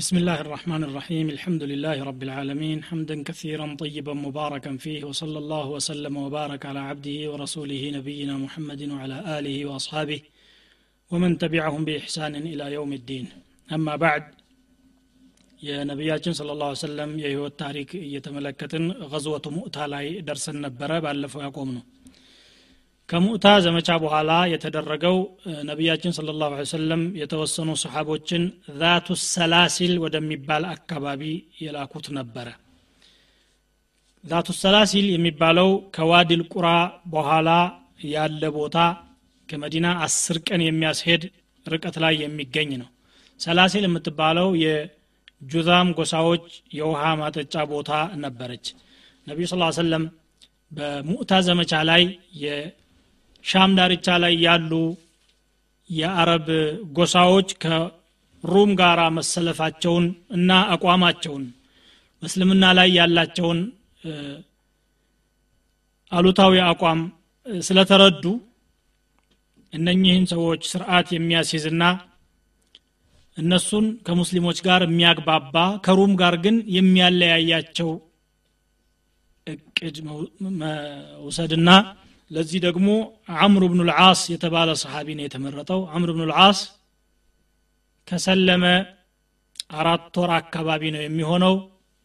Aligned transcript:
بسم 0.00 0.16
الله 0.16 0.38
الرحمن 0.40 0.82
الرحيم. 0.84 1.26
الحمد 1.36 1.62
لله 1.70 1.96
رب 2.10 2.22
العالمين. 2.22 2.78
حمدا 2.88 3.16
كثيرا 3.28 3.66
طيبا 3.82 4.14
مباركا 4.26 4.76
فيه 4.76 5.04
وصلى 5.04 5.38
الله 5.42 5.66
وسلم 5.76 6.14
وبارك 6.24 6.66
على 6.66 6.80
عبده 6.90 7.18
ورسوله 7.30 7.82
نبينا 7.98 8.34
محمد 8.44 8.82
وعلى 8.94 9.38
آله 9.38 9.56
وأصحابه 9.68 10.20
ومن 11.12 11.30
تبعهم 11.42 11.82
بإحسان 11.84 12.34
إلى 12.52 12.64
يوم 12.78 12.92
الدين. 12.92 13.26
أما 13.76 13.94
بعد 13.96 14.24
يا 15.68 15.78
نبيات 15.90 16.28
صلى 16.38 16.52
الله 16.52 16.68
عليه 16.70 16.84
وسلم 16.86 17.10
يهو 17.24 17.46
التاريخ 17.52 17.90
يتملكتن 17.94 18.84
غزوة 19.12 19.44
مؤتى 19.58 19.84
درس 20.28 20.46
النبرة 20.54 20.98
بألفوا 21.04 21.40
ويقومنه 21.40 21.82
ከሙእታ 23.08 23.46
ዘመቻ 23.64 23.88
በኋላ 24.02 24.32
የተደረገው 24.50 25.16
ነቢያችን 25.68 26.14
ስለ 26.16 26.34
ላሁ 26.38 26.52
ሰለም 26.70 27.02
የተወሰኑ 27.20 27.70
ሰሓቦችን 27.82 28.42
ዛቱ 28.78 29.16
ሰላሲል 29.26 29.92
ወደሚባል 30.04 30.64
አካባቢ 30.70 31.22
የላኩት 31.64 32.06
ነበረ። 32.18 32.46
ዛቱ 34.24 34.48
ሰላሲል 34.62 35.06
የሚባለው 35.12 35.68
ከዋዲል 35.96 36.42
ቁራ 36.54 36.68
በኋላ 37.14 37.48
ያለ 38.08 38.42
ቦታ 38.56 38.78
ከመዲና 39.48 39.86
አስር 40.06 40.36
ቀን 40.48 40.60
የሚያስሄድ 40.64 41.22
ርቀት 41.66 41.96
ላይ 42.04 42.14
የሚገኝ 42.22 42.70
ነው። 42.82 42.88
ሰላሲል 43.40 43.84
የምትባለው 43.86 44.48
የጁዛም 44.64 45.88
ጎሳዎች 45.98 46.46
የውሃ 46.78 47.02
ማጠጫ 47.20 47.54
ቦታ 47.72 47.90
ነበረች። 48.24 48.66
ነቢዩ 49.26 49.46
ስ 49.50 49.56
ሰለም 49.80 50.04
በሙእታ 50.72 51.32
ዘመቻ 51.48 51.72
ላይ 51.90 52.02
ሻም 53.44 53.72
ዳርቻ 53.78 54.06
ላይ 54.22 54.34
ያሉ 54.44 54.72
የአረብ 55.90 56.46
ጎሳዎች 56.96 57.48
ከሩም 57.62 58.70
ጋር 58.80 59.00
መሰለፋቸውን 59.18 60.06
እና 60.36 60.50
አቋማቸውን 60.74 61.44
በእስልምና 62.22 62.64
ላይ 62.78 62.88
ያላቸውን 62.98 63.60
አሉታዊ 66.12 66.54
አቋም 66.70 67.00
ስለተረዱ 67.62 68.24
እነኚህን 69.72 70.24
ሰዎች 70.32 70.62
ስርዓት 70.72 71.08
የሚያስይዝና 71.14 71.84
እነሱን 73.36 73.86
ከሙስሊሞች 74.06 74.58
ጋር 74.66 74.80
የሚያግባባ 74.86 75.54
ከሩም 75.86 76.12
ጋር 76.20 76.34
ግን 76.44 76.56
የሚያለያያቸው 76.76 77.90
እቅድ 79.46 79.96
መውሰድና 80.60 81.70
ለዚህ 82.30 82.58
ደግሞ 82.66 82.88
አምሩ 83.44 83.62
ብኑ 83.72 83.80
ልዓስ 83.88 84.20
የተባለ 84.32 84.70
ሰሓቢ 84.82 85.08
ነው 85.18 85.24
የተመረጠው። 85.26 85.80
አምሩ 85.94 86.10
ብኑ 86.16 86.24
ልዓስ 86.30 86.58
ከሰለመ 88.08 88.64
አራት 89.78 90.16
ወር 90.20 90.30
አካባቢ 90.38 90.82
ነው 90.94 91.02
የሚሆነው። 91.04 91.54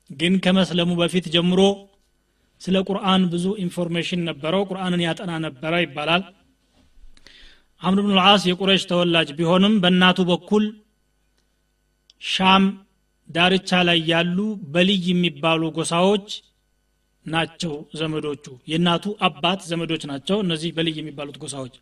ግን 0.09 0.34
ከመስለሙ 0.44 0.92
በፊት 1.00 1.26
ጀምሮ 1.34 1.61
ስለ 2.61 2.78
ቁርአን 2.88 3.23
ብዙ 3.34 3.45
information 3.64 4.22
ነበረው። 4.30 4.61
ቁርአንን 4.70 5.02
ያጠና 5.06 5.31
ነበረ 5.45 5.73
ይባላል። 5.84 6.23
አምር 7.81 8.00
ብኑ 8.04 8.14
ልዓስ 8.20 8.44
የቁረሽ 8.48 8.83
ተወላጅ 8.89 9.30
ቢሆንም 9.38 9.76
በእናቱ 9.83 10.20
በኩል 10.31 10.64
ሻም 12.22 12.64
ዳርቻ 13.28 13.70
ላይ 13.88 14.00
ያሉ 14.11 14.38
በልይ 14.73 15.04
የሚባሉ 15.09 15.61
ጎሳዎች 15.78 16.28
ናቸው 17.25 17.73
ዘመዶቹ። 18.00 18.45
የእናቱ 18.72 19.06
አባት 19.28 19.62
ዘመዶች 19.70 20.03
ናቸው 20.12 20.38
እነዚህ 20.44 20.70
በልይ 20.75 20.98
የሚባሉት 21.00 21.38
ጎሳዎች። 21.44 21.76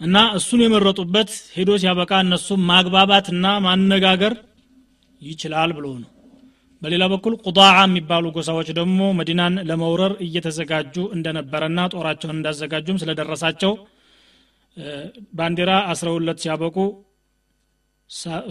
እና 0.00 0.16
እሱን 0.38 0.60
የመረጡበት 0.62 1.30
ሄዶ 1.56 1.70
ሲያበቃ 1.82 2.12
እነሱም 2.24 2.62
ማግባባትና 2.70 3.46
ማነጋገር 3.66 4.34
ይችላል 5.22 5.70
ብሎ 5.76 5.86
ነው። 6.02 6.10
በሌላ 6.82 7.04
በኩል 7.12 7.34
ቁጣዓ 7.44 7.76
የሚባሉ 7.82 8.24
ጎሳዎች 8.36 8.68
ደግሞ 8.78 9.00
መዲናን 9.18 9.54
ለመውረር 9.68 10.12
እየተዘጋጁ 10.26 10.96
እንደነበረና 11.16 11.80
ጦራቸውን 11.94 12.34
እንዳዘጋጁም 12.34 12.98
ስለደረሳቸው 13.02 13.72
ባንዲራ 15.38 15.72
አስረውለት 15.92 16.38
ሲያበቁ 16.44 16.76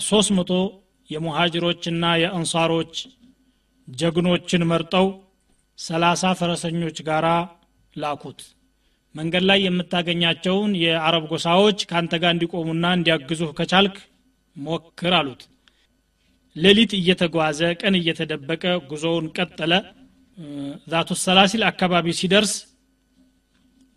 ሶስት 0.07 0.31
መቶ 0.37 0.51
የሙሃጅሮችና 1.09 2.05
የአንሳሮች 2.21 2.93
ጀግኖችን 3.87 4.67
መርጠው 4.69 5.07
ሰላሳ 5.79 6.31
ፈረሰኞች 6.39 6.97
ጋር 7.07 7.25
ላኩት። 7.93 8.41
መንገድ 9.15 9.43
ላይ 9.49 9.59
የምታገኛቸውን 9.63 10.71
የአረብ 10.83 11.23
ጎሳዎች 11.31 11.79
ከአንተ 11.89 12.13
ጋር 12.21 12.31
እንዲቆሙና 12.35 12.85
እንዲያግዙህ 12.97 13.49
ከቻልክ 13.59 13.95
ሞክር 14.55 15.13
አሉት። 15.19 15.41
ሌሊት 16.55 16.91
እየተጓዘ 16.97 17.59
ቀን 17.81 17.93
እየተደበቀ 17.99 18.63
ጉዞውን 18.89 19.27
ቀጠለ። 19.37 19.73
ዛቱ 20.87 21.09
ሰላሲል 21.23 21.63
አካባቢ 21.69 22.07
ሲደርስ 22.19 22.53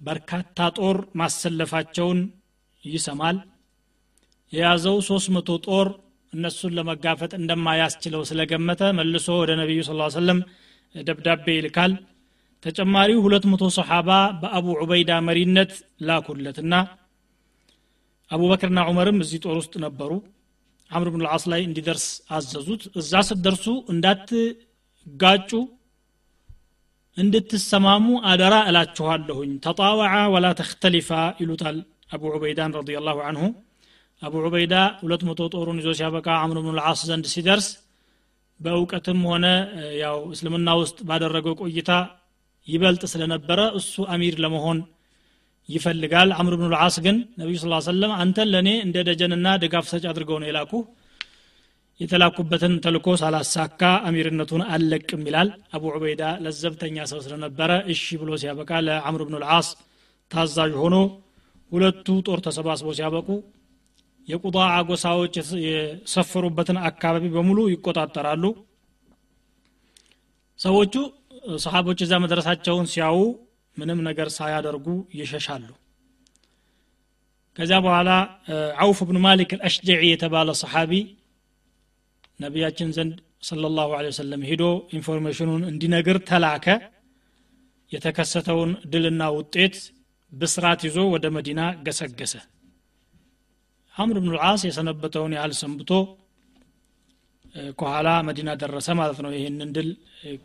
በርካታ 0.00 0.68
ጦር 0.78 0.96
ማሰለፋቸውን 1.20 2.18
ይሰማል። 2.84 3.36
የያዘው 4.52 4.96
ሶስት 5.08 5.28
መቶ 5.36 5.48
ጦር 5.66 5.86
እነሱን 6.36 6.74
ለመጋፈጥ 6.78 7.32
እንደማያስችለው 7.38 8.22
ስለገመተ 8.30 8.82
መልሶ 8.98 9.28
ወደ 9.42 9.52
ነቢዩ 9.60 9.80
ስ 9.86 9.92
ሰለም 10.16 10.38
ደብዳቤ 10.94 11.46
ይልካል። 11.56 11.92
ተጨማሪው 12.64 13.18
ሁለት 13.24 13.44
መቶ 13.50 13.64
ሰሓባ 13.76 14.10
በአቡ 14.42 14.66
ዑበይዳ 14.82 15.10
መሪነት 15.26 15.72
ላኩለትና 16.08 16.74
አቡበክርና 18.30 18.80
ዑመርም 18.90 19.18
እዚህ 19.24 19.40
ጦር 19.44 19.56
ውስጥ 19.60 19.74
ነበሩ። 19.84 20.12
አምር 20.90 21.08
ብን 21.12 21.22
ልዓስ 21.24 21.44
ላይ 21.52 21.60
እንዲደርስ 21.66 22.06
አዘዙት። 22.36 22.82
እዛ 23.00 23.12
ስትደርሱ 23.28 23.64
እንዳትጋጩ 23.92 25.50
እንድትሰማሙ 27.16 28.06
አደራ 28.30 28.54
እላችኋለሁኝ። 28.70 29.52
ተጣወዓ 29.66 30.14
ወላ 30.34 30.46
ተክተሊፋ 30.60 31.10
ይሉታል 31.40 31.76
አቡ 32.14 32.22
ዑበይዳን 32.34 32.74
ረዲ 32.78 32.98
ላሁ 33.06 33.18
አንሁ 33.28 33.44
አቡ 34.22 34.34
ዑበይዳ 34.42 34.74
ሁለት 35.00 35.22
መቶ 35.28 35.40
ጦሩን 35.54 35.78
ይዞ 35.80 35.88
ሲያበቃ 35.98 36.28
አምር 36.44 36.58
ብን 36.58 36.76
ልዓስ 36.78 37.00
ዘንድ 37.08 37.26
ሲደርስ 37.32 37.66
በእውቀትም 38.60 39.18
ሆነ 39.30 39.46
ያው 40.02 40.18
እስልምና 40.34 40.68
ውስጥ 40.80 40.98
ባደረገው 41.08 41.54
ቆይታ 41.62 41.90
ይበልጥ 42.66 43.02
ስለነበረ 43.12 43.60
እሱ 43.78 44.04
አሚር 44.14 44.36
ለመሆን 44.44 44.78
ይፈልጋል። 45.68 46.30
አምር 46.38 46.54
ብኑ 46.58 46.66
ልዓስ 46.72 46.96
ግን 47.04 47.16
ነቢዩ 47.40 47.56
ስ 47.62 47.88
ሰለም 47.88 48.12
አንተን 48.16 48.48
ለእኔ 48.52 48.70
እንደ 48.84 48.96
ደጀንና 49.08 49.46
ድጋፍ 49.62 49.86
ሰጭ 49.92 50.04
አድርገው 50.10 50.38
ነው 50.42 50.48
የላኩ። 50.50 50.72
የተላኩበትን 52.00 52.72
ተልኮ 52.84 53.08
ሳላሳካ 53.20 53.82
አሚርነቱን 54.08 54.62
አልለቅም 54.72 55.22
ይላል 55.28 55.48
አቡ 55.76 55.84
ዑበይዳ። 55.92 56.22
ለዘብተኛ 56.44 57.06
ሰው 57.12 57.20
ስለነበረ 57.26 57.70
እሺ 57.92 58.04
ብሎ 58.22 58.30
ሲያበቃ 58.42 58.70
ለአምር 58.86 59.22
ብኑ 59.28 59.36
ልዓስ 59.44 59.68
ታዛዥ 60.30 60.72
ሆኖ 60.82 60.96
ሁለቱ 61.72 62.06
ጦር 62.26 62.40
ተሰባስበው 62.46 62.94
ሲያበቁ 62.98 63.28
የቁጣዓ 64.28 64.74
ጎሳዎች 64.88 65.34
የሰፈሩበትን 65.66 66.78
አካባቢ 66.88 67.24
በሙሉ 67.34 67.58
ይቆጣጠራሉ። 67.72 68.44
ሰዎቹ 70.58 70.94
ሰሓቦች 71.64 71.98
እዛ 72.04 72.14
መድረሳቸውን 72.24 72.86
ሲያዩ 72.92 73.18
ምንም 73.76 73.98
ነገር 74.08 74.28
ሳያደርጉ 74.36 74.86
ይሸሻሉ። 75.18 75.68
ከዚያ 77.56 77.78
በኋላ 77.84 78.10
አውፍ 78.82 78.98
ብኑ 79.08 79.18
ማሊክ 79.26 79.50
አልአሽጀዒ 79.56 80.02
የተባለ 80.08 80.50
ሰሓቢ 80.62 80.92
ነቢያችን 82.40 82.88
ዘንድ 82.96 83.14
صለ 83.48 83.64
ላሁ 83.76 83.90
ወሰለም 83.98 84.42
ሂዶ 84.48 84.62
information 84.96 85.45
ኡን 85.45 85.62
እንዲነግር 85.70 86.18
ተላከ። 86.30 86.66
የተከሰተውን 87.92 88.70
ድልና 88.92 89.22
ውጤት 89.36 89.76
ብስራት 90.32 90.80
ይዞ 90.86 90.98
ወደ 91.12 91.26
መዲና 91.36 91.60
ገሰገሰ 91.86 92.32
አምር 93.96 94.16
ብኑ 94.18 94.30
ልዓስ 94.36 94.62
የሰነበተውን 94.66 95.34
ያህል 95.36 95.52
ሰንብቶ 95.60 95.90
ከኋላ 97.78 98.08
መዲና 98.26 98.50
ደረሰ 98.62 98.88
ማለት 98.98 99.18
ነው 99.24 99.30
ይህንን 99.36 99.70
ድል 99.76 99.88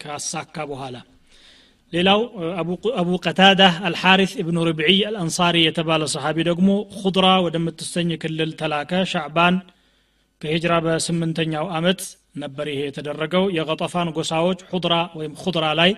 ካሳካ 0.01 0.55
በኋላ። 0.69 0.95
ሌላው 1.93 2.19
አቡ 3.01 3.09
ቀታዳ 3.25 3.61
አልሓሪስ 3.87 4.33
ኢብኑ 4.41 4.57
ርብዒ 4.67 4.91
አልአንሳሪ 5.09 5.55
የተባለ 5.65 6.03
ሰሓቢ 6.13 6.37
ደግሞ 6.49 6.69
ኩድራ 6.95 7.27
ወደምትሰኝ 7.45 8.09
ክልል 8.23 8.51
ተላከ። 8.61 9.01
ሻዕባን 9.13 9.55
ከሂጅራ 10.41 10.73
በስምንተኛው 10.85 11.65
አመት 11.77 12.01
ነበር 12.41 12.67
ይሄ 12.73 12.81
የተደረገው። 12.87 13.45
የቀጠፋን 13.57 14.09
ጎሳዎች 14.17 14.59
ሑድራ 14.71 14.95
ወይም 15.17 15.33
ኩድራ 15.41 15.65
ላይ 15.81 15.91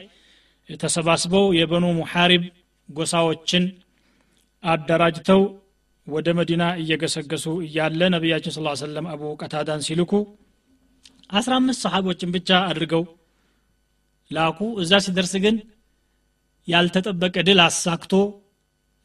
ተሰባስበው 0.70 1.46
የበኑ 1.60 1.86
ሙሓሪብ 2.00 2.44
ጎሳዎችን 2.90 3.64
አደራጅተው 4.64 5.42
ወደ 6.08 6.28
መዲና 6.38 6.64
እየገሰገሱ 6.82 7.46
እያለ 7.66 8.02
ነቢያችን 8.16 8.54
ስ 8.56 8.62
ሰለም 8.82 9.06
አቡ 9.12 9.22
ቀታዳን 9.42 9.84
ሲልኩ 9.88 10.12
አስራ 11.32 11.54
አምስት 11.60 11.82
ሰሓቦችን 11.86 12.34
ብቻ 12.36 12.50
አድርገው 12.70 13.04
ላኩ። 14.32 14.60
እዛ 14.84 14.92
ሲደርስ 15.06 15.34
ግን 15.46 15.56
ያልተጠበቀ 16.68 17.36
ድል 17.48 17.60
አሳክቶ 17.66 18.14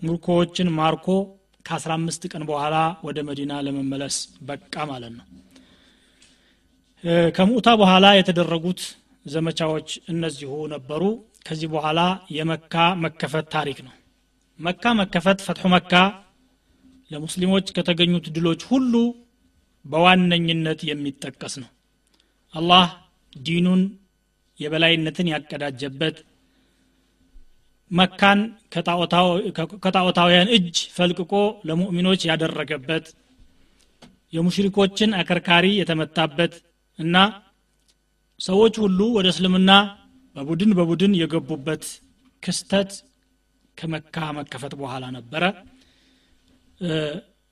ምርኮዎችን 0.03 0.69
ማርኮ 0.79 1.06
ከ15 1.65 2.27
ቀን 2.33 2.43
በኋላ 2.50 2.77
ወደ 3.06 3.19
መዲና 3.29 3.53
ለመመለስ 3.67 4.17
በቃ 4.43 4.85
ማለት 4.91 5.12
ነው። 5.19 5.27
ከሙእታ 7.37 7.69
በኋላ 7.81 8.06
የተደረጉት 8.17 8.81
ዘመቻዎች 9.27 9.89
እነዚሁ 10.12 10.53
ነበሩ። 10.75 11.03
ከዚህ 11.47 11.69
በኋላ 11.75 12.01
የመካ 12.31 12.75
መከፈት 13.05 13.47
ታሪክ 13.55 13.79
ነው። 13.87 13.94
መካ 14.59 14.93
መከፈት 15.01 15.39
ፈትሑ 15.47 15.67
መካ 15.75 15.93
ለሙስሊሞች 17.10 17.66
ከተገኙት 17.76 18.26
ድሎች 18.37 18.62
ሁሉ 18.70 18.94
በዋነኝነት 19.84 20.81
የሚጠቀስ 20.88 21.55
ነው። 21.62 21.70
አላህ 22.55 22.87
ዲኑን 23.40 23.82
የበላይነትን 24.58 25.31
ያቀዳጀበት 25.32 26.16
መካን 27.90 28.40
ከጣዖታውያን 29.84 30.50
እጅ 30.56 30.78
ፈልቅቆ 30.96 31.34
ለሙእሚኖች 31.69 32.22
ያደረገበት 32.31 33.06
የሙሽሪኮችን 34.32 35.10
አከርካሪ 35.20 35.66
የተመታበት 35.78 36.55
እና 36.99 37.16
ሰዎች 38.40 38.75
ሁሉ 38.82 39.00
ወደ 39.16 39.28
እስልምና 39.34 39.70
በቡድን 40.37 40.72
በቡድን 40.78 41.12
የገቡበት 41.20 41.84
ክስተት 42.43 42.90
ከመካ 43.78 44.16
መከፈት 44.38 44.72
በኋላ 44.81 45.05
ነበረ 45.16 45.44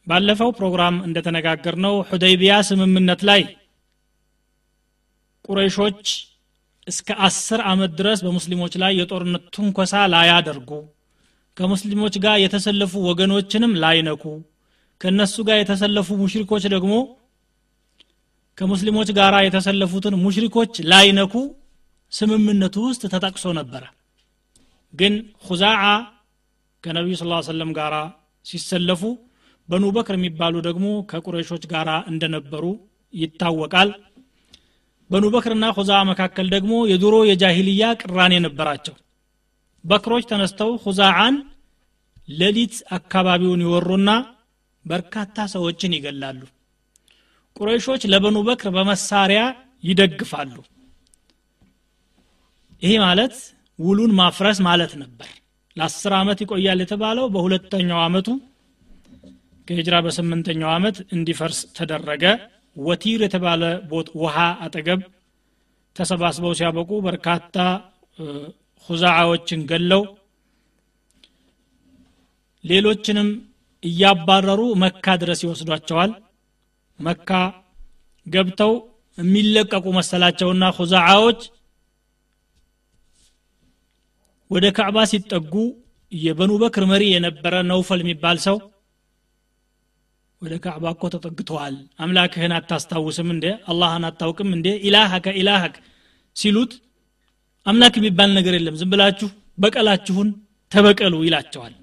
ባለፈው 0.07 0.51
ፕሮግራም 0.53 0.97
እንደተነጋገር 1.05 1.77
ነው 1.77 1.95
ሁደይቢያ 2.11 2.55
ስምምነት 2.69 3.21
ላይ 3.25 3.43
ቁረይሾች 5.45 6.03
እስከ 6.87 7.09
አስር 7.19 7.61
አመት 7.63 7.93
ድረስ 7.95 8.19
በሙስሊሞች 8.25 8.75
ላይ 8.77 8.93
የጦርነት 9.01 9.45
ትንኮሳ 9.55 9.95
ላያደርጉ 10.13 10.71
ከሙስሊሞች 11.57 12.15
ጋር 12.19 12.37
የተሰለፉ 12.41 12.93
ወገኖችንም 13.09 13.73
ላይነኩ 13.77 14.25
ከእነሱ 15.01 15.37
ጋር 15.49 15.57
የተሰለፉ 15.61 16.09
ሙሽሪኮች 16.17 16.65
ደግሞ 16.67 16.95
ከሙስሊሞች 18.59 19.09
ጋር 19.11 19.35
የተሰለፉትን 19.47 20.15
ሙሽሪኮች 20.17 20.75
ላይነኩ 20.83 21.35
ስምምነቱ 22.13 22.77
ውስጥ 22.89 23.03
ተጠቅሶ 23.15 23.47
ነበረ። 23.53 23.83
ግን 24.95 25.15
ሁዛዓ 25.47 25.83
ከነቢዩ 26.85 27.15
ስ 27.17 27.25
ሰለም 27.49 27.71
ጋር 27.73 27.95
ሲሰለፉ 28.47 29.03
በኑ 29.69 29.85
በክር 29.95 30.15
የሚባሉ 30.19 30.55
ደግሞ 30.67 30.89
ከቁረይሾች 31.11 31.65
ጋር 31.73 31.89
እንደነበሩ 32.11 32.65
ይታወቃል። 33.15 33.91
በኑ 35.11 35.25
በክርና 35.35 35.65
ሁዛ 35.77 35.93
መካከል 36.11 36.47
ደግሞ 36.55 36.73
የድሮ 36.91 37.17
የጃሂልያ 37.29 37.83
ቅራኔ 38.01 38.35
ነበራቸው። 38.47 38.95
በክሮች 39.85 40.25
ተነስተው 40.31 40.71
ሁዛዓን 40.85 41.35
ሌሊት 42.33 42.77
አካባቢውን 42.97 43.65
ይወሩና 43.65 44.11
በርካታ 44.85 45.47
ሰዎችን 45.55 45.95
ይገላሉ። 45.97 46.41
ቁረይሾች 47.57 48.03
ለበኑ 48.13 48.37
በክር 48.49 48.71
በመሳሪያ 48.77 49.43
ይደግፋሉ። 49.85 50.57
ይሄ 52.83 52.93
ማለት 53.05 53.35
ውሉን 53.79 54.13
ማፍረስ 54.19 54.59
ማለት 54.69 54.93
ነበር 55.03 55.31
ለአስር 55.77 56.13
ዓመት 56.19 56.39
ይቆያል 56.45 56.81
የተባለው 56.83 57.27
በሁለተኛው 57.35 58.01
አመቱ 58.05 58.29
ከሂጅራ 59.69 59.97
በስምንተኛው 60.05 60.71
ዓመት 60.77 60.97
እንዲፈርስ 61.15 61.59
ተደረገ። 61.79 62.25
ወቲር 62.77 63.21
የተባለ 63.25 63.63
ውሃ 64.23 64.37
አጠገብ 64.65 65.01
ተሰባስበው 65.97 66.53
ሲያበቁ 66.59 66.91
በርካታ 67.07 67.57
ሁዛዓዎችን 68.89 69.61
ገለው 69.71 70.03
ሌሎችንም 72.65 73.29
እያባረሩ 73.83 74.61
መካ 74.83 75.07
ድረስ 75.23 75.41
ይወስዷቸዋል። 75.45 76.13
መካ 76.99 77.31
ገብተው 78.27 78.73
የሚለቀቁ 79.19 79.87
መሰላቸውና 79.99 80.65
ሁዛዓዎች 80.79 81.41
ወደ 84.51 84.67
ካዕባ 84.77 84.99
ሲጠጉ 85.11 85.55
የበኑ 86.13 86.53
በክር 86.63 86.85
መሪ 86.91 87.05
የነበረ 87.13 87.55
ነውፈል 87.71 88.01
የሚባል 88.03 88.37
ሰው 88.45 88.57
ወደ 90.43 90.55
ካዕባ 90.65 90.85
እኮ 90.95 91.05
ተጠግተዋል። 91.15 91.75
አምላክህን 91.99 92.53
አታስታውስም 92.57 93.29
እንዴ? 93.35 93.47
አላህን 93.71 94.05
አታውቅም 94.09 94.51
እንዴ? 94.57 94.67
ኢላሀከ 94.87 95.27
ኢላሀክ 95.41 95.75
ሲሉት 96.37 96.73
አምላክ 97.67 97.95
የሚባል 97.99 98.31
ነገር 98.39 98.55
የለም። 98.59 98.77
ዝም 98.81 98.91
ብላችሁ 98.93 99.29
በቀላችሁን 99.59 100.29
ተበቀሉ 100.73 101.15
ይላቸዋል። 101.27 101.75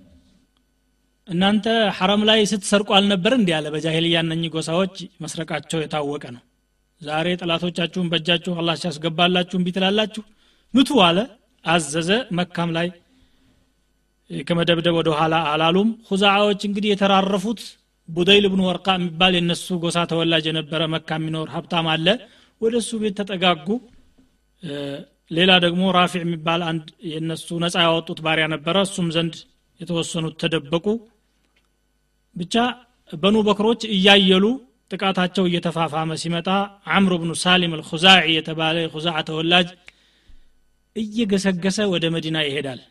እናንተ 1.28 1.66
ሐረም 1.98 2.24
ላይ 2.30 2.40
ስትሰርቁ 2.52 2.90
አልነበር 2.98 3.34
እንዲህ 3.38 3.54
አለ 3.58 3.68
በጃሂልያ 3.74 4.18
እነኚህ 4.26 4.50
ጎሳዎች 4.56 4.96
መስረቃቸው 5.24 5.80
የታወቀ 5.82 6.24
ነው። 6.36 6.42
ዛሬ 7.02 7.28
ጠላቶቻችሁን 7.42 8.10
በእጃችሁ 8.12 8.54
አላህ 8.62 8.76
ሲያስገባላችሁ 8.82 9.58
እምቢ 9.60 9.70
ምቱ 10.74 10.90
አለ 11.08 11.18
አዘዘ። 11.66 12.10
መካም 12.38 12.70
ላይ 12.78 12.88
ከመደብደብ 14.30 14.96
ወደ 15.00 15.10
ኋላ 15.18 15.36
አላሉም። 15.52 15.90
ሁዛዓዎች 16.10 16.62
እንግዲህ 16.68 16.90
የተራረፉት 16.92 17.62
ቡደይል 18.10 18.46
ብኑ 18.54 18.62
ወርቃ 18.70 18.88
የሚባል 18.98 19.34
የነሱ 19.38 19.68
ጎሳ 19.84 19.98
ተወላጅ 20.12 20.46
የነበረ 20.50 20.82
መካ 20.94 21.10
የሚኖር 21.20 21.48
ሀብታም 21.56 21.88
አለ። 21.94 22.08
ወደ 22.62 22.74
እሱ 22.82 22.92
ቤት 23.02 23.16
ተጠጋጉ። 23.20 23.68
ሌላ 25.32 25.52
ደግሞ 25.66 25.84
ራፊዕ 25.98 26.22
የሚባል 26.24 26.62
አንድ 26.70 26.84
የነሱ 27.12 27.48
ነፃ 27.64 27.76
ያወጡት 27.86 28.20
ባሪያ 28.26 28.46
ነበረ። 28.54 28.76
እሱም 28.88 29.08
ዘንድ 29.16 29.36
የተወሰኑት 29.80 30.36
ተደበቁ። 30.42 30.86
ብቻ 32.36 32.56
በኑ 33.14 33.38
በክሮች 33.48 33.82
እያየሉ 33.96 34.46
ጥቃታቸው 34.92 35.46
እየተፋፋመ 35.50 36.12
ሲመጣ 36.22 36.48
አምር 36.96 37.14
ብኑ 37.22 37.32
ሳሊም 37.44 37.74
አልኹዛዒ 37.76 38.28
የተባለ 38.36 38.76
የኹዛዓ 38.84 39.18
ተወላጅ 39.30 39.68
እየገሰገሰ 40.96 41.78
ወደ 41.94 42.06
መዲና 42.16 42.38
ይሄዳል። 42.46 42.82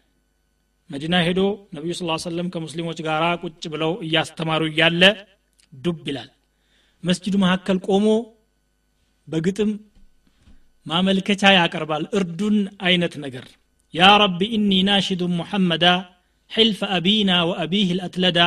መዲና 0.90 1.14
ሄዶ 1.26 1.40
ነቢዩ 1.74 1.92
ስ 1.98 2.04
ሰለም 2.24 2.48
ከሙስሊሞች 2.54 2.98
ጋር 3.06 3.22
ቁጭ 3.42 3.62
ብለው 3.74 3.92
እያስተማሩ 4.06 4.62
እያለ 4.70 5.02
ዱብ 5.72 6.00
ይላል። 6.10 6.30
መስጅዱ 7.02 7.34
መካከል 7.44 7.78
ቆሞ 7.86 8.06
በግጥም 9.28 9.70
ማመልከቻ 10.86 11.42
ያቀርባል። 11.56 12.04
እርዱን 12.18 12.56
አይነት 12.86 13.14
ነገር። 13.24 13.44
ያ 13.94 14.08
ረቢ 14.22 14.40
ኢኒ 14.56 14.72
ናሽዱ 14.88 15.22
ሙሐመዳ 15.38 15.84
ሕልፈ 16.50 16.80
አቢና 16.96 17.32
ወአቢህ 17.50 17.88
ልአትለዳ 17.98 18.38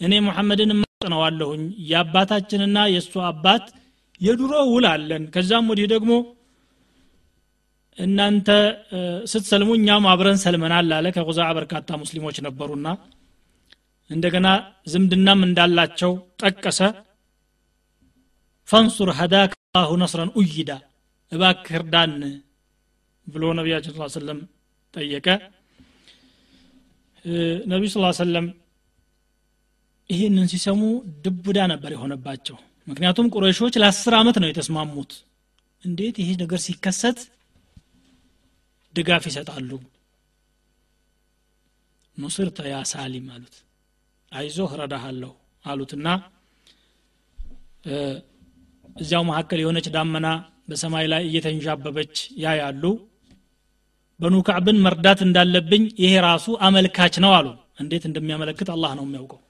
እኔ 0.00 0.12
ሙሐመድን 0.26 0.70
እማጽነዋለሁኝ 0.74 1.62
የአባታችንና 1.90 2.78
የእሱ 2.92 3.14
አባት 3.28 3.64
የድሮ 4.20 4.52
ውል 4.72 4.86
አለን። 4.92 5.22
ከዛም 5.34 5.68
ወዲህ 5.72 5.86
ደግሞ 5.94 6.12
እናንተ 7.98 8.48
ስትሰልሙ 9.30 9.70
እኛም 9.78 10.04
አብረን 10.10 10.38
ሰልመናል 10.42 10.90
አለ። 10.96 11.06
ከቁዛ 11.16 11.40
በርካታ 11.58 11.88
ሙስሊሞች 12.02 12.36
ነበሩና 12.46 12.88
እንደገና 14.10 14.46
ዝምድናም 14.92 15.40
እንዳላቸው 15.46 16.12
ጠቀሰ። 16.42 16.80
ፈንሱር 18.68 19.10
ሀዳክ 19.18 19.52
አላሁ 19.70 19.92
ነስረን 20.02 20.30
ኡይዳ 20.40 20.70
እባክህ 21.32 21.76
እርዳን 21.78 22.12
ብሎ 23.26 23.44
ነቢያችን 23.58 23.94
ስ 23.98 24.14
ሰለም 24.16 24.38
ጠየቀ። 24.94 25.26
ነቢዩ 27.72 27.88
ስ 27.94 28.18
ሰለም 28.20 28.46
ይህንን 30.10 30.46
ሲሰሙ 30.52 30.80
ድቡዳ 31.24 31.58
ነበር 31.72 31.90
የሆነባቸው። 31.94 32.56
ምክንያቱም 32.86 33.26
ቁረይሾች 33.34 33.74
ለአስር 33.82 34.14
ዓመት 34.20 34.36
ነው 34.42 34.48
የተስማሙት። 34.50 35.12
እንዴት 35.84 36.16
ይሄ 36.22 36.30
ነገር 36.40 36.60
ሲከሰት 36.64 37.18
ድጋፍ 38.94 39.24
ይሰጣሉ። 39.28 39.70
ኑስርተ 42.16 42.58
ያ 42.70 42.78
ሳሊም 42.90 43.26
አሉት። 43.34 43.56
አይዞህ 44.32 44.70
ረዳሃለሁ 44.80 45.32
አሉትና 45.64 46.06
እዚያው 48.96 49.22
መካከል 49.28 49.58
የሆነች 49.62 49.86
ዳመና 49.94 50.26
በሰማይ 50.68 51.06
ላይ 51.12 51.22
እየተንዣበበች 51.28 52.14
ያያሉ። 52.42 52.82
በኑ 54.20 54.36
ካዕብን 54.46 54.78
መርዳት 54.84 55.20
እንዳለብኝ 55.26 55.84
ይሄ 56.02 56.12
ራሱ 56.26 56.46
አመልካች 56.66 57.14
ነው 57.24 57.32
አሉ። 57.36 57.46
እንዴት 57.82 58.04
እንደሚያመለክት 58.08 58.68
አላህ 58.74 58.90
ነው 58.98 59.04
የሚያውቀው። 59.06 59.40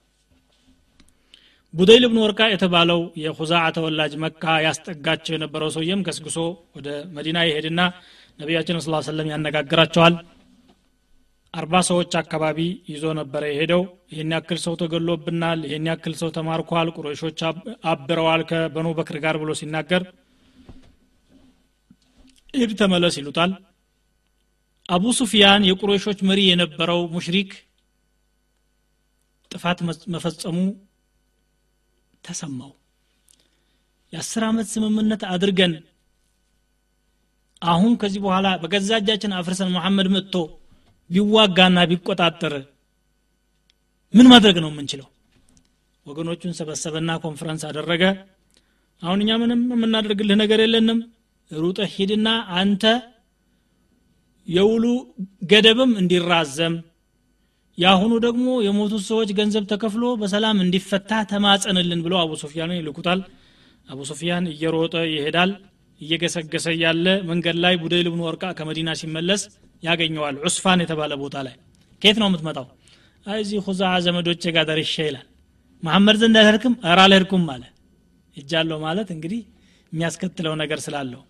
ቡደይል 1.74 2.04
ብን 2.06 2.20
ወርቃ 2.22 2.40
የተባለው 2.52 3.00
የኹዛዓ 3.22 3.64
ተወላጅ 3.76 4.12
መካ 4.22 4.44
ያስጠጋቸው 4.64 5.34
የነበረው 5.34 5.68
ሰውየም 5.74 6.00
ገስግሶ 6.06 6.38
ወደ 6.76 6.88
መዲና 7.16 7.38
ይሄድና 7.48 7.80
ነቢያችን 8.38 8.80
ስ 8.80 9.00
ሰለም 9.08 9.30
ያነጋግራቸዋል። 9.32 10.14
አርባ 11.54 11.74
ሰዎች 11.88 12.12
አካባቢ 12.20 12.58
ይዞ 12.90 13.04
ነበረ 13.18 13.42
የሄደው። 13.48 13.82
ይህን 14.12 14.32
ያክል 14.34 14.58
ሰው 14.64 14.74
ተገሎብናል 14.82 15.60
ይህን 15.66 15.86
ያክል 15.90 16.14
ሰው 16.20 16.28
ተማርኳል 16.36 16.88
ቁረሾች 16.96 17.40
አብረዋል 17.92 18.42
ከበኑ 18.50 18.88
በክር 18.98 19.16
ጋር 19.24 19.36
ብሎ 19.42 19.50
ሲናገር 19.60 20.04
ኢድ 22.54 22.70
ተመለስ 22.80 23.16
ይሉታል። 23.20 23.50
አቡ 24.88 25.04
ሱፊያን 25.18 25.66
የቁረሾች 25.68 26.20
መሪ 26.28 26.40
የነበረው 26.46 27.00
ሙሽሪክ 27.12 27.50
ጥፋት 29.50 29.78
መፈጸሙ 30.14 30.56
ተሰማው። 32.24 32.72
የአስር 34.12 34.42
ዓመት 34.48 34.68
ስምምነት 34.72 35.22
አድርገን 35.32 35.72
አሁን 37.62 37.92
ከዚህ 38.00 38.20
በኋላ 38.24 38.48
በገዛ 38.62 38.90
እጃችን 39.00 39.36
አፍርሰን 39.38 39.72
መሐመድ 39.74 40.08
መጥቶ 40.14 40.34
ቢዋጋና 41.10 41.78
ቢቆጣጠር 41.90 42.54
ምን 44.14 44.26
ማድረግ 44.32 44.56
ነው 44.62 44.70
የምንችለው? 44.72 45.08
ወገኖቹን 46.06 46.52
ሰበሰበና 46.58 47.10
ኮንፈረንስ 47.24 47.62
አደረገ። 47.68 48.02
አሁን 49.02 49.18
እኛ 49.24 49.30
ምንም 49.42 49.60
የምናደርግልህ 49.74 50.36
ነገር 50.42 50.60
የለንም። 50.64 50.98
ሩጠ 51.50 51.80
ሂድና 51.94 52.28
አንተ 52.60 52.82
የውሉ 54.48 54.84
ገደብም 55.50 55.92
እንዲራዘም 56.00 56.74
የአሁኑ 57.78 58.12
ደግሞ 58.24 58.46
የሞቱት 58.64 59.02
ሰዎች 59.08 59.30
ገንዘብ 59.38 59.64
ተከፍሎ 59.70 60.04
በሰላም 60.20 60.56
እንዲፈታ 60.64 61.20
ተማጸንልን 61.30 62.00
ብለው 62.06 62.18
አቡ 62.22 62.32
ሶፊያንን 62.42 62.78
ይልኩታል። 62.80 63.20
አቡ 63.88 64.00
ሶፊያን 64.10 64.44
እየሮጠ 64.52 64.94
ይሄዳል 65.12 65.52
እየገሰገሰ 66.00 66.66
ያለ 66.82 67.06
መንገድ 67.30 67.56
ላይ 67.64 67.74
ቡደይል 67.82 68.06
ብኑ 68.12 68.20
ወርቃ 68.28 68.44
ከመዲና 68.58 68.90
ሲመለስ 69.00 69.42
ያገኘዋል። 69.82 70.36
ዑስፋን 70.44 70.82
የተባለ 70.84 71.12
ቦታ 71.22 71.36
ላይ። 71.46 71.54
ከየት 72.02 72.18
ነው 72.20 72.28
የምትመጣው? 72.30 72.66
እዚህ 73.26 73.58
ሁዛ 73.66 73.82
ዘመዶቼ 74.04 74.42
ጋር 74.56 74.64
ደርሼ 74.70 74.94
ይላል። 75.08 75.26
መሐመድ 75.82 76.16
ዘንድ 76.22 76.36
አልሄድክም? 76.40 76.74
ኧረ 76.86 76.98
አልሄድኩም 77.04 77.44
አለ። 77.54 77.64
እጃለሁ 78.36 78.78
ማለት 78.86 79.08
እንግዲህ 79.14 79.40
የሚያስከትለው 79.92 80.54
ነገር 80.62 80.78
ስላለው። 80.86 81.22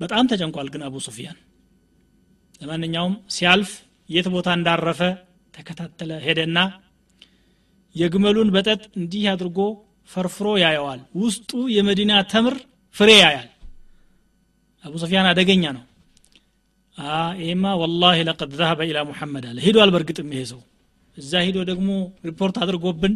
በጣም 0.00 0.28
ተጨንቋል 0.30 0.68
ግን 0.72 0.82
አቡ 0.86 0.96
ሱፊያን። 1.06 1.38
ለማንኛውም 2.62 3.14
ሲያልፍ 3.34 3.70
የት 4.08 4.26
ቦታ 4.34 4.48
እንዳረፈ 4.58 5.00
ተከታተለ 5.54 6.10
ሄደና 6.24 6.58
የግመሉን 7.94 8.50
በጠጥ 8.54 8.82
እንዲህ 8.98 9.22
አድርጎ 9.32 9.58
ፈርፍሮ 10.10 10.48
ያየዋል። 10.62 11.00
ውስጡ 11.22 11.50
የመዲና 11.74 12.12
ተምር 12.32 12.56
ፍሬ 12.96 13.10
ያያል። 13.18 13.48
አቡ 14.84 14.94
ሱፊያን 15.02 15.28
አደገኛ 15.30 15.64
ነው። 15.76 15.84
ይሄማ 17.40 17.66
ወላሂ 17.80 18.18
ለቀድ 18.28 18.50
ዛሀበ 18.58 18.80
ኢላ 18.88 18.98
ሙሐመድ 19.08 19.44
አለ። 19.50 19.58
ሂዷል 19.66 19.90
በእርግጥም 19.94 20.30
ይሄ 20.34 20.42
ሰው። 20.50 20.60
እዛ 21.16 21.32
ሂዶ 21.46 21.58
ደግሞ 21.70 21.88
ሪፖርት 22.28 22.56
አድርጎብን 22.62 23.14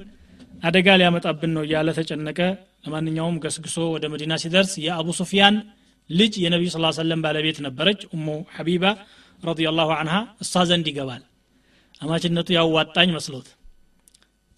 አደጋ 0.62 0.88
ሊያመጣብን 1.00 1.52
ነው 1.56 1.62
እያለ 1.66 1.88
ተጨነቀ። 1.98 2.38
ለማንኛውም 2.84 3.36
ገስግሶ 3.44 3.76
ወደ 3.94 4.04
መዲና 4.12 4.32
ሲደርስ 4.42 4.72
የአቡ 4.84 5.08
ሱፊያን 5.18 5.56
ልጅ 6.10 6.32
የነቢዩ 6.42 6.70
ስ 6.72 6.96
ሰለም 6.98 7.20
ባለቤት 7.24 7.58
ነበረች 7.66 8.00
እሙ 8.16 8.26
ሐቢባ 8.56 8.84
ረዲላሁ 9.42 9.90
አንሃ 9.96 10.14
እሷ 10.44 10.64
ዘንድ 10.70 10.86
ይገባል። 10.90 11.22
አማችነቱ 12.00 12.48
ያዋጣኝ 12.56 13.08
መስሎት 13.16 13.48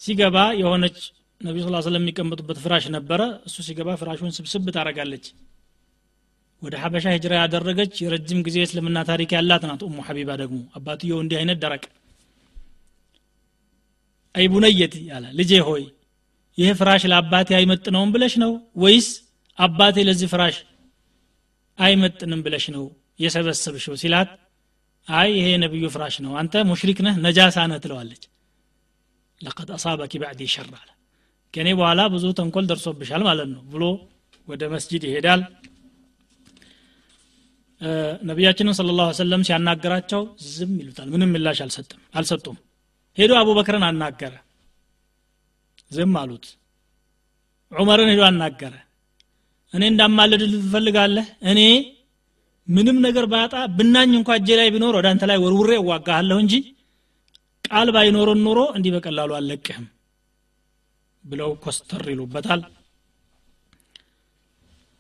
ሲገባ 0.01 0.37
የሆነች 0.61 0.99
ነቢዩ 1.41 1.63
ስ 1.67 1.85
ሰለም 1.87 2.03
የሚቀመጡበት 2.03 2.59
ፍራሽ 2.65 2.85
ነበረ። 2.95 3.21
እሱ 3.49 3.57
ሲገባ 3.67 3.89
ፍራሹን 4.01 4.33
ስብስብ 4.37 4.67
ታረጋለች 4.77 5.27
ወደ 6.63 6.75
ሀበሻ 6.83 7.07
ሂጅራ 7.15 7.33
ያደረገች 7.41 7.95
የረጅም 8.03 8.39
ጊዜ 8.47 8.57
እስልምና 8.67 8.99
ታሪክ 9.11 9.31
ያላት 9.37 9.65
ናት። 9.71 9.83
ኡሙ 9.89 9.97
ሐቢባ 10.07 10.31
ደግሞ 10.43 10.59
አባትየው 10.79 11.19
እንዲህ 11.25 11.37
አይነት 11.41 11.59
ደረቅ። 11.65 11.85
አይ 14.35 14.47
بنيتي 14.53 14.97
አለ 15.17 15.25
ልጄ 15.39 15.53
ሆይ 15.69 15.85
ይህ 16.59 16.71
ፍራሽ 16.81 17.03
ለአባቴ 17.13 17.49
አይመጥነውም 17.59 18.11
ብለሽ 18.15 18.35
ነው 18.43 18.53
ወይስ 18.83 19.09
አባቴ 19.59 19.97
ለዚህ 20.09 20.29
ፍራሽ 20.33 20.57
አይመጥንም 21.79 22.41
ብለሽ 22.47 22.67
ነው 22.75 22.85
የሰበሰብሽው? 23.21 23.95
ሲላት 24.01 24.31
አይ 25.07 25.29
ይሄ 25.39 25.47
የነቢዩ 25.53 25.85
ፍራሽ 25.95 26.15
ነው። 26.25 26.33
አንተ 26.41 26.65
ሙሽሪክ 26.71 26.99
ነህ 27.07 27.15
ነጃሳ 27.25 27.57
ነህ 27.71 27.79
ትለዋለች። 27.85 28.23
لقد 29.41 29.71
أصابك 29.77 30.13
بعدي 30.23 30.43
شر 30.55 30.69
ከእኔ 31.57 31.69
በኋላ 31.79 32.01
ብዙ 32.13 32.25
ተንኮል 32.39 32.65
ደርሶብሻል 32.71 33.23
ማለት 33.27 33.49
ነው 33.53 33.61
ብሎ 33.73 33.85
ወደ 34.49 34.63
መስጂድ 34.73 35.03
ይሄዳል። 35.09 35.43
ነቢያችንን 38.29 38.75
صلى 38.79 38.91
الله 38.99 39.06
عليه 39.06 39.15
وسلم 39.19 39.43
ሲያናገራቸው 39.47 40.23
ዝም 40.51 40.75
ይሉታል። 40.81 41.09
ምንም 41.15 41.31
ምላሽ 41.35 41.59
አልሰጡም። 42.15 42.57
ሄዶ 43.19 43.33
አቡበክርን 43.41 43.85
አናገረ። 43.89 44.35
ዝም 45.91 46.15
አሉት። 46.21 46.47
ዑመርን 47.73 48.11
ሄዶ 48.13 48.23
አናገረ። 48.29 48.75
እኔ 49.75 49.83
እንዳማልድ 49.93 50.43
ትፈልጋለህ? 50.55 51.27
እኔ 51.51 51.61
ምንም 52.69 52.97
ነገር 53.07 53.25
ባጣ 53.33 53.55
ብናኝ 53.77 54.13
እንኳ 54.21 54.31
እጄ 54.39 54.49
ላይ 54.61 54.69
ቢኖር 54.75 54.95
ወደ 54.99 55.09
አንተ 55.13 55.25
ላይ 55.31 55.39
ወርውሬ 55.45 55.73
እዋጋሃለሁ 55.81 56.39
እንጂ 56.45 56.55
ቃል 57.65 57.89
ባይኖረን 57.95 58.41
ኖሮ 58.47 58.59
እንዲህ 58.77 58.93
በቀላሉ 58.97 59.31
አልለቅህም 59.39 59.87
ብለው 61.27 61.51
ኮስተር 61.65 62.05
ይሉበታል። 62.13 62.61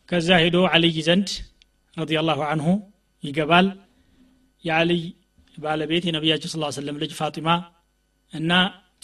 ከዚያ 0.09 0.37
ሄዶ 0.42 0.56
አልይ 0.73 0.97
ዘንድ 1.06 1.28
رضي 1.96 2.18
الله 2.18 2.40
عنه 2.50 2.66
ይገባል። 3.25 3.66
የአልይ 4.64 5.02
ባለቤት 5.59 6.04
የነቢያችን 6.09 6.50
ስ 6.52 6.78
ሰለም 6.78 6.97
ልጅ 7.02 7.12
ፋጢማ 7.18 7.49
እና 8.33 8.50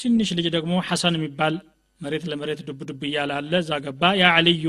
ትንሽ 0.00 0.30
ልጅ 0.38 0.46
ደግሞ 0.56 0.72
ሐሰን 0.88 1.14
የሚባል 1.18 1.54
መሬት 2.00 2.24
ለመሬት 2.30 2.60
ዱብ 2.68 2.80
ዱብ 2.88 3.02
እያለ 3.08 3.30
አለ። 3.38 3.52
እዛ 3.60 3.72
ገባ። 3.84 4.02
يا 4.20 4.30
علي 4.38 4.64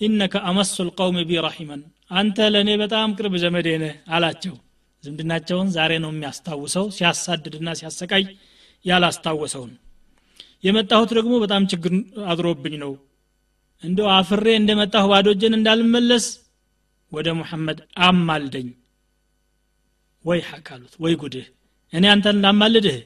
إنك 0.00 0.34
أمس 0.48 0.76
القوم 0.88 1.18
بي 1.28 1.32
አንተ 2.12 2.38
ለእኔ 2.54 2.70
በጣም 2.82 3.14
ቅርብ 3.18 3.34
ዘመዴ 3.44 3.68
አላቸው። 4.08 4.54
ዝምድናቸውን 5.04 5.68
ዛሬ 5.76 5.92
ነው 6.04 6.10
የሚያስታውሰው። 6.12 6.86
ሲያሳድድና 6.96 7.68
ሲያሰቃይ 7.80 8.24
ያላስታወሰውን 8.84 9.72
የመጣሁት 10.64 11.10
ደግሞ 11.18 11.34
በጣም 11.42 11.62
ችግር 11.72 11.92
አድሮብኝ 12.32 12.74
ነው። 12.82 12.92
እንደው 13.82 14.06
አፍሬ 14.14 14.46
እንደመጣሁ 14.60 15.04
ባዶ 15.12 15.28
እጄን 15.34 15.54
እንዳልመለስ 15.58 16.26
ወደ 17.12 17.28
ሙሐመድ 17.40 17.78
አማልደኝ። 18.06 18.68
ወይ 20.24 20.40
ሐካሉት 20.48 20.94
ወይ 21.04 21.14
ጉድህ 21.22 21.46
እኔ 21.92 22.04
አንተን 22.12 22.36
እንዳማልድህ 22.38 22.96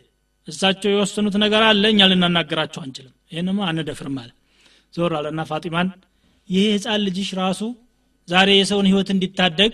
እሳቸው 0.48 0.90
የወሰኑት 0.92 1.34
ነገር 1.44 1.62
አለ 1.68 1.84
እኛ 1.92 2.06
ልናናገራቸው 2.10 2.80
አንችልም። 2.84 3.14
ይህንማ 3.32 3.58
አንደፍርም 3.70 4.16
አለ። 4.22 4.30
ዞር 4.94 5.12
አለና 5.18 5.40
ፋጢማን 5.50 5.88
ይህ 6.48 6.66
ህፃን 6.74 7.02
ልጅሽ 7.06 7.30
ራሱ 7.40 7.60
ዛሬ 8.28 8.48
የሰውን 8.56 8.86
ህይወት 8.90 9.08
እንዲታደግ 9.14 9.72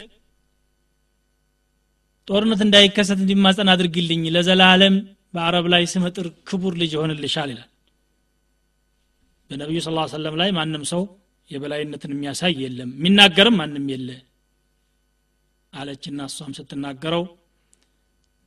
ጦርነት 2.29 2.61
እንዳይከሰት 2.65 3.19
እንዲማጸን 3.23 3.71
አድርግልኝ 3.73 4.23
ለዘላለም 4.35 4.95
በአረብ 5.35 5.67
ላይ 5.73 5.85
ስመጥር 5.93 6.27
ክቡር 6.49 6.75
ልጅ 6.83 6.93
ይሆንልሻል 6.97 7.49
ይላል 7.53 7.71
በነቢዩ 9.51 9.79
ስ 9.83 9.91
ሰለም 10.13 10.35
ላይ 10.41 10.51
ማንም 10.57 10.85
ሰው 10.93 11.03
የበላይነትን 11.51 12.13
የሚያሳይ 12.15 12.53
የለም። 12.63 12.91
የሚናገርም 12.97 13.57
ማንም 13.61 13.87
የለ። 13.93 14.09
አለችና 15.73 16.21
እሷም 16.31 16.53
ስትናገረው 16.59 17.25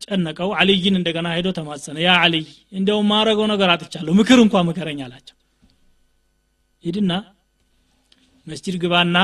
ጨነቀው። 0.03 0.49
አልይን 0.59 0.95
እንደገና 0.99 1.27
ሄዶ 1.35 1.47
ተማጸነ። 1.57 1.97
ያ 2.05 2.11
አልይ 2.23 2.45
እንደው 2.73 2.99
ማረገው 3.09 3.47
ነገር 3.53 3.69
አጥቻለሁ 3.73 4.13
ምክር 4.19 4.39
እንኳ 4.45 4.63
ምከረኝ 4.67 4.99
አላቸው። 5.05 5.35
ሂድና 6.83 7.11
መስጂድ 8.47 8.75
ግባና 8.83 9.17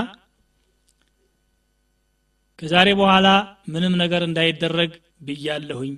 ከዛሬ 2.59 2.89
በኋላ 2.99 3.27
ምንም 3.67 3.93
ነገር 4.01 4.21
እንዳይደረግ 4.27 4.91
ብያለሁኝ 5.25 5.93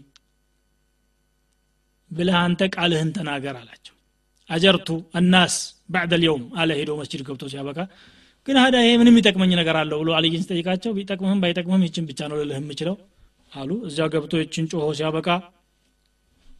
ብለህ 2.12 2.38
አንተ 2.42 2.62
ቃልህን 2.76 3.10
ተናገር 3.16 3.56
አላቸው 3.62 3.95
አጀርቱ 4.50 4.90
አናስ 5.20 5.54
ባዕደ 5.94 6.14
ልየውም 6.22 6.44
አለ 6.60 6.70
ሄዶ 6.80 6.92
መስጅድ 7.00 7.22
ገብቶ 7.28 7.44
ሲያበቃ 7.52 7.80
ግን 8.48 8.58
ሀዳ 8.62 8.76
ይሄ 8.84 8.92
ምንም 9.02 9.16
ይጠቅመኝ 9.20 9.52
ነገር 9.60 9.76
አለው 9.80 10.00
ብሎ 10.02 10.10
አልይን 10.18 10.42
ሲጠይቃቸው 10.44 10.92
ቢጠቅምህም 10.98 11.40
ባይጠቅምህም 11.44 11.84
ይችን 11.88 12.06
ብቻ 12.10 12.20
ነው 12.32 12.38
ልልህ 12.42 12.60
የምችለው 12.60 12.96
አሉ። 13.52 13.72
እዚያ 13.88 14.06
ገብቶ 14.14 14.34
ይችን 14.42 14.66
ጮሆ 14.72 14.88
ሲያበቃ 15.00 15.28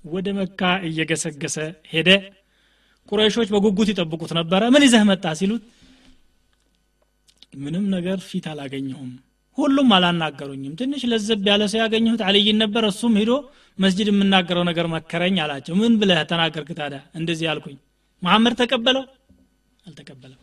ወደ 0.06 0.28
መካ 0.38 0.62
እየገሰገሰ 0.88 1.58
ሄደ። 1.92 2.10
ቁረይሾች 3.12 3.50
በጉጉት 3.54 3.90
ይጠብቁት 3.92 4.32
ነበረ። 4.40 4.62
ምን 4.74 4.86
ይዘህ 4.86 5.04
መጣ 5.10 5.26
ሲሉት 5.40 5.64
ምንም 7.58 7.86
ነገር 7.96 8.18
ፊት 8.30 8.46
አላገኘሁም 8.52 9.12
ሁሉም 9.58 9.90
አላናገሩኝም። 9.96 10.74
ትንሽ 10.80 11.02
ለዘብ 11.12 11.46
ያለ 11.50 11.64
ሰው 11.72 11.80
ያገኘሁት 11.84 12.22
አልይን 12.28 12.58
ነበር። 12.64 12.84
እሱም 12.90 13.14
ሂዶ 13.20 13.32
መስጅድ 13.78 14.08
የምናገረው 14.12 14.64
ነገር 14.70 14.88
መከረኝ 14.96 15.38
አላቸው። 15.44 15.76
ምን 15.80 15.94
ብለህ 16.00 16.20
ተናገርክ 16.32 16.70
ታዲያ? 16.80 17.00
እንደዚህ 17.16 17.48
አልኩኝ። 17.52 17.78
መሐመድ 18.22 18.54
ተቀበለው? 18.62 19.04
አልተቀበለም። 19.86 20.42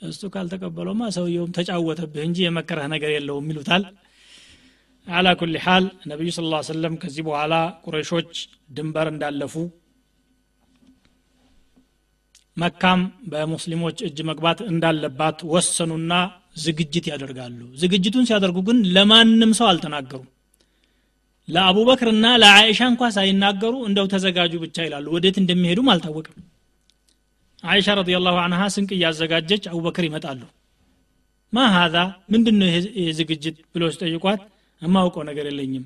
እሱ 0.00 0.20
ካልተቀበለውማ 0.34 1.02
ሰውየውም 1.16 1.54
ተጫወተብህ 1.56 2.22
እንጂ 2.26 2.38
የመከረህ 2.44 2.86
ነገር 2.94 3.10
የለውም 3.14 3.48
ይሉታል። 3.50 3.84
አላ 5.06 5.28
ኩል 5.40 5.54
ሓል 5.64 5.84
ነቢዩ 6.10 6.30
ስ 6.30 6.40
ሰለም 6.68 6.94
ከዚህ 7.02 7.22
በኋላ 7.28 7.54
ቁረሾች 7.84 8.32
ድንበር 8.76 9.06
እንዳለፉ 9.12 9.54
መካም 12.56 13.00
በሙስሊሞች 13.30 13.98
እጅ 14.06 14.18
መግባት 14.30 14.60
እንዳለባት 14.70 15.38
ወሰኑና 15.52 16.12
ዝግጅት 16.58 17.06
ያደርጋሉ። 17.10 17.60
ዝግጅቱን 17.80 18.26
ሲያደርጉ 18.28 18.58
ግን 18.68 18.78
ለማንም 18.94 19.52
ሰው 19.58 19.66
አልተናገሩም። 19.70 20.28
ለአቡበክርና 21.48 22.26
ለአይሻ 22.42 22.80
እንኳ 22.92 23.02
ሳይናገሩ 23.14 23.74
እንደው 23.88 24.06
ተዘጋጁ 24.12 24.54
ብቻ 24.64 24.76
ይላሉ። 24.86 25.06
ወዴት 25.14 25.36
እንደሚሄዱም 25.42 25.90
አልታወቅም። 25.92 26.36
አይሻ 27.64 27.94
ረዲላሁ 27.98 28.36
አንሃ 28.42 28.62
ስንቅ 28.74 28.90
እያዘጋጀች 28.96 29.62
አቡበክር 29.70 30.04
ይመጣሉ። 30.08 30.40
ማ 31.52 31.64
ሀዛ 31.74 31.96
ምንድን 32.32 32.56
ነው 32.60 32.66
ይሄ 32.70 33.06
ዝግጅት 33.18 33.56
ብሎ 33.72 33.84
ሲጠይቋት 33.94 34.40
የማውቀው 34.82 35.22
ነገር 35.30 35.46
የለኝም። 35.50 35.84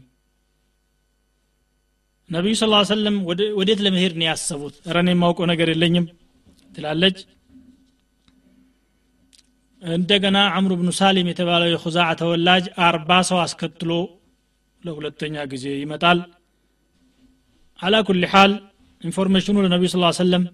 ነቢዩ 2.31 2.55
ስ 2.55 2.65
ሰለም 2.91 3.17
ወዴት 3.59 3.81
ለመሄድ 3.85 4.13
ነው 4.19 4.27
ያሰቡት? 4.29 4.75
ረኔ 4.95 5.09
የማውቀው 5.15 5.47
ነገር 5.53 5.69
የለኝም 5.73 6.05
ትላለች 6.71 7.19
እንደገና 9.83 10.39
አምሩ 10.57 10.73
ብኑ 10.81 10.91
ሳሊም 10.99 11.29
የተባለው 11.31 11.69
የኹዛዓ 11.71 12.09
ተወላጅ 12.21 12.65
አርባ 12.87 13.11
ሰው 13.29 13.39
አስከትሎ 13.45 13.91
ለሁለተኛ 14.83 15.45
ጊዜ 15.53 15.65
ይመጣል። 15.81 16.19
على 17.81 17.97
كل 18.09 18.25
حال 18.33 18.53
information 19.03 19.48
ኑ 19.48 19.57
ለነቢዩ 19.65 19.89
ስ 19.93 19.99
ሰለም 20.21 20.45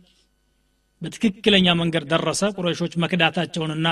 በትክክለኛ 1.03 1.67
መንገድ 1.81 2.05
ደረሰ። 2.13 2.43
ቁረሾች 2.57 2.95
መክዳታቸውንና 3.03 3.89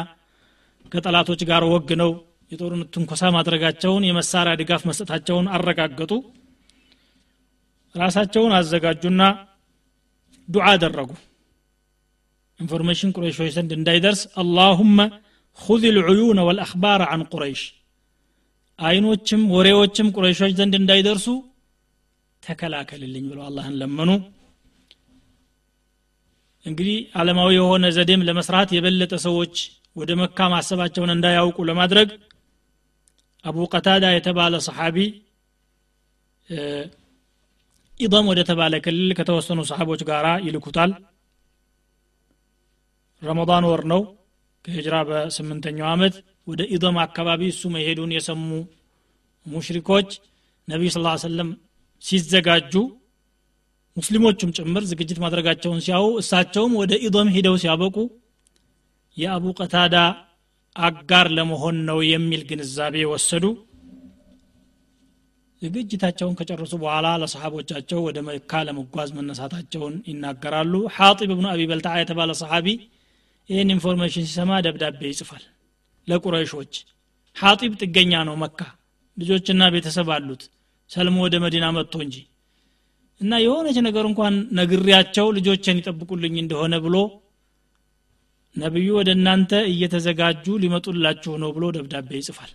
ከጠላቶች 0.92 1.40
ጋር 1.50 1.64
ወግነው 1.72 2.10
የጦርነት 2.52 2.88
ትንኮሳ 2.94 3.22
ማድረጋቸውን 3.36 4.02
የመሳሪያ 4.08 4.52
ድጋፍ 4.60 4.82
መስጠታቸውን 4.88 5.46
አረጋገጡ። 5.56 6.12
ራሳቸውን 7.94 8.52
አዘጋጁና 8.58 9.22
ዱዓ 10.48 10.66
አደረጉ። 10.74 11.10
information 12.60 13.14
ቁረይሾች 13.16 13.50
ዘንድ 13.56 13.70
እንዳይደርስ 13.78 14.20
اللهم 14.42 14.98
ሁذ 15.58 15.82
ልዑዩነ 15.96 16.40
ወልአክባር 16.48 17.00
አን 17.08 17.22
ቁረይሽ 17.32 17.62
አይኖችም 18.78 19.42
ወሬዎችም 19.54 20.08
ቁረይሾች 20.16 20.52
ዘንድ 20.58 20.74
እንዳይደርሱ 20.78 21.26
ተከላከልልኝ 22.42 23.24
ብለው 23.30 23.44
አላህን 23.46 23.76
ለመኑ። 23.80 24.10
እንግዲህ 26.66 26.96
ዓለማዊ 27.18 27.50
የሆነ 27.56 27.86
ዘዴም 27.96 28.24
ለመስራት 28.28 28.68
የበለጠ 28.74 29.14
ሰዎች 29.26 29.54
ወደ 29.96 30.12
መካ 30.20 30.48
ማሰባቸውን 30.52 31.12
እንዳያውቁ 31.14 31.58
ለማድረግ 31.68 32.08
አቡ 33.44 33.66
ቀታዳ 33.72 34.04
የተባለ 34.12 34.54
ሰሓቢ 34.66 34.96
ኢضም 38.00 38.26
ወደ 38.30 38.40
ተባለ 38.48 38.74
ክልል 38.84 39.10
ከተወሰኑ 39.18 39.60
ሰሓቦች 39.70 40.00
ጋር 40.08 40.26
ይልኩታል። 40.46 40.90
ረመዳን 43.22 43.66
ወር 43.70 43.82
ነው 43.92 44.00
ከሂጅራ 44.66 44.96
በስምንተኛው 45.08 45.88
ዓመት 45.92 46.14
ወደ 46.50 46.62
ኢዶም 46.74 46.96
አካባቢ 47.02 47.42
እሱ 47.52 47.62
መሄዱን 47.74 48.12
የሰሙ 48.16 48.48
ሙሽሪኮች 49.46 50.08
ነቢዩ 50.68 50.90
ስ 50.94 51.00
ሰለም 51.24 51.50
ሲዘጋጁ 52.02 52.72
ሙስሊሞቹም 53.96 54.50
ጭምር 54.56 54.82
ዝግጅት 54.90 55.18
ማድረጋቸውን 55.24 55.78
ሲያው 55.84 56.06
እሳቸውም 56.20 56.72
ወደ 56.80 56.92
ኢዶም 57.06 57.28
ሂደው 57.36 57.54
ሲያበቁ 57.62 57.96
የአቡ 59.16 59.44
ቀታዳ 59.58 59.96
አጋር 60.76 61.26
ለመሆን 61.36 61.76
ነው 61.88 61.98
የሚል 62.08 62.42
ግንዛቤ 62.48 63.04
ወሰዱ። 63.12 63.44
ዝግጅታቸውን 65.62 66.34
ከጨረሱ 66.38 66.74
በኋላ 66.82 67.06
ለሰሓቦቻቸው 67.22 67.98
ወደ 68.06 68.18
መካ 68.26 68.60
ለመጓዝ 68.68 69.10
መነሳታቸውን 69.18 69.94
ይናገራሉ። 70.10 70.74
ሓጢብ 70.96 71.30
ብኑ 71.32 71.46
አቢ 71.52 71.62
በልታ 71.70 71.88
የተባለ 72.00 72.32
ሰሓቢ 72.42 72.68
ይህን 73.50 73.72
information 73.74 74.24
ሲሰማ 74.28 74.52
ደብዳቤ 74.66 75.00
ይጽፋል። 75.10 75.44
ለቁረይሾች 76.08 76.72
ሓጢብ 77.36 77.72
ጥገኛ 77.82 78.12
ነው 78.28 78.36
መካ። 78.42 78.60
ልጆችና 79.16 79.62
ቤተሰብ 79.74 80.08
አሉት። 80.14 80.42
ሰልሞ 80.90 81.16
ወደ 81.24 81.36
መዲና 81.44 81.66
መጥቶ 81.76 81.94
እንጂ 82.04 82.16
እና 83.20 83.32
የሆነች 83.42 83.78
ነገር 83.86 84.04
እንኳን 84.08 84.34
ነግሪያቸው 84.58 85.26
ልጆችን 85.36 85.78
ይጠብቁልኝ 85.80 86.34
እንደሆነ 86.40 86.74
ብሎ 86.84 86.96
ነቢዩ 88.56 88.88
ወደ 88.98 89.10
እናንተ 89.16 89.52
እየተዘጋጁ 89.72 90.44
ሊመጡላችሁ 90.62 91.32
ነው 91.42 91.50
ብሎ 91.56 91.64
ደብዳቤ 91.76 92.10
ይጽፋል። 92.20 92.52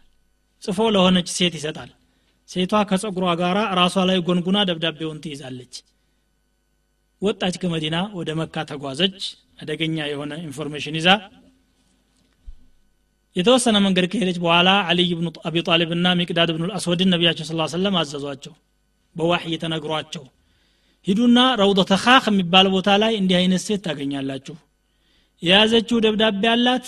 ጽፎ 0.64 0.80
ለሆነች 0.96 1.28
ሴት 1.36 1.54
ይሰጣል። 1.60 1.90
ሴቷ 2.50 2.74
ከጸጉሯ 2.90 3.26
ጋር 3.42 3.58
ራሷ 3.80 3.96
ላይ 4.10 4.18
ጎንጉና 4.28 4.60
ደብዳቤውን 4.70 5.22
ትይዛለች። 5.24 5.74
ወጣች 7.22 7.56
ከመዲና 7.62 7.98
ወደ 8.18 8.30
መካ 8.40 8.64
ተጓዘች 8.70 9.18
አደገኛ 9.62 9.98
የሆነ 10.12 10.34
information 10.46 10.98
ይዛ 11.00 11.10
የተወሰነ 13.36 13.78
መንገድ 13.86 14.06
ከሄደች 14.12 14.38
በኋላ 14.44 14.70
አልይ 14.90 15.12
ብኑ 15.18 15.28
አቢ 15.48 15.58
ጣሊብ 15.68 15.92
ና 16.00 16.14
ሚቅዳድ 16.20 16.50
ብኑ 16.56 16.72
አስወድን 16.78 17.10
ነቢያችን 17.14 17.46
ስ 17.46 17.54
ሰለም 17.76 17.96
አዘዟቸው 18.02 18.54
በዋሕይ 19.16 19.56
ተነግሯቸው 19.64 20.24
ሂዱና 21.08 21.40
ረውደተ 21.60 21.94
ኻክ 22.04 22.26
የሚባል 22.30 22.68
ቦታ 22.74 22.90
ላይ 23.04 23.14
እንዲህ 23.20 23.36
አይነት 23.38 23.62
ሴት 23.68 23.82
ታገኛላችሁ 23.86 24.56
የያዘችው 25.42 26.02
ደብዳቤ 26.06 26.44
አላት 26.52 26.88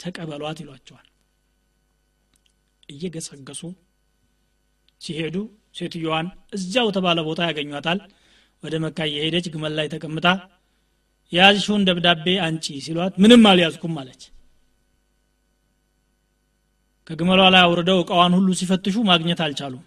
ተቀበሏት 0.00 0.58
ይሏቸዋል። 0.62 1.06
እየገሰገሱ 2.88 3.60
ሲሄዱ 5.00 5.36
ሴትዮዋን 5.78 6.26
እዚያው 6.56 6.88
ተባለ 6.96 7.18
ቦታ 7.28 7.40
ያገኟታል። 7.48 7.98
ወደ 8.62 8.74
መካ 8.84 8.98
እየሄደች 9.10 9.46
ግመል 9.54 9.72
ላይ 9.78 9.86
ተቀምጣ 9.94 10.26
የያዝሽውን 11.32 11.86
ደብዳቤ 11.88 12.26
አንጪ 12.46 12.66
ሲሏት 12.86 13.14
ምንም 13.22 13.42
አልያዝኩም 13.50 13.94
አለች። 14.00 14.22
ከግመሏ 17.06 17.40
ላይ 17.54 17.62
አውርደው 17.66 17.98
እቃዋን 18.02 18.34
ሁሉ 18.36 18.48
ሲፈትሹ 18.60 18.96
ማግኘት 19.08 19.40
አልቻሉም። 19.44 19.82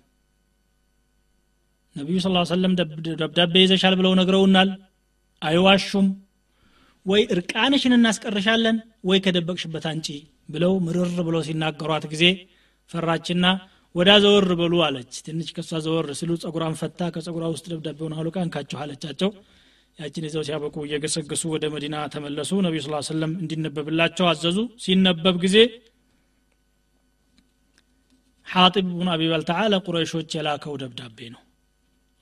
ነቢዩ 1.96 2.18
ስ 2.24 2.30
ሰለም 2.52 2.74
ደብዳቤ 3.22 3.54
ይዘሻል 3.64 3.94
ብለው 4.00 4.14
ነግረውናል። 4.20 4.70
አይዋሹም። 5.42 6.08
ወይ 7.06 7.22
እርቃንሽን 7.34 7.94
እናስቀርሻለን 7.98 8.78
ወይ 9.10 9.20
ከደበቅሽበት 9.26 9.86
አንጪ 9.90 10.08
ብለው 10.50 10.74
ምርር 10.86 11.18
ብለው 11.28 11.42
ሲናገሯት 11.48 12.06
ጊዜ 12.14 12.24
ፈራችና 12.90 13.46
ወዳ 13.96 14.12
ዘወር 14.24 14.48
በሉ 14.60 14.74
አለች። 14.86 15.14
ትንሽ 15.26 15.50
ከሷ 15.56 15.72
ዘወር 15.86 16.08
ሲሉ 16.20 16.32
ጸጉሯን 16.44 16.76
ፈታ 16.80 17.10
ከጸጉሯ 17.16 17.46
ውስጥ 17.54 17.66
ደብዳቤውን 17.74 18.16
አውልቃ 18.18 18.38
እንካችሁ 18.46 18.78
አለቻቸው 18.84 19.30
ያችን 20.00 20.26
ይዘው 20.28 20.44
ሲያበቁ 20.48 20.76
እየገሰገሱ 20.86 21.44
ወደ 21.54 21.66
መዲና 21.74 21.98
ተመለሱ። 22.14 22.52
ነቢዩ 22.66 22.82
ስ 22.86 23.10
ሰለም 23.10 23.34
እንዲነበብላቸው 23.42 24.26
አዘዙ። 24.32 24.58
ሲነበብ 24.84 25.36
ጊዜ 25.44 25.58
ሓጢብ 28.48 28.88
ብን 28.98 29.10
አቢ 29.14 29.22
በልተዓ 29.32 29.60
ለቁረይሾች 29.74 30.34
የላከው 30.38 30.74
ደብዳቤ 30.82 31.20
ነው። 31.34 31.42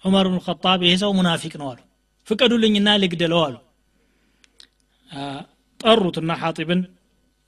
ዑመር 0.03 0.27
ብን 0.29 0.39
ጣብ 0.63 0.81
ይሄ 0.85 0.93
ሰው 1.03 1.11
ሙናፊቅ 1.17 1.53
ነው 1.61 1.67
አሉ። 1.71 1.79
ፍቀዱልኝና 2.27 2.89
ልግደለው 3.01 3.41
አሉ። 3.45 3.55
ጠሩትና 5.81 6.31
ሓጢብን 6.41 6.81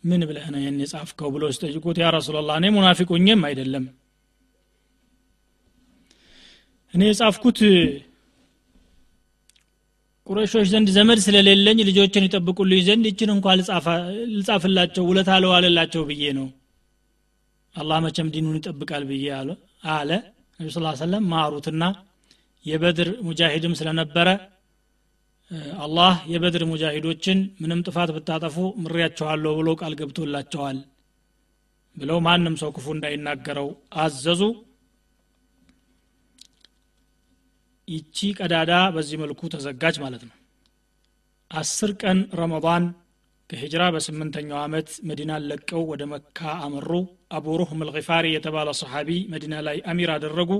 ምን 0.03 0.21
ብለህ 0.29 0.47
ነው 0.53 0.59
ይህን 0.61 0.75
የጻፍከው 0.83 1.29
ብሎ 1.35 1.43
ሲጠይቁት 1.55 1.97
ያ 2.01 2.09
ረሱላላህ 2.15 2.55
እኔ 2.59 2.65
ሙናፊቁኝም 2.75 3.41
አይደለም። 3.47 3.85
እኔ 6.93 7.01
የጻፍኩት 7.09 7.59
ቁረሾች 10.27 10.67
ዘንድ 10.69 10.87
ዘመድ 10.95 11.19
ስለሌለኝ 11.25 11.79
ልጆችን 11.89 12.25
ይጠብቁልኝ 12.27 12.79
ዘንድ 12.87 13.05
ይችን 13.09 13.31
እንኳ 13.33 13.47
ልጻፍላቸው 14.33 15.03
ውለታ 15.09 15.31
ለዋለላቸው 15.43 16.03
ብዬ 16.09 16.23
ነው። 16.37 16.47
አላህ 17.75 17.97
መቸም 18.05 18.27
ዲኑን 18.33 18.57
ይጠብቃል 18.59 19.03
ብዬ 19.09 19.25
አለ 19.93 20.09
ነቢ 20.59 20.67
ስ 20.69 20.81
ሰለም 21.01 21.23
ማሩትና 21.31 21.83
የበድር 22.65 23.09
ሙጃሂድም 23.27 23.73
ስለነበረ 23.79 24.27
አላህ 25.85 26.13
የበድር 26.31 26.63
ሙጃሂዶችን 26.69 27.39
ምንም 27.61 27.81
ጥፋት 27.87 28.09
ብታጠፉ 28.15 28.55
ምሬያቸዋለሁ 28.83 29.51
ብሎ 29.59 29.69
ቃል 29.81 29.93
ገብቶላቸዋል 29.99 30.77
ብለው 31.97 32.17
ማንም 32.27 32.55
ሰው 32.61 32.69
ክፉ 32.75 32.87
እንዳይናገረው 32.95 33.67
አዘዙ 34.03 34.41
ይቺ 37.87 38.17
ቀዳዳ 38.39 38.73
በዚህ 38.95 39.17
መልኩ 39.23 39.41
ተዘጋጅ 39.53 39.95
ማለት 40.03 40.23
ነው። 40.27 40.35
አስር 41.51 41.91
ቀን 42.01 42.19
ረመዳን 42.39 42.85
ከሂጅራ 43.49 43.83
በስምንተኛው 43.95 44.59
ዓመት 44.61 44.87
መዲናን 45.09 45.43
ለቀው 45.49 45.83
ወደ 45.91 46.03
መካ 46.13 46.39
አመሩ። 46.63 46.89
አቡ 47.31 47.45
ሩህም 47.59 47.81
ልፋሪ 47.89 48.25
የተባለ 48.33 48.69
ሰሓቢ 48.79 49.09
መዲና 49.33 49.55
ላይ 49.67 49.77
አሚር 49.91 50.11
አደረጉ። 50.15 50.51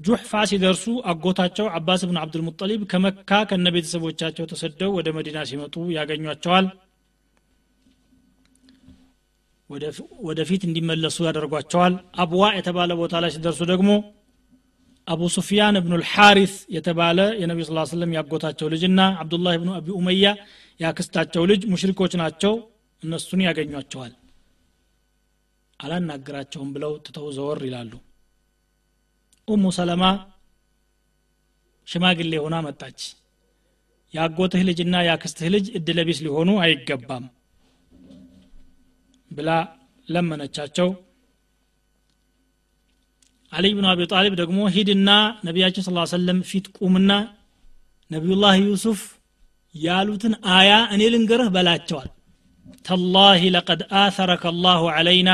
ጁሕፋ 0.00 0.32
ሲደርሱ 0.50 0.84
አጎታቸው 1.10 1.66
አባስ 1.76 2.02
ብን 2.08 2.18
አብዱልሙጠሊብ 2.22 2.80
ከመካ 2.92 3.30
ከነ 3.50 3.68
ቤተሰቦቻቸው 3.74 4.48
ተሰደው 4.52 4.90
ወደ 4.98 5.08
መዲና 5.16 5.38
ሲመጡ 5.50 5.84
ያገኟቸዋል። 5.96 6.66
ወደፊት 10.26 10.62
እንዲመለሱ 10.66 11.16
ያደርጓቸዋል። 11.26 11.94
አብዋ 12.18 12.42
የተባለ 12.56 12.92
ቦታ 13.00 13.14
ላይ 13.24 13.30
ሲደርሱ 13.36 13.60
ደግሞ 13.70 13.90
አቡ 15.08 15.22
ሱፊያን 15.34 15.78
እብኑ 15.80 15.94
ልሓሪስ 16.00 16.54
የተባለ 16.74 17.18
የነቢ 17.40 17.60
ስ 17.66 17.82
ስለም 17.90 18.12
ያጎታቸው 18.16 18.68
ልጅና 18.74 19.00
አብዱላህ 19.22 19.54
ብኑ 19.62 19.70
አቢ 19.78 19.88
ኡመያ 19.98 20.28
ያክስታቸው 20.80 21.42
ልጅ 21.50 21.62
ሙሽሪኮች 21.72 22.12
ናቸው። 22.20 22.54
እነሱን 23.02 23.40
ያገኟቸዋል። 23.46 24.12
አላናግራቸውም 25.80 26.70
ብለው 26.74 26.92
ትተው 27.06 27.26
ዘወር 27.36 27.60
ይላሉ። 27.66 27.92
ኡሙ 29.48 29.64
ሰለማ 29.78 30.04
ሽማግሌ 31.88 32.32
ሆና 32.44 32.56
መጣች። 32.66 33.00
የአጎትህ 34.14 34.62
ልጅና 34.68 34.94
የአክስትህ 35.06 35.48
ልጅ 35.54 35.66
እድለቢስ 35.78 36.18
ሊሆኑ 36.26 36.50
አይገባም 36.64 37.24
ብላ 39.30 39.50
ለመነቻቸው 40.08 40.88
አሊ 43.54 43.66
ብን 43.76 43.86
አቢ 43.90 44.00
ጣሊብ 44.12 44.34
ደግሞ 44.40 44.58
ሂድና 44.74 45.10
ነቢያችን 45.46 45.84
ስ 45.86 45.92
ሰለም 46.12 46.38
ፊት 46.50 46.66
ቁምና 46.78 47.10
ነቢዩላህ 48.10 48.54
ዩሱፍ 48.62 49.00
ያሉትን 49.74 50.34
አያ 50.56 50.72
እኔ 50.94 51.02
ልንገርህ 51.12 51.48
በላቸዋል። 51.54 52.08
ተላሂ 52.86 53.42
ለቀድ 53.54 53.80
አተረከ 54.00 54.44
አላሁ 54.52 54.82
ዓለይና 54.94 55.30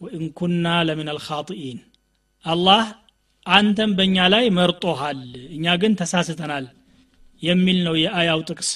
ወኢን 0.00 0.24
ኩና 0.38 0.66
ለምን 0.88 1.08
አልኻጢኢን። 1.12 1.78
አላህ 2.44 2.82
አንተም 3.46 3.90
በእኛ 3.98 4.26
ላይ 4.34 4.44
መርጦሃል 4.58 5.20
እኛ 5.56 5.74
ግን 5.82 5.92
ተሳስተናል 6.00 6.66
የሚል 7.42 7.78
ነው 7.86 7.94
የአያው 8.02 8.40
ጥቅስ። 8.48 8.70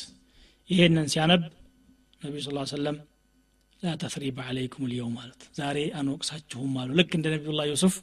ይሄንን 0.71 1.07
ሲያነብ 1.13 1.43
ነቢዩ 2.23 2.41
ስ 2.47 2.75
ሰለም 2.75 2.97
ላ 3.83 3.93
ተስሪበ 4.01 4.39
አለይኩም 4.49 4.85
ልየውም 4.91 5.15
ማለት 5.19 5.41
ዛሬ 5.59 5.79
አንወቅሳችሁም 5.99 6.75
አሉ። 6.81 6.91
ልክ 6.99 7.13
እንደ 7.19 7.27
ነቢዩላ 7.35 7.63
ዩሱፍ 7.71 7.95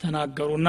ተናገሩና 0.00 0.68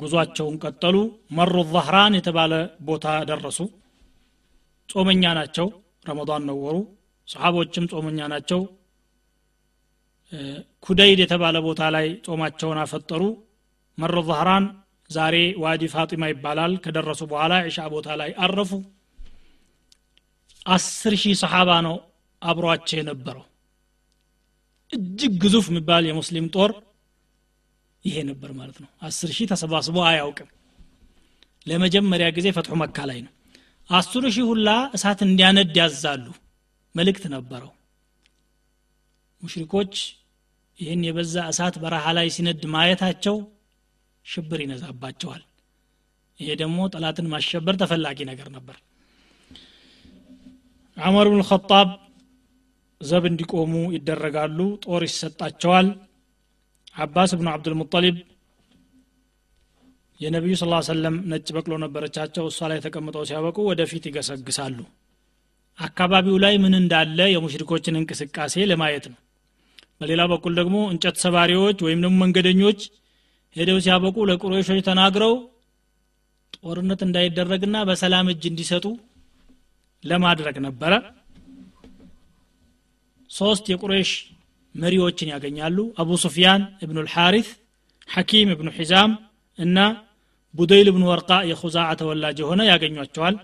ጉዟቸውን 0.00 0.54
ቀጠሉ። 0.64 0.96
መሩ 1.38 1.54
ዛህራን 1.72 2.14
የተባለ 2.18 2.52
ቦታ 2.88 3.06
ደረሱ። 3.30 3.58
ጾመኛ 4.88 5.24
ናቸው። 5.38 5.66
ረመዳን 6.08 6.44
ነው 6.48 6.56
ወሩ። 6.64 6.76
ሰሓቦችም 7.28 7.84
ጾመኛ 7.92 8.20
ናቸው። 8.32 8.60
ኩደይድ 10.84 11.20
የተባለ 11.22 11.56
ቦታ 11.66 11.82
ላይ 11.96 12.06
ጾማቸውን 12.26 12.78
አፈጠሩ። 12.84 13.22
መሩ 13.98 14.16
ዛህራን 14.30 14.64
ዛሬ 15.10 15.34
ዋዲ 15.62 15.82
ፋጢማ 15.94 16.24
ይባላል። 16.32 16.72
ከደረሱ 16.84 17.22
በኋላ 17.32 17.54
ዒሻ 17.66 17.78
ቦታ 17.94 18.08
ላይ 18.20 18.30
አረፉ። 18.44 18.70
አስር 20.66 21.14
ሺህ 21.22 21.36
ሰሓባ 21.42 21.70
ነው 21.86 21.96
አብሯቸው 22.42 22.96
የነበረው። 22.98 23.44
እጅግ 24.92 25.34
ግዙፍ 25.42 25.66
የሚባል 25.70 26.04
የሙስሊም 26.08 26.46
ጦር 26.54 26.72
ይሄ 28.04 28.16
ነበር 28.30 28.50
ማለት 28.58 28.78
ነው። 28.82 28.88
አስር 29.02 29.30
ሺህ 29.36 29.46
ተሰባስቦ 29.52 29.96
አያውቅም። 30.08 30.48
ለመጀመሪያ 31.66 32.26
ጊዜ 32.36 32.46
ፈትሑ 32.56 32.74
መካ 32.80 32.98
ላይ 33.10 33.18
ነው። 33.26 33.32
አስሩ 33.90 34.24
ሺህ 34.34 34.46
ሁላ 34.50 34.68
እሳት 34.96 35.20
እንዲያነድ 35.26 35.76
ያዛሉ። 35.80 36.26
መልእክት 36.94 37.24
ነበረው። 37.34 37.70
ሙሽሪኮች 39.42 39.94
ይህን 40.78 41.00
የበዛ 41.06 41.36
እሳት 41.52 41.74
በረሃ 41.82 42.04
ላይ 42.16 42.26
ሲነድ 42.34 42.62
ማየታቸው 42.74 43.36
ሽብር 44.26 44.60
ይነዛባቸዋል። 44.64 45.42
ይሄ 46.38 46.50
ደግሞ 46.60 46.78
ጠላትን 46.92 47.26
ማሸበር 47.32 47.74
ተፈላጊ 47.80 48.18
ነገር 48.30 48.48
ነበር። 48.56 48.76
ዑመር 50.96 51.26
ብን 51.32 51.42
ዘብ 53.02 53.24
እንዲቆሙ 53.30 53.72
ይደረጋሉ 53.94 54.58
ጦር 54.84 55.02
ይሰጣቸዋል። 55.08 55.88
አባስ 56.96 57.30
ብኑ 57.38 57.48
አብዱልሙጠሊብ 57.52 58.16
የነቢዩ 60.20 60.54
ስ 60.58 60.66
ሰለም 60.88 61.14
ነጭ 61.30 61.46
በቅሎ 61.56 61.74
ነበረቻቸው። 61.84 62.44
እሷ 62.50 62.68
ላይ 62.72 62.80
ተቀምጠው 62.84 63.24
ሲያበቁ 63.28 63.58
ወደፊት 63.70 64.04
ይገሰግሳሉ። 64.08 64.76
አካባቢው 65.78 66.36
ላይ 66.44 66.54
ምን 66.62 66.74
እንዳለ 66.80 67.18
የሙሽሪኮችን 67.32 67.98
እንቅስቃሴ 68.00 68.64
ለማየት 68.70 69.04
ነው። 69.12 69.18
በሌላ 70.00 70.22
በኩል 70.32 70.52
ደግሞ 70.60 70.76
እንጨት 70.92 71.16
ሰባሪዎች 71.24 71.78
ወይም 71.86 72.00
ደግሞ 72.04 72.16
መንገደኞች 72.24 72.80
ሄደው 73.56 73.78
ሲያበቁ 73.84 74.16
ለቁረይሾች 74.28 74.80
ተናግረው 74.88 75.34
ጦርነት 76.58 77.00
እንዳይደረግና 77.06 77.76
በሰላም 77.88 78.28
እጅ 78.32 78.44
እንዲሰጡ 78.50 78.86
ለማድረግ 80.04 80.56
ነበረ 80.66 80.92
ሶስት 83.32 83.64
የቁረይሽ 83.72 84.10
መሪዎችን 84.74 85.30
ያገኛሉ። 85.32 85.78
አቡ 86.00 86.10
ሱፊያን 86.24 86.62
እብኑ 86.84 86.98
ልሓሪት 87.06 87.48
ሐኪም 88.08 88.48
እብኑ 88.54 88.68
ሒዛም 88.78 89.12
እና 89.58 89.78
ቡደይል 90.54 90.88
ብኑ 90.94 91.04
ወርቃ 91.10 91.30
የኹዛዓ 91.50 91.88
ተወላጅ 92.00 92.38
የሆነ 92.42 92.60
ያገኟቸዋል። 92.70 93.36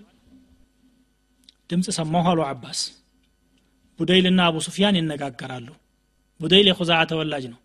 ድምፅ 1.69 1.87
ሰማሁ 1.97 2.25
አሉ 2.31 2.39
አባስ። 2.47 2.79
ቡደይልና 3.99 4.39
አቡ 4.47 4.57
ሱፊያን 4.67 4.97
ይነጋገራሉ። 4.99 5.67
ቡደይል 6.39 6.67
የኹዛዓ 6.71 6.99
ተወላጅ 7.11 7.45
ነው። 7.53 7.59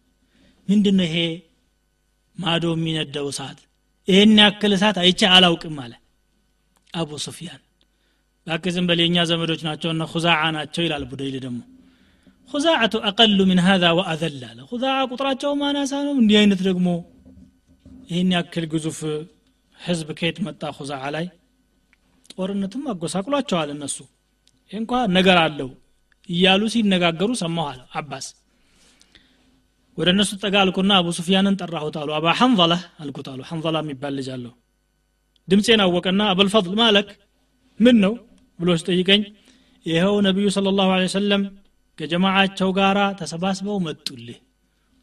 ምንድን 0.68 0.98
ይሄ 1.06 1.16
ማዶ 2.38 2.64
የሚነደው 2.74 3.26
እሳት? 3.32 3.58
ይህን 4.08 4.32
ያክል 4.40 4.72
እሳት 4.76 4.96
አይቼ 5.02 5.20
አላውቅም 5.34 5.76
አለ 5.84 5.92
አቡ 6.92 7.10
ሱፊያን። 7.26 7.60
ባክ 8.46 8.64
ዝም 8.74 8.88
ዘመዶች 9.24 9.60
ናቸው 9.68 9.90
እነ 9.94 10.04
ሁዛዓ 10.12 10.42
ናቸው 10.56 10.82
ይላል 10.86 11.04
ቡደይል 11.10 11.36
ደግሞ 11.44 11.60
خزاعة 12.50 12.94
أقل 13.08 13.38
من 13.50 13.60
هذا 13.66 13.84
وأذل 13.98 14.36
አለ 14.48 14.58
ሁዛዓ 14.72 14.96
ቁጥራቸው 15.10 15.52
አናሳ 15.60 15.92
ነው 16.06 16.14
እንዲህ 16.20 16.36
አይነት 16.40 16.60
ደግሞ 16.68 16.88
ይህን 18.10 18.30
ያክል 18.36 18.64
ግዙፍ 18.72 18.98
ህዝብ 19.78 20.08
ከየት 20.18 20.38
መጣ 20.46 20.62
ሁዛዓ 20.78 21.02
ላይ? 21.14 21.26
ጦርነትም 22.32 22.84
አጎሳቅሏቸዋል 22.92 23.68
እነሱ። 23.74 23.96
ይህ 24.70 24.76
እንኳ 24.80 24.92
ነገር 25.16 25.38
አለው 25.42 25.70
እያሉ 26.28 26.62
ሲነጋገሩ 26.74 27.30
ሰማኋል 27.42 27.80
አባስ። 28.00 28.26
ወደ 29.98 30.08
እነሱ 30.14 30.30
ጠጋ 30.42 30.54
አልኩና 30.62 30.92
አቡ 31.00 31.08
ሱፊያንን 31.18 31.56
ጠራሁት 31.60 31.96
አሉ። 32.00 32.10
አባ 32.18 32.26
ሐንዘላ 32.40 32.74
አልኩት 33.02 33.26
አሉ። 33.32 33.40
ሐንዘላ 33.50 33.76
የሚባል 33.84 34.14
ልጅ 34.18 34.28
አለሁ 34.36 34.52
ድምፄን 35.48 35.80
አወቀና 35.84 36.22
አበልፈضል 36.32 36.74
ማለክ 36.80 37.08
ምን 37.80 37.96
ነው 38.04 38.14
ብሎ 38.58 38.70
ሲጠይቀኝ 38.80 39.22
ይኸው 39.86 40.16
ነቢዩ 40.26 40.46
ስለ 40.56 40.68
ላሁ 40.78 40.90
ሰለም 41.14 41.42
ከጀማዓቸው 41.98 42.70
ጋር 42.78 42.98
ተሰባስበው 43.20 43.78
መጡልህ። 43.86 44.38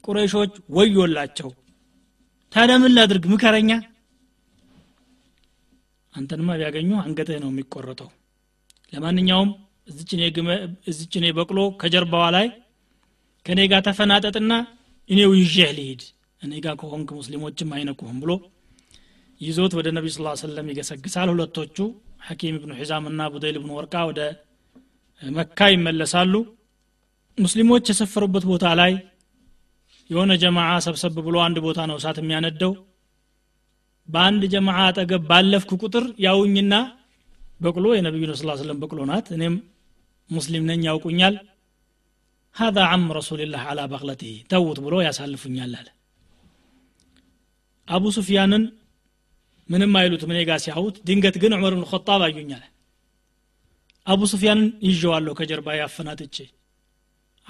ቁረይሾች 0.03 0.53
ወዮላቸው። 0.75 1.49
ታዲያ 2.53 2.75
ምን 2.83 2.93
ላድርግ? 2.95 3.25
ምከረኛ። 3.33 3.71
አንተንማ 6.13 6.49
ቢያገኙ 6.59 6.91
አንገትህ 7.03 7.37
ነው 7.43 7.49
የሚቆረጠው። 7.51 8.09
ለማንኛውም 8.93 9.49
እዚችኔ 10.89 11.25
በቅሎ 11.37 11.59
ከጀርባዋ 11.81 12.25
ላይ 12.35 12.47
ከእኔ 13.45 13.59
ጋር 13.71 13.81
ተፈናጠጥና 13.87 14.53
እኔው 15.09 15.31
ይዤህ 15.39 15.69
ልሂድ። 15.77 16.01
እኔ 16.41 16.53
ጋር 16.65 16.75
ከሆንክ 16.81 17.09
ሙስሊሞችም 17.19 17.69
አይነኩህም 17.75 18.17
ብሎ 18.23 18.31
ይዞት 19.41 19.73
ወደ 19.77 19.87
ነቢ 19.97 20.07
ስ 20.11 20.19
ሰለም 20.41 20.67
ይገሰግሳል። 20.71 21.29
ሁለቶቹ 21.33 21.77
ሐኪም 22.27 22.55
ብኑ 22.61 22.71
ሒዛም 22.79 23.05
እና 23.11 23.21
ቡደይል 23.33 23.57
ብኑ 23.61 23.71
ወርቃ 23.77 23.95
ወደ 24.09 24.19
መካ 25.21 25.69
ይመለሳሉ 25.73 26.33
ሙስሊሞች 27.41 27.85
የሰፈሩበት 27.89 28.45
ቦታ 28.49 28.65
ላይ 28.79 28.93
የሆነ 30.09 30.31
ጀማዓ 30.41 30.71
ሰብሰብ 30.85 31.13
ብሎ 31.27 31.35
አንድ 31.45 31.57
ቦታ 31.65 31.79
ነው 31.89 31.97
እሳት 31.99 32.17
የሚያነደው። 32.21 32.73
በአንድ 34.07 34.43
ጀማዓ 34.53 34.79
አጠገብ 34.87 35.23
ባለፍኩ 35.29 35.71
ቁጥር 35.83 36.05
ያውኝና 36.25 36.73
በቅሎ 37.61 37.87
የነቢዩ 37.95 38.33
ስ 38.33 38.43
ስለም 38.61 38.77
በቅሎ 38.81 38.99
ናት። 39.09 39.27
እኔም 39.35 39.55
ሙስሊም 40.29 40.63
ነኝ 40.69 40.81
ያውቁኛል። 40.89 41.35
ሀዛ 42.55 42.77
አም 42.93 43.03
ረሱልላህ 43.17 43.63
አላ 43.71 43.81
በቅለትህ 43.91 44.37
ተውት 44.51 44.79
ብሎ 44.85 44.95
ያሳልፉኛል 45.05 45.73
አለ። 45.79 45.87
አቡ 47.87 48.05
ሱፊያንን 48.17 48.63
ምንም 49.69 49.93
አይሉት 49.99 50.23
እኔ 50.27 50.39
ጋ 50.49 50.57
ሲያዩት። 50.63 50.95
ድንገት 51.07 51.35
ግን 51.43 51.53
ዑመር 51.57 51.73
ብን 51.77 51.85
ኸጣብ 51.91 52.21
አዩኛል 52.27 52.63
አቡ 54.07 54.21
ሱፊያንን 54.31 54.67
ይዤዋለሁ 54.87 55.33
ከጀርባ 55.39 55.67
ያፈናጥቼ 55.79 56.35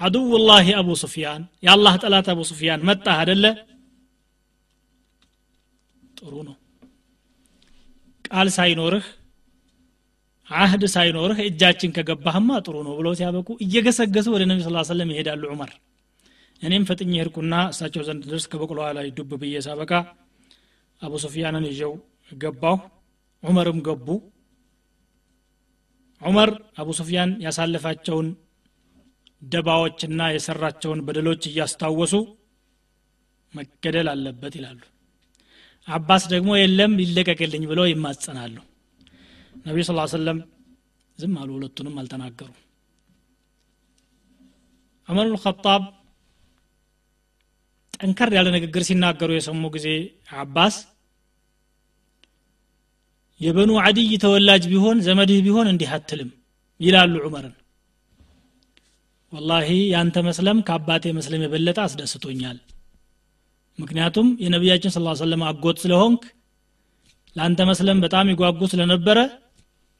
አዱውላህ 0.00 0.66
አቡ 0.78 0.90
ሱፊያን 1.02 1.42
የአላህ 1.64 1.94
ጠላት 2.02 2.26
አቡ 2.32 2.40
ሱፊያን 2.50 2.84
መጣ 2.88 3.06
አደለ 3.20 3.44
ጥሩ 6.18 6.34
ነው። 6.48 6.56
ቃል 8.24 8.48
ሳይኖርህ 8.56 9.06
አህድ 10.48 10.82
ሳይኖርህ 10.94 11.38
እጃችን 11.44 11.90
ከገባህማ 11.96 12.50
ጥሩ 12.64 12.76
ነው 12.86 12.94
ብለው 12.98 13.12
ሲያበቁ 13.18 13.48
እየገሰገሱ 13.64 14.26
ወደ 14.34 14.42
ነቢ 14.50 14.60
ስ 14.64 14.88
ሰለም 14.90 15.10
ይሄዳሉ 15.12 15.42
ዑመር። 15.52 15.70
እኔም 16.62 16.84
ፈጥኝ 16.88 17.12
ሄድኩና 17.20 17.54
እሳቸው 17.72 18.02
ዘንድ 18.08 18.22
ድረስ 18.28 18.44
ከበቅሎዋ 18.50 18.88
ላይ 18.98 19.06
ዱብ 19.16 19.30
ብዬ 19.40 19.62
ሳበቃ 19.66 19.92
አቡ 21.00 21.14
ሱፊያንን 21.24 21.64
ይዤው 21.70 21.92
ገባሁ። 22.32 22.76
ዑመርም 23.42 23.78
ገቡ። 23.86 24.08
ዑመር 26.22 26.50
አቡ 26.80 26.88
ሱፊያን 26.98 27.30
ያሳለፋቸውን 27.44 28.28
ደባዎችና 29.42 30.22
የሰራቸውን 30.32 31.00
በደሎች 31.06 31.42
እያስታወሱ 31.50 32.14
መገደል 33.54 34.08
አለበት 34.12 34.54
ይላሉ። 34.58 34.80
አባስ 35.88 36.24
ደግሞ 36.32 36.50
የለም 36.58 36.92
ይለቀቅልኝ 37.02 37.64
ብለው 37.70 37.86
ይማጸናሉ። 37.90 38.56
ነቢዩ 39.66 39.82
ስ 39.88 39.94
ሰለም 40.12 40.38
ዝም 41.18 41.34
አሉ 41.40 41.50
ሁለቱንም 41.56 41.96
አልተናገሩ 42.00 42.50
ዑመር 45.08 45.28
ኸጣብ 45.44 45.82
ጠንከር 47.96 48.30
ያለ 48.36 48.48
ንግግር 48.54 48.82
ሲናገሩ 48.88 49.30
የሰሙ 49.34 49.64
ጊዜ 49.74 49.88
አባስ 50.38 50.76
የበኑ 53.40 53.72
አድይ 53.84 54.12
ተወላጅ 54.22 54.64
ቢሆን 54.72 54.98
ዘመድህ 55.06 55.40
ቢሆን 55.46 55.68
እንዲህ 55.70 55.90
አትልም 55.96 56.30
ይላሉ 56.80 57.14
ዑመርን 57.26 57.54
ወላሂ 59.32 59.68
ያንተ 59.92 60.16
መስለም 60.26 60.58
ከአባቴ 60.66 61.04
መስለም 61.18 61.42
የበለጠ 61.44 61.78
አስደስቶኛል። 61.84 62.58
ምክንያቱም 63.78 64.26
የነቢያችን 64.44 64.92
ስ 64.94 65.00
ሰለም 65.22 65.42
አጎት 65.48 65.78
ስለሆንክ 65.84 66.22
ለአንተ 67.36 67.60
መስለም 67.70 67.98
በጣም 68.04 68.30
ይጓጉ 68.32 68.60
ስለነበረ 68.72 69.18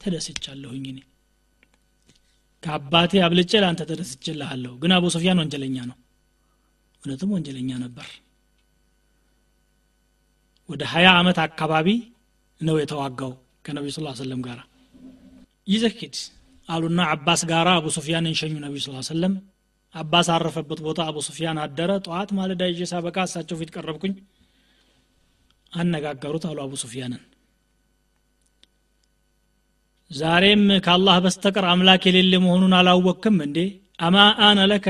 ተደስቻለሁኝ 0.01 0.83
እኔ። 0.91 0.99
ከአባቴ 2.63 3.21
አብልጬ 3.25 3.51
ለአንተ 3.63 3.81
ተደስችልሃለሁ 3.89 4.73
ግን 4.81 4.91
አቡ 4.97 5.05
ሶፊያን 5.15 5.41
ወንጀለኛ 5.41 5.77
ነው። 5.89 5.97
እውነትም 7.03 7.33
ወንጀለኛ 7.35 7.71
ነበር። 7.83 8.07
ወደ 10.69 10.83
ሀያ 10.93 11.07
ዓመት 11.19 11.37
አካባቢ 11.45 11.87
ነው 12.61 12.75
የተዋጋው 12.81 13.33
ከነቢዩ 13.65 13.91
ስ 13.95 14.21
ሰለም 14.21 14.41
ጋር 14.47 14.59
ይዘህ 15.67 15.93
አሉና 16.69 17.01
አባስ 17.13 17.41
ጋራ 17.49 17.69
አቡ 17.77 17.87
ሱፊያን 17.95 18.27
እንሸኙ 18.29 18.53
ነቢዩ 18.63 18.81
ስ 18.85 19.07
ሰለም 19.09 19.33
አባስ 19.95 20.27
አረፈበት 20.35 20.79
ቦታ 20.85 20.99
አቡ 21.09 21.17
ሱፊያን 21.27 21.57
አደረ። 21.63 21.91
ጠዋት 22.05 22.29
ማለዳ 22.37 22.61
ይዤ 22.69 22.83
ሳበቃ 22.91 23.17
እሳቸው 23.27 23.57
ፊት 23.59 23.71
ቀረብኩኝ። 23.75 24.13
አነጋገሩት 25.71 26.45
አሉ 26.49 26.57
አቡ 26.63 26.73
ሱፊያንን። 26.83 27.21
ዛሬም 30.11 30.63
ከአላህ 30.85 31.17
በስተቀር 31.25 31.65
አምላክ 31.69 32.03
የሌለ 32.07 32.33
መሆኑን 32.43 32.73
አላወቅክም 32.79 33.37
እንዴ? 33.45 33.57
አማ 33.99 34.17
አነ 34.47 34.59
ለከ 34.71 34.87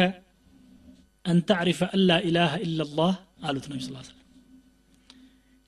አን 1.26 1.38
ተዕሪፈ 1.50 1.82
አላ 1.96 2.10
ኢላሃ 2.28 2.54
ኢላላህ 2.66 3.14
አሉት 3.48 3.66
ነቢ 3.72 3.82
ስ 3.82 3.90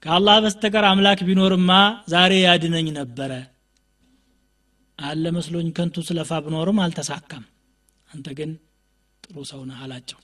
ከአላህ 0.04 0.38
በስተቀር 0.44 0.86
አምላክ 0.86 1.20
ቢኖርማ 1.28 1.72
ዛሬ 2.10 2.34
ያድነኝ 2.44 2.88
ነበረ 2.98 3.32
አለ 5.00 5.26
መስሎኝ 5.36 5.68
ከንቱ 5.78 6.04
ስለፋ 6.08 6.32
ብኖርም 6.44 6.78
አልተሳካም። 6.84 7.44
አንተ 8.10 8.28
ግን 8.38 8.52
ጥሩ 9.24 9.38
ሰው 9.50 9.62
ነህ 9.70 9.80
አላቸው። 9.86 10.20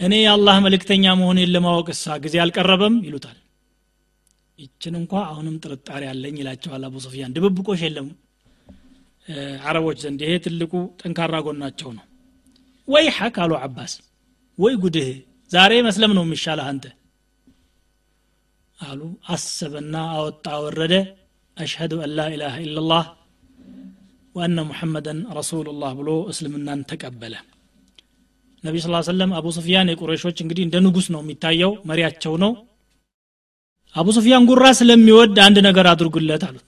እኔ 0.00 0.14
የአላህ 0.20 0.56
መልእክተኛ 0.64 1.04
መሆኔን 1.20 1.50
ለማወቅ 1.54 1.88
እሳ 1.94 2.14
ጊዜ 2.24 2.36
አልቀረበም 2.44 2.94
ይሉታል። 3.06 3.38
ይችን 4.58 4.94
እንኳ 4.98 5.12
አሁንም 5.28 5.54
ጥርጣሬ 5.62 6.02
አለኝ 6.10 6.34
ይላቸዋል 6.40 6.82
አቡ 6.88 6.96
ሶፊያን 7.04 7.34
ድብብቆሽ 7.36 7.80
የለም። 7.86 8.08
አረቦች 9.66 9.98
ዘንድ 10.04 10.20
ይሄ 10.24 10.32
ትልቁ 10.44 10.72
ጠንካራ 11.00 11.34
ጎናቸው 11.46 11.90
ነው። 11.96 12.04
ወይ 12.88 13.06
ሐክ 13.16 13.36
አሉ 13.44 13.52
አባስ 13.62 13.92
ወይ 14.58 14.74
ጉድህ 14.82 15.08
ዛሬ 15.50 15.72
መስለም 15.86 16.12
ነው 16.16 16.24
የሚሻለህ 16.26 16.66
አንተ 16.72 16.84
አሉ። 18.78 19.00
አሰበና 19.34 19.94
አወጣ 20.14 20.46
ወረደ 20.64 20.94
አሽሀዱ 21.56 21.92
አን 22.04 22.12
ላ 22.16 22.22
ኢላሃ 22.34 22.54
ኢላላህ 22.64 23.04
ወአነ 24.34 24.58
ሙሐመደን 24.68 25.18
ረሱሉላህ 25.38 25.90
ብሎ 25.98 26.10
እስልምናን 26.32 26.80
ተቀበለ። 26.90 27.34
ነቢ 28.64 28.76
ስ 28.82 28.88
ሰለም 29.08 29.30
አቡ 29.38 29.46
ሱፊያን 29.56 29.90
የቁረሾች 29.92 30.36
እንግዲህ 30.44 30.62
እንደ 30.66 30.76
ንጉስ 30.84 31.06
ነው 31.14 31.20
የሚታየው 31.24 31.72
መሪያቸው 31.90 32.34
ነው። 32.44 32.52
አቡ 33.94 34.06
ሱፊያን 34.16 34.46
ጉራ 34.50 34.66
ስለሚወድ 34.78 35.36
አንድ 35.46 35.58
ነገር 35.66 35.86
አድርጉለት 35.90 36.44
አሉት። 36.48 36.64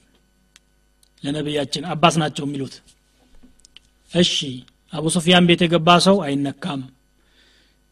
ለነቢያችን 1.24 1.84
አባስ 1.92 2.14
ናቸው 2.22 2.44
የሚሉት 2.46 2.74
እሺ 4.10 4.34
አቡ 4.92 5.06
ሱፊያን 5.16 5.46
ቤት 5.48 5.60
የገባ 5.64 5.88
ሰው 6.06 6.16
አይነካም 6.26 6.82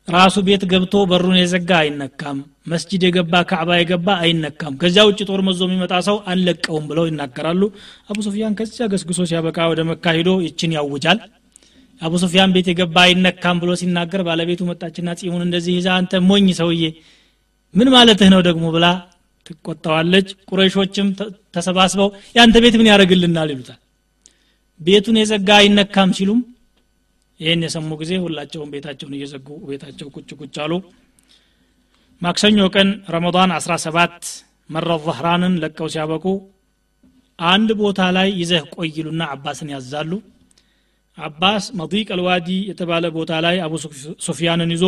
ራሱ 0.09 0.37
ቤት 0.47 0.63
ገብቶ 0.71 0.95
በሩን 1.11 1.37
የዘጋ 1.39 1.71
አይነካም። 1.83 2.39
መስጂድ 2.73 3.03
የገባ 3.07 3.35
ካዕባ 3.51 3.71
የገባ 3.79 4.09
አይነካም። 4.25 4.75
ከዚያ 4.81 5.03
ውጭ 5.09 5.21
ጦር 5.29 5.41
መዞ 5.47 5.61
የሚመጣ 5.67 5.93
ሰው 6.09 6.17
አንለቀውም 6.31 6.85
ብለው 6.91 7.05
ይናገራሉ። 7.09 7.63
አቡ 8.09 8.19
ሱፊያን 8.27 8.57
ከዚያ 8.59 8.87
ገስግሶ 8.93 9.21
ሲያበቃ 9.31 9.59
ወደ 9.73 9.83
መካ 9.91 10.15
ሂዶ 10.19 10.31
ይችን 10.47 10.75
ያውጃል። 10.77 11.21
አቡ 12.01 12.13
ሱፊያን 12.23 12.53
ቤት 12.55 12.69
የገባ 12.71 12.97
አይነካም 13.07 13.59
ብሎ 13.63 13.73
ሲናገር 13.81 14.23
ባለቤቱ 14.29 14.63
መጣችና 14.71 15.11
ጺሙን 15.21 15.43
እንደዚህ 15.47 15.73
ይዛ 15.79 15.89
አንተ 15.99 16.21
ሞኝ 16.29 16.47
ሰውዬ! 16.61 16.83
ምን 17.75 17.89
ማለትህ 17.95 18.29
ነው 18.35 18.41
ደግሞ? 18.49 18.65
ብላ 18.75 18.87
ትቆጣዋለች። 19.47 20.29
ቁረይሾችም 20.49 21.09
ተሰባስበው 21.55 22.09
ያንተ 22.37 22.57
ቤት 22.65 22.77
ምን 22.81 22.91
ያደርግልናል? 22.91 23.49
ይሉታል። 23.55 23.81
ቤቱን 24.81 25.17
የዘጋ 25.21 25.49
አይነካም 25.61 26.11
ሲሉም 26.17 26.41
ይህን 27.41 27.63
የሰሙ 27.67 27.91
ጊዜ 28.01 28.13
ሁላቸውም 28.25 28.73
ቤታቸውን 28.75 29.15
እየዘጉ 29.17 29.49
ቤታቸው 29.69 30.09
ቁጭ 30.17 30.31
ቁጭ 30.41 30.57
አሉ። 30.65 30.73
ማክሰኞ 32.23 32.67
ቀን 32.75 32.89
ረመዳን 33.15 33.53
17 33.59 34.29
መረ 34.71 34.91
ظህራንን 35.07 35.55
ለቀው 35.63 35.89
ሲያበቁ 35.95 36.27
አንድ 37.39 37.71
ቦታ 37.81 38.01
ላይ 38.17 38.29
ይዘህ 38.41 38.63
ቆይሉና 38.77 39.23
አባስን 39.35 39.71
ያዛሉ። 39.75 40.13
አባስ 41.19 41.65
መዲቅ 41.79 42.07
አልዋዲ 42.15 42.49
የተባለ 42.69 43.05
ቦታ 43.17 43.33
ላይ 43.45 43.57
አቡ 43.65 43.75
ሱፊያንን 44.27 44.71
ይዞ 44.75 44.85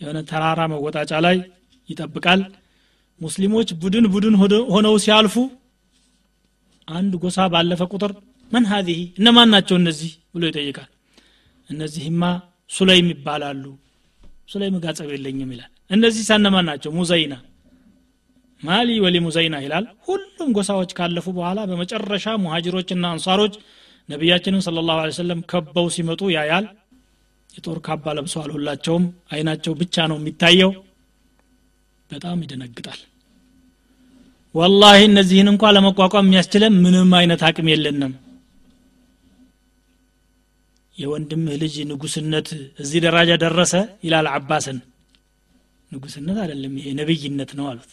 የሆነ 0.00 0.18
ተራራ 0.30 0.60
መወጣጫ 0.72 1.12
ላይ 1.26 1.36
ይጠብቃል። 1.88 2.42
ሙስሊሞች 3.20 3.68
ቡድን 3.82 4.04
ቡድን 4.12 4.34
ሆነው 4.72 4.94
ሲያልፉ 5.04 5.34
አንድ 6.88 7.12
ጎሳ 7.22 7.38
ባለፈ 7.52 7.82
ቁጥር 7.92 8.12
መን 8.52 8.64
ሀዚህ? 8.70 8.98
እነማን 9.18 9.48
ናቸው 9.54 9.76
እነዚህ? 9.76 10.10
ብሎ 10.34 10.42
ይጠይቃል። 10.50 10.88
እነዚህማ 11.68 12.22
ሱለይም 12.70 13.08
ይባላሉ። 13.12 13.64
ሱለይም 14.52 14.76
ጋር 14.84 14.94
የለኝም 15.12 15.50
ይላል። 15.54 15.70
እነዚህ 15.90 16.22
ሳነማን 16.28 16.66
ናቸው? 16.70 16.90
ሙዘይና። 16.98 17.34
ማሊ 18.62 18.88
ወሊ 19.04 19.16
ሙዘይና 19.26 19.56
ይላል። 19.64 19.84
ሁሉም 20.06 20.48
ጎሳዎች 20.56 20.90
ካለፉ 20.98 21.26
በኋላ 21.36 21.58
በመጨረሻ 21.70 22.26
ሙሃጅሮችና 22.44 23.04
አንሷሮች 23.14 23.54
ነቢያችንን 24.08 24.62
ስለ 24.66 24.84
ላሁ 24.88 24.98
ሰለም 25.18 25.40
ከበው 25.50 25.86
ሲመጡ 25.94 26.20
ያያል። 26.36 26.66
የጦር 27.50 27.78
ካባ 27.86 28.04
ለብሰዋል። 28.16 28.50
ሁላቸውም 28.56 29.04
አይናቸው 29.32 29.72
ብቻ 29.80 30.06
ነው 30.10 30.18
የሚታየው። 30.20 30.72
በጣም 32.10 32.42
ይደነግጣል። 32.44 33.00
ወላሂ 34.54 34.98
እነዚህን 35.08 35.48
እንኳ 35.52 35.70
ለመቋቋም 35.76 36.26
የሚያስችለን 36.26 36.74
ምንም 36.84 37.10
አይነት 37.18 37.40
አቅም 37.48 37.68
የለንም 37.72 38.12
የወንድምህ 40.98 41.54
ልጅ 41.62 41.74
ንጉስነት 41.90 42.48
እዚህ 42.82 43.00
ደረጃ 43.04 43.30
ደረሰ 43.42 43.74
ይላል 44.06 44.26
አባስን። 44.32 44.78
ንጉስነት 45.92 46.38
አይደለም 46.42 46.72
ይሄ 46.78 46.88
ነብይነት 47.00 47.50
ነው 47.58 47.66
አሉት። 47.70 47.90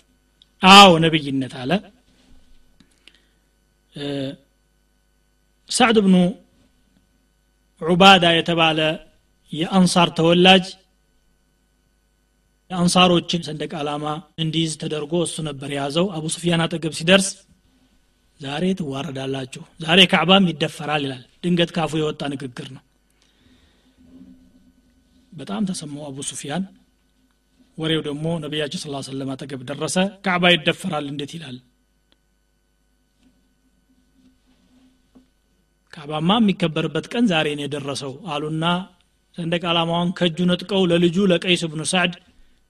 አዎ 0.62 0.90
ነብይነት 1.04 1.54
አለ። 1.62 1.72
ሳዕድ 5.70 5.98
ብኑ 6.06 6.16
ዑባዳ 7.82 8.26
የተባለ 8.36 8.80
የአንሳር 9.54 10.10
ተወላጅ 10.18 10.66
የአንሳሮችን 12.72 13.42
ሰንደቅ 13.48 13.72
ዓላማ 13.80 14.06
እንዲይዝ 14.44 14.74
ተደርጎ 14.82 15.14
እሱ 15.26 15.36
ነበር 15.48 15.70
የያዘው። 15.74 16.06
አቡ 16.16 16.26
ሱፊያን 16.36 16.64
አጠገብ 16.66 16.94
ሲደርስ 17.00 17.28
ዛሬ 18.40 18.64
ትዋረዳላችሁ 18.80 19.64
ዛሬ 19.84 20.00
ካዕባም 20.12 20.48
ይደፈራል 20.52 21.04
ይላል። 21.06 21.24
ድንገት 21.44 21.72
ካፉ 21.76 21.92
የወጣ 22.00 22.22
ንግግር 22.34 22.68
ነው 22.76 22.82
በጣም 25.36 25.64
ተሰማው 25.70 26.04
አቡ 26.08 26.18
ሱፊያን። 26.30 26.64
ወሬው 27.78 28.02
ደግሞ 28.08 28.26
ነቢያችን 28.44 28.82
ስ 28.82 29.08
ሰለም 29.08 29.30
አጠገብ 29.34 29.62
ደረሰ። 29.70 29.96
ካዕባ 30.26 30.52
ይደፈራል 30.54 31.06
እንዴት 31.12 31.32
ይላል? 31.36 31.58
ካዕባማ 35.94 36.30
የሚከበርበት 36.40 37.06
ቀን 37.14 37.26
ዛሬ 37.32 37.48
የደረሰው 37.58 38.14
አሉና 38.34 38.66
ሰንደቅ 39.38 39.64
ዓላማውን 39.72 40.10
ከእጁ 40.18 40.38
ነጥቀው 40.50 40.82
ለልጁ 40.92 41.18
ለቀይስ 41.32 41.64
ብኑ 41.72 41.82
ሳዕድ 41.92 42.14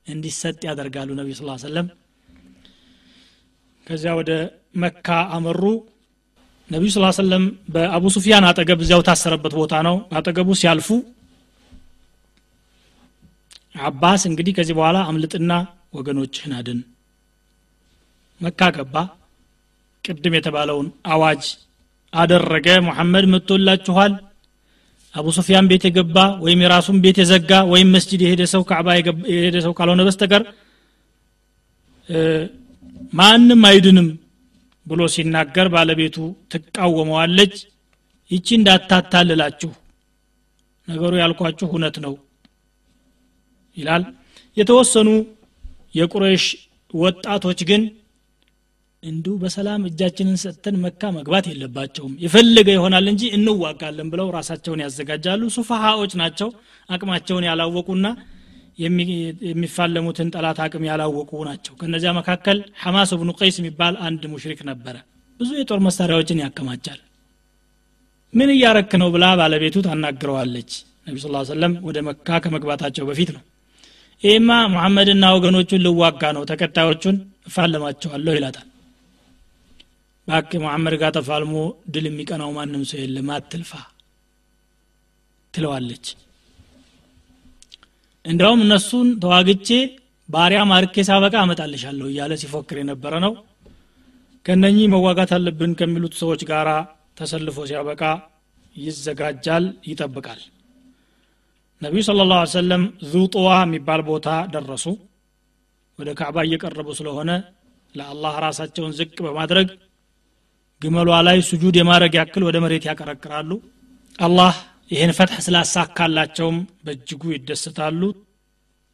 እንዲሰጥ 0.08 0.58
ያደርጋሉ 0.68 1.10
ነቢ 1.20 1.30
ስ 1.34 1.44
ሰለም 1.66 1.88
ከዚያ 3.88 4.12
ወደ 4.20 4.32
መካ 4.84 5.08
አመሩ። 5.36 5.62
ነቢዩ 6.70 6.90
ስ 6.94 7.18
ሰለም 7.20 7.44
በአቡ 7.74 8.06
ሱፊያን 8.16 8.48
አጠገብ 8.50 8.80
እዚያው 8.84 9.02
ታሰረበት 9.10 9.54
ቦታ 9.60 9.74
ነው። 9.88 9.98
አጠገቡ 10.18 10.50
ሲያልፉ 10.62 10.88
አባስ 13.76 14.22
እንግዲህ 14.30 14.54
ከዚህ 14.58 14.76
በኋላ 14.78 14.98
አምልጥና 15.10 15.52
ወገኖችህን 15.94 16.54
አድን። 16.58 16.80
መካ 18.42 18.70
ገባ። 18.76 18.96
ቅድም 20.04 20.34
የተባለውን 20.38 20.88
አዋጅ 21.12 21.44
አደረገ። 22.14 22.68
ሙሐመድ 22.88 23.26
መጥቶላችኋል። 23.34 24.14
አቡ 25.16 25.28
ሱፊያን 25.38 25.68
ቤት 25.72 25.84
የገባ 25.88 26.18
ወይም 26.44 26.62
የራሱን 26.64 26.98
ቤት 27.04 27.18
የዘጋ 27.22 27.52
ወይም 27.72 27.90
መስጅድ 27.96 28.22
የሄደ 28.24 28.44
ሰው 28.54 28.62
ካዕባ 28.70 28.88
የሄደ 29.34 29.58
ሰው 29.66 29.74
ካልሆነ 29.78 30.04
በስተቀር 30.08 30.44
ማንም 33.14 33.62
አይድንም 33.70 34.08
ብሎ 34.86 35.02
ሲናገር 35.14 35.68
ባለቤቱ 35.74 36.18
ትቃወመዋለች። 36.54 37.56
ይቺ 38.32 38.48
እንዳታታልላችሁ 38.58 39.72
ነገሩ 40.88 41.14
ያልኳችሁ 41.22 41.68
እውነት 41.72 41.96
ነው 42.06 42.14
ይላል። 43.78 44.04
የተወሰኑ 44.58 45.10
የቁረይሽ 45.96 46.46
ወጣቶች 46.94 47.60
ግን 47.70 47.82
እንዲሁ 49.04 49.34
በሰላም 49.42 49.82
እጃችንን 49.90 50.38
ሰጥተን 50.44 50.76
መካ 50.84 51.12
መግባት 51.18 51.46
የለባቸውም። 51.50 52.14
የፈለገ 52.24 52.68
ይሆናል 52.76 53.06
እንጂ 53.12 53.24
እንዋጋለን 53.38 54.08
ብለው 54.14 54.28
ራሳቸውን 54.38 54.82
ያዘጋጃሉ። 54.84 55.42
ሱፋሃዎች 55.56 56.14
ናቸው 56.22 56.50
አቅማቸውን 56.90 57.48
ያላወቁና 57.50 58.08
የሚፋለሙትን 59.46 60.32
ጠላት 60.34 60.58
አቅም 60.64 60.86
ያላወቁ 60.90 61.32
ናቸው። 61.50 61.74
ከነዚያ 61.82 62.12
መካከል 62.20 62.58
ሐማስ 62.84 63.12
ብኑ 63.22 63.32
ቀይስ 63.40 63.58
የሚባል 63.62 63.96
አንድ 64.08 64.24
ሙሽሪክ 64.34 64.62
ነበረ። 64.70 64.96
ብዙ 65.40 65.50
የጦር 65.60 65.80
መሳሪያዎችን 65.86 66.42
ያከማቻል። 66.44 67.00
ምን 68.34 68.50
እያረክ 68.54 68.92
ነው 69.02 69.10
ብላ 69.16 69.26
ባለቤቱ 69.40 69.76
ታናግረዋለች። 69.86 70.72
ነቢ 71.08 71.18
ስ 71.24 71.28
ሰለም 71.50 71.74
ወደ 71.88 71.98
መካ 72.08 72.38
ከመግባታቸው 72.44 73.06
በፊት 73.10 73.30
ነው 73.36 73.44
ይህማ 74.24 74.52
ሙሐመድና 74.74 75.26
ወገኖቹን 75.36 75.84
ልዋጋ 75.86 76.24
ነው 76.36 76.44
ተከታዮቹን 76.52 77.16
እፋለማቸዋለሁ 77.50 78.34
ይላታል። 78.38 78.68
ባክ 80.28 80.52
መሐመድ 80.64 80.94
ጋር 81.02 81.12
ተፋልሞ 81.18 81.56
ድል 81.94 82.06
የሚቀናው 82.10 82.52
ማንም 82.56 82.84
ሰው 82.92 83.00
የለም 83.02 83.28
አትልፋ 83.36 83.72
ትለዋለች። 85.54 86.06
እንዲያውም 88.26 88.64
እነሱን 88.66 89.10
ተዋግቼ 89.24 89.70
ባሪያ 90.30 90.62
ማርኬ 90.72 91.04
ሳበቃ 91.10 91.36
አመጣልሻለሁ 91.42 92.08
እያለ 92.12 92.34
ሲፎክር 92.42 92.78
የነበረ 92.82 93.14
ነው። 93.26 93.34
ከነኚህ 94.46 94.88
መዋጋት 94.94 95.32
አለብን 95.38 95.72
ከሚሉት 95.80 96.16
ሰዎች 96.22 96.42
ጋር 96.50 96.68
ተሰልፎ 97.18 97.58
ሲያበቃ 97.70 98.02
ይዘጋጃል 98.76 99.66
ይጠብቃል 99.90 100.42
ነቢዩ 101.86 102.02
ስለ 102.08 102.22
ላሁ 102.30 102.44
ሰለም 102.54 102.84
ዙጥዋ 103.12 103.48
የሚባል 103.64 104.02
ቦታ 104.08 104.28
ደረሱ። 104.54 104.86
ወደ 106.00 106.10
ካዕባ 106.20 106.38
እየቀረቡ 106.46 106.88
ስለሆነ 107.00 107.32
ለአላህ 107.96 108.34
ራሳቸውን 108.46 108.94
ዝቅ 109.00 109.16
በማድረግ 109.26 109.68
ግመሏ 110.82 111.10
ላይ 111.28 111.38
ሱጁድ 111.50 111.76
የማድረግ 111.80 112.14
ያክል 112.20 112.44
ወደ 112.48 112.58
መሬት 112.64 112.86
ያቀረቅራሉ። 112.90 113.52
አላህ 114.20 114.54
ይህን 114.92 115.12
ፈትሕ 115.18 115.40
ስላሳካላቸውም 115.46 116.58
በእጅጉ 116.86 117.24
ይደሰታሉ። 117.34 118.02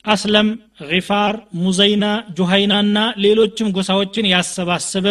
አስለም 0.06 0.48
ጊፋር 0.92 1.34
ሙዘይና 1.64 2.06
ጁሃይና 2.38 2.74
እና 2.86 3.00
ሌሎችም 3.24 3.74
ጎሳዎችን 3.76 4.30
ያሰባሰበ 4.32 5.08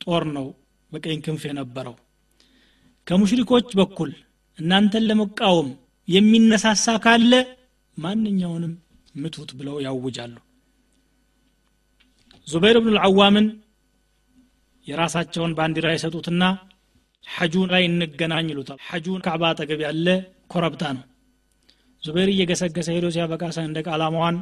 ጦር 0.00 0.24
ነው 0.36 0.46
በቀኝ 0.92 1.20
ክንፍ 1.26 1.42
የነበረው። 1.48 1.94
ከሙሽሪኮች 3.06 3.68
በኩል 3.80 4.10
እናንተን 4.58 5.06
ለመቃወም 5.08 5.68
የሚነሳሳ 6.08 6.86
ካለ 7.04 7.32
ማንኛውንም 7.96 8.72
ምቱት 9.14 9.50
ብለው 9.58 9.76
ያውጃሉ። 9.86 10.34
ዙበይር 12.46 12.76
ብኑ 12.80 12.92
ልዓዋምን 12.96 13.46
የራሳቸውን 14.86 15.52
ባንዲራ 15.58 15.88
የሰጡትና 15.92 16.44
ሐጁን 17.24 17.68
ላይ 17.72 17.82
እንገናኝ 17.88 18.46
ይሉታል። 18.52 18.78
ሐጁን 18.88 19.20
ካዕባ 19.26 19.42
አጠገብ 19.52 19.80
ያለ 19.86 20.06
ኮረብታ 20.52 20.82
ነው። 20.96 21.04
ዙበይር 22.02 22.30
እየገሰገሰ 22.32 22.88
ሄዶ 22.96 23.06
ሲያበቃ 23.14 23.42
ሰንደቅ 23.56 23.86
ዓላማዋን 23.94 24.36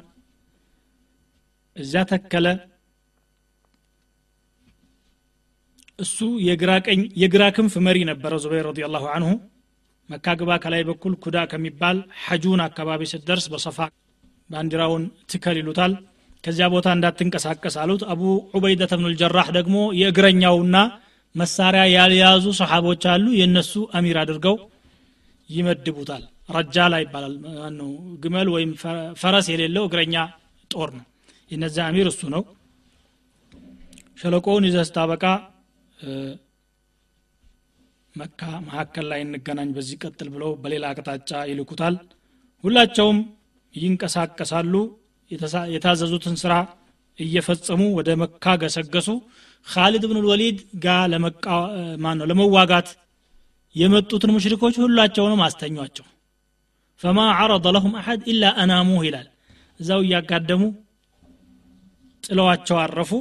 እዚያ 1.77 2.03
ተከለ። 2.11 2.47
እሱ 5.99 6.19
የግራ 7.21 7.43
ክንፍ 7.57 7.75
መሪ 7.87 7.99
ነበረ 8.11 8.33
ዙበይር 8.45 8.67
ረዲ 8.71 8.81
ላሁ 8.95 9.07
አንሁ 9.17 9.31
መካ 10.11 10.27
ግባ 10.39 10.51
ከላይ 10.63 10.83
በኩል 10.89 11.13
ኩዳ 11.25 11.39
ከሚባል 11.51 11.99
ሐጁን 12.25 12.61
አካባቢ 12.65 13.03
ስትደርስ 13.11 13.47
በሰፋ 13.53 13.79
ባንዲራውን 14.51 15.03
ትከል 15.31 15.57
ይሉታል። 15.61 15.93
ከዚያ 16.45 16.67
ቦታ 16.75 16.89
እንዳትንቀሳቀስ 16.97 17.75
አሉት። 17.83 18.03
አቡ 18.13 18.23
ዑበይደተ 18.55 18.93
ብኑ 18.99 19.07
ልጀራህ 19.13 19.49
ደግሞ 19.57 19.77
የእግረኛውና 20.01 20.77
መሳሪያ 21.35 21.83
ያልያዙ 21.95 22.45
ሰሓቦች 22.61 23.03
አሉ። 23.13 23.27
የእነሱ 23.41 23.73
አሚር 23.99 24.17
አድርገው 24.23 24.57
ይመድቡታል። 25.51 26.23
ረጃላ 26.57 26.95
ይባላል። 27.03 27.35
ግመል 28.23 28.49
ወይም 28.55 28.71
ፈረስ 29.21 29.47
የሌለው 29.53 29.85
እግረኛ 29.89 30.17
ጦር 30.71 30.91
ነው። 30.99 31.07
የነዚያ 31.51 31.85
አሚር 31.91 32.09
እሱ 32.13 32.23
ነው። 32.35 32.43
ሸለቆውን 34.21 34.65
ይዘህ 34.69 34.85
ስታበቃ 34.89 35.25
መካ 38.15 38.41
መካከል 38.67 39.05
ላይ 39.11 39.21
እንገናኝ 39.25 39.69
በዚህ 39.77 39.99
ቀጥል 40.05 40.29
ብለው 40.35 40.51
በሌላ 40.63 40.85
አቅጣጫ 40.93 41.31
ይልኩታል። 41.51 41.95
ሁላቸውም 42.65 43.19
ይንቀሳቀሳሉ። 43.75 44.75
የታዘዙትን 45.75 46.37
ስራ 46.41 46.53
እየፈጸሙ 47.19 47.83
ወደ 47.99 48.11
መካ 48.23 48.55
ገሰገሱ። 48.63 49.09
ካሊድ 49.67 50.05
ብን 50.11 50.19
ልወሊድ 50.25 50.59
ጋ 50.85 50.97
ማነው 52.05 52.29
ለመዋጋት 52.31 52.89
የመጡትን 53.75 54.33
ሙሽሪኮች 54.37 54.77
ሁላቸውንም 54.83 55.43
አስተኟቸው። 55.47 56.07
ፈማ 57.01 57.19
ዓረض 57.37 57.67
ለሁም 57.75 57.93
አሐድ 58.01 58.23
ኢላ 58.33 58.45
አናሙህ 58.63 59.03
ይላል። 59.07 59.29
እዛው 59.81 60.01
እያጋደሙ 60.07 60.63
ጥለዋቸው 62.25 62.77
አረፉ። 62.83 63.13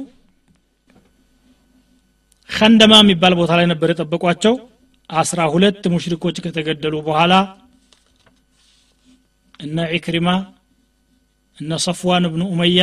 ከንደማ 2.50 2.94
የሚባል 3.02 3.34
ቦታ 3.40 3.52
ላይ 3.58 3.66
ነበር 3.72 3.88
የጠበቋቸው 3.92 4.54
አስራ 5.10 5.40
ሁለት 5.52 5.82
ሙሽሪኮች 5.92 6.36
ከተገደሉ 6.44 6.96
በኋላ 7.06 7.32
እነ 9.60 9.78
ዒክሪማ 9.94 10.28
እነ 11.58 11.78
ሰፍዋን 11.84 12.24
ብኑ 12.32 12.42
ኡመያ 12.52 12.82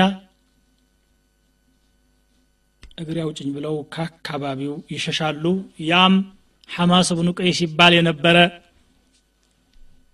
እግሬ 2.98 3.18
አውጭኝ 3.24 3.50
ብለው 3.56 3.76
ከአካባቢው 3.94 4.74
ይሸሻሉ። 4.94 5.44
ያም 5.90 6.13
ሐማስ 6.70 7.10
ብኑ 7.18 7.30
ቀይስ 7.40 7.60
ይባል 7.66 7.94
የነበረ 7.98 8.38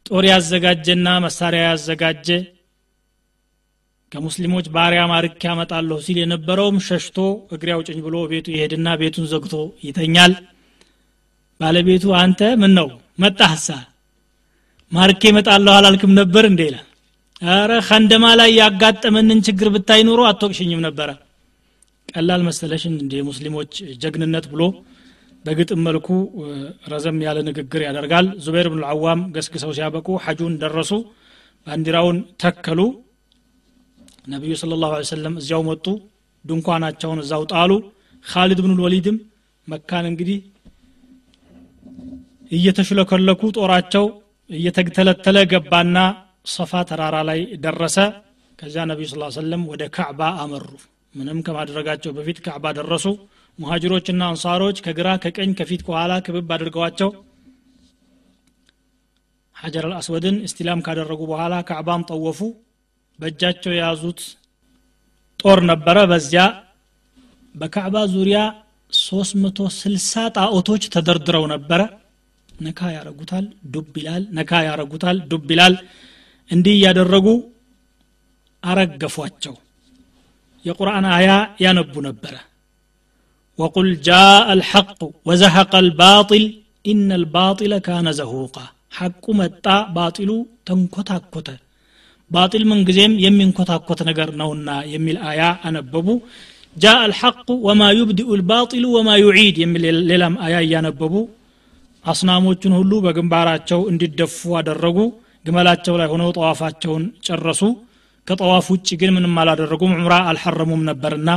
ጦር 0.05 0.25
ያዘጋጀና 0.29 1.07
መሳሪያ 1.25 1.61
ያዘጋጀ 1.67 2.27
ከሙስሊሞች 4.11 4.65
ባሪያ 4.73 5.03
ማርክ 5.11 5.43
ያመጣለሁ 5.47 5.97
ሲል 6.05 6.17
የነበረውም 6.21 6.77
ሸሽቶ 6.87 7.17
እግሬ 7.55 7.69
አውጭኝ 7.75 7.99
ብሎ 8.07 8.15
ቤቱ 8.31 8.47
ይሄድና 8.55 8.87
ቤቱን 9.01 9.25
ዘግቶ 9.31 9.53
ይተኛል 9.85 10.33
ባለቤቱ 11.63 12.05
አንተ 12.19 12.41
ምን 12.61 12.71
ነው 12.77 12.87
መጣህሳ? 13.19 13.67
ማርኬ 14.91 15.21
እመጣለሁ 15.31 15.71
አላልክም 15.75 16.11
ነበር 16.19 16.43
እንዴ 16.49 16.61
ይላል። 16.67 16.87
አረ 17.49 17.71
ከንደማ 17.87 18.25
ላይ 18.39 18.49
ያጋጠመንን 18.59 19.39
ችግር 19.47 19.67
ብታይ 19.75 20.01
ኑሮ 20.07 20.21
አትወቅሽኝም 20.29 20.81
ነበረ። 20.87 21.09
ቀላል 22.09 22.41
መሰለሽን 22.47 22.93
እንደ 23.03 23.21
ሙስሊሞች 23.29 23.71
ጀግንነት 24.03 24.45
ብሎ 24.53 24.61
በግጥም 25.45 25.81
መልኩ 25.87 26.07
ረዘም 26.91 27.17
ያለ 27.25 27.37
ንግግር 27.49 27.81
ያደርጋል። 27.87 28.27
ዙበይር 28.45 28.67
ብን 28.71 28.81
ልዓዋም 28.83 29.21
ገስግሰው 29.35 29.71
ሲያበቁ 29.77 30.07
ሐጁን 30.25 30.53
ደረሱ 30.63 30.91
ባንዲራውን 31.67 32.19
ተከሉ። 32.43 32.79
ነቢዩ 34.27 34.53
ስለ 34.61 34.73
ላሁ 34.83 35.01
ሰለም 35.11 35.35
እዚያው 35.41 35.63
መጡ 35.69 35.85
ድንኳናቸውን 36.45 37.21
እዛው 37.23 37.43
ጣሉ። 37.53 37.71
ካሊድ 38.25 38.59
ብን 38.65 38.75
ልወሊድም 38.79 39.17
መካን 39.67 40.05
እንግዲህ 40.11 40.37
እየተሽለከለኩ 42.53 43.41
ጦራቸው 43.57 44.05
እየተተለተለ 44.49 45.37
ገባና 45.51 45.97
ሰፋ 46.47 46.81
ተራራ 46.89 47.17
ላይ 47.29 47.39
ደረሰ። 47.63 47.97
ከዚያ 48.59 48.81
ነቢዩ 48.89 49.07
ስ 49.11 49.35
ሰለም 49.37 49.61
ወደ 49.71 49.83
ካዕባ 49.95 50.21
አመሩ። 50.43 50.65
ምንም 51.15 51.39
ከማድረጋቸው 51.45 52.11
በፊት 52.17 52.37
ካዕባ 52.45 52.65
ደረሱ። 52.77 53.05
ሙሃጅሮችና 53.59 54.21
አንሳሮች 54.31 54.77
ከግራ 54.85 55.07
ከቀኝ 55.23 55.51
ከፊት 55.53 55.81
ከኋላ 55.87 56.13
ክብብ 56.25 56.51
አድርገዋቸው። 56.55 57.09
ሐጀር 59.55 59.85
አልአስወድን 59.89 60.37
እስቲላም 60.47 60.79
ካደረጉ 60.85 61.21
በኋላ 61.31 61.55
ካዕባን 61.69 62.05
ጠወፉ። 62.09 62.39
በእጃቸው 63.19 63.73
የያዙት 63.75 64.21
ጦር 65.39 65.59
ነበረ። 65.71 65.97
በዚያ 66.11 66.43
በካዕባ 67.55 67.97
ዙሪያ 68.13 68.39
360 68.93 70.23
ጣዖቶች 70.37 70.83
ተደርድረው 70.95 71.45
ነበረ 71.47 71.81
ነካ 72.66 72.80
ያረጉታል 72.96 73.46
ዱብ 73.74 73.92
ይላል 74.00 74.24
ነካ 74.38 74.52
ያረጉታል 74.68 75.16
ዱብ 75.30 75.48
ይላል 75.54 75.74
እንዲህ 76.50 76.74
እያደረጉ 76.78 77.26
አረገፏቸው 78.62 79.56
የቁርአን 80.68 81.06
አያ 81.16 81.30
ያነቡ 81.64 81.94
ነበረ 82.10 82.34
وقل 83.62 83.86
جاء 84.10 84.46
الحق 84.56 85.00
وزهق 85.28 85.72
الباطل 85.84 86.42
إن 86.90 87.08
الباطل 87.20 87.72
كان 87.88 88.06
زهوقا 88.20 88.64
حق 88.98 89.24
متى 89.40 89.76
باطل 89.98 90.30
تنكتاكت 90.68 91.48
باطل 92.34 92.62
من 92.70 92.78
قزيم 92.88 93.12
يمين 93.24 93.50
كتاكت 93.58 93.98
نقر 94.08 94.30
نونا 94.40 94.76
يميل 94.92 95.16
آية 95.30 95.50
أنببو 95.68 96.14
جاء 96.84 97.00
الحق 97.08 97.48
وما 97.66 97.88
يبدئ 98.00 98.28
الباطل 98.38 98.84
وما 98.94 99.14
يعيد 99.24 99.54
يميل 99.64 99.84
للم 100.10 100.34
آية 100.46 100.60
ينببو 100.74 101.22
አስናሞቹን 102.05 102.73
ሁሉ 102.79 102.93
በግንባራቸው 103.05 103.81
እንዲደፉ 103.91 104.55
አደረጉ። 104.59 104.97
ግመላቸው 105.45 105.95
ላይ 105.99 106.07
ሆነው 106.11 106.29
ጠዋፋቸውን 106.37 107.03
ጨረሱ። 107.27 107.61
ከጠዋፍ 108.27 108.67
ውጭ 108.73 108.89
ግን 108.99 109.11
ምንም 109.15 109.33
አላደረጉም። 109.41 109.93
ዑምራ 109.95 110.15
አልሐረሙም 110.29 110.83
ነበርና 110.89 111.29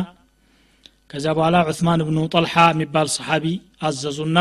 ከዚያ 1.11 1.33
በኋላ 1.37 1.57
ዑስማን 1.71 2.01
ብኑ 2.07 2.19
ጠልሓ 2.35 2.55
የሚባል 2.71 3.09
ሰሓቢ 3.17 3.45
አዘዙና 3.83 4.39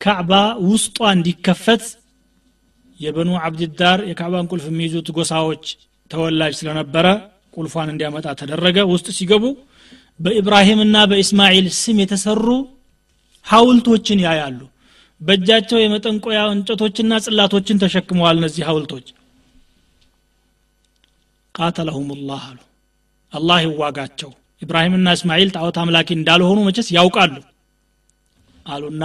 ካዕባ 0.00 0.32
ውስጧ 0.66 0.98
እንዲከፈት 1.14 1.84
የበኑ 3.00 3.30
አብድዳር 3.42 4.00
የካዕባን 4.10 4.48
ቁልፍ 4.52 4.66
የሚይዙት 4.70 5.08
ጎሳዎች 5.16 5.64
ተወላጅ 6.10 6.52
ስለነበረ 6.58 7.06
ቁልፏን 7.56 7.88
እንዲያመጣ 7.92 8.26
ተደረገ። 8.40 8.78
ውስጥ 8.92 9.08
ሲገቡ 9.16 9.44
በኢብራሂምና 10.20 10.96
በኢስማኤል 11.10 11.66
ስም 11.78 11.98
የተሰሩ 12.02 12.46
ሀውልቶችን 13.46 14.22
ያያሉ 14.26 14.60
በእጃቸው 15.22 15.78
የመጠንቆያ 15.80 16.40
እንጨቶችና 16.52 17.18
ጽላቶችን 17.24 17.80
ተሸክመዋል 17.82 18.36
እነዚህ 18.40 18.62
ሀውልቶች 18.68 19.06
ቃተለሁም 21.54 22.08
ላህ 22.28 22.44
አሉ። 22.50 22.58
አላህ 23.32 23.58
ይዋጋቸው። 23.64 24.30
ኢብራሂምና 24.62 25.08
እስማኤል 25.16 25.48
ጣዖት 25.56 25.76
አምላኪ 25.82 26.08
እንዳልሆኑ 26.16 26.58
መቸስ 26.66 26.88
ያውቃሉ 26.96 27.34
አሉና 28.66 29.04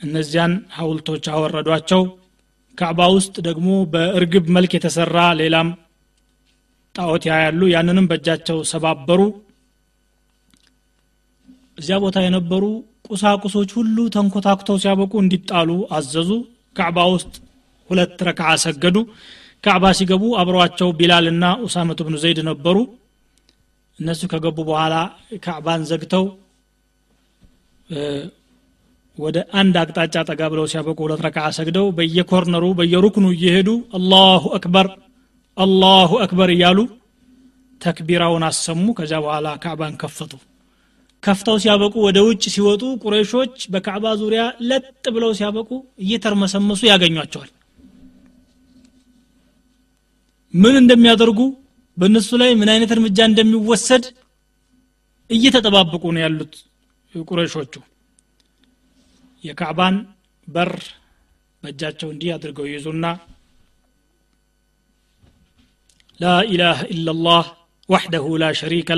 እነዚያን 0.00 0.52
ሀውልቶች 0.76 1.24
አወረዷቸው። 1.32 2.02
ካዕባ 2.78 3.00
ውስጥ 3.14 3.34
ደግሞ 3.46 3.68
በእርግብ 3.92 4.46
መልክ 4.56 4.72
የተሰራ 4.76 5.18
ሌላም 5.40 5.68
ጣዖት 6.94 7.24
ያያሉ። 7.30 7.60
ያንንም 7.74 8.08
በእጃቸው 8.10 8.58
ሰባበሩ። 8.72 9.20
እዚያ 11.78 11.96
ቦታ 12.04 12.18
የነበሩ 12.24 12.64
ቁሳቁሶች 13.08 13.70
ሁሉ 13.78 13.96
ተንኮታኩተው 14.14 14.76
ሲያበቁ 14.82 15.12
እንዲጣሉ 15.22 15.68
አዘዙ። 15.96 16.30
ካዕባ 16.76 16.98
ውስጥ 17.14 17.34
ሁለት 17.90 18.20
ረክዓ 18.28 18.48
ሰገዱ። 18.64 18.96
ካዕባ 19.64 19.84
ሲገቡ 19.98 20.24
አብረዋቸው 20.40 20.88
ቢላልና 20.98 21.44
ኡሳመቱ 21.66 22.00
ብኑ 22.06 22.16
ዘይድ 22.24 22.38
ነበሩ። 22.48 22.76
እነሱ 23.98 24.22
ከገቡ 24.32 24.58
በኋላ 24.68 24.94
ካዕባን 25.44 25.84
ዘግተው 25.90 26.24
ወደ 29.18 29.36
አንድ 29.58 29.74
አቅጣጫ 29.82 30.14
ጠጋ 30.30 30.42
ብለው 30.52 30.66
ሲያበቁ 30.70 30.98
ሁለት 31.04 31.20
ረክዓ 31.26 31.44
ሰግደው 31.58 31.86
በየኮርነሩ 31.98 32.64
በየሩክኑ 32.78 33.26
እየሄዱ 33.36 33.68
አላሁ 33.98 34.42
አክበር 34.58 34.88
አላሁ 35.56 36.10
አክበር 36.24 36.50
እያሉ 36.54 36.78
ተክቢራውን 37.80 38.44
አሰሙ። 38.48 38.84
ከዚያ 38.98 39.18
በኋላ 39.24 39.48
ካዕባን 39.64 39.94
ከፈቱ 40.02 40.32
ከፍተው 41.26 41.56
ሲያበቁ 41.62 41.94
ወደ 42.06 42.18
ውጭ 42.26 42.42
ሲወጡ 42.54 42.82
ቁረሾች 43.02 43.54
በካዕባ 43.72 44.06
ዙሪያ 44.20 44.42
ለጥ 44.68 44.84
ብለው 45.14 45.30
ሲያበቁ 45.38 45.70
እየተርመሰመሱ 46.04 46.80
ያገኟቸዋል። 46.90 47.50
ምን 50.54 50.74
እንደሚያደርጉ 50.82 51.40
በእነሱ 51.96 52.30
ላይ 52.42 52.50
ምን 52.60 52.68
አይነት 52.74 52.90
እርምጃ 52.96 53.18
እንደሚወሰድ 53.30 54.04
እየተጠባበቁ 55.30 56.04
ነው 56.16 56.22
ያሉት 56.24 56.54
ቁረይሾቹ። 57.14 57.74
የካዕባን 59.44 59.96
በር 60.48 60.72
በእጃቸው 61.62 62.08
እንዲህ 62.14 62.30
አድርገው 62.36 62.68
ይዙና 62.74 63.04
لا 66.20 66.40
إله 66.44 66.82
إلا 66.84 67.10
الله 67.10 67.44
وحده 67.88 68.24
لا 68.38 68.50
شريك 68.52 68.88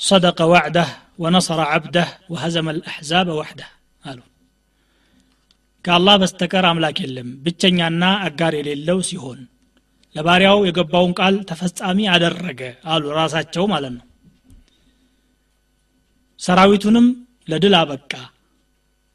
صدق 0.00 0.38
وعده 0.42 0.88
ونصر 1.18 1.60
عبده 1.72 2.06
وهزم 2.32 2.66
الأحزاب 2.68 3.28
وحده 3.40 3.68
قالوا 4.04 4.28
ከአላህ 5.84 6.14
በስተቀር 6.22 6.64
አምላክ 6.68 6.98
የለም 7.02 7.28
ብቸኛና 7.44 8.04
አጋር 8.26 8.52
የሌለው 8.58 8.98
ሲሆን 9.08 9.40
ለባሪያው 10.14 10.58
የገባውን 10.66 11.12
ቃል 11.18 11.34
ተፈጻሚ 11.50 11.98
አደረገ 12.14 12.60
አሉ 12.92 13.04
ራሳቸው 13.20 13.64
ማለት 13.72 13.92
ነው 13.98 14.04
ሰራዊቱንም 16.40 17.06
ለድል 17.48 17.74
አበቃ 17.80 18.12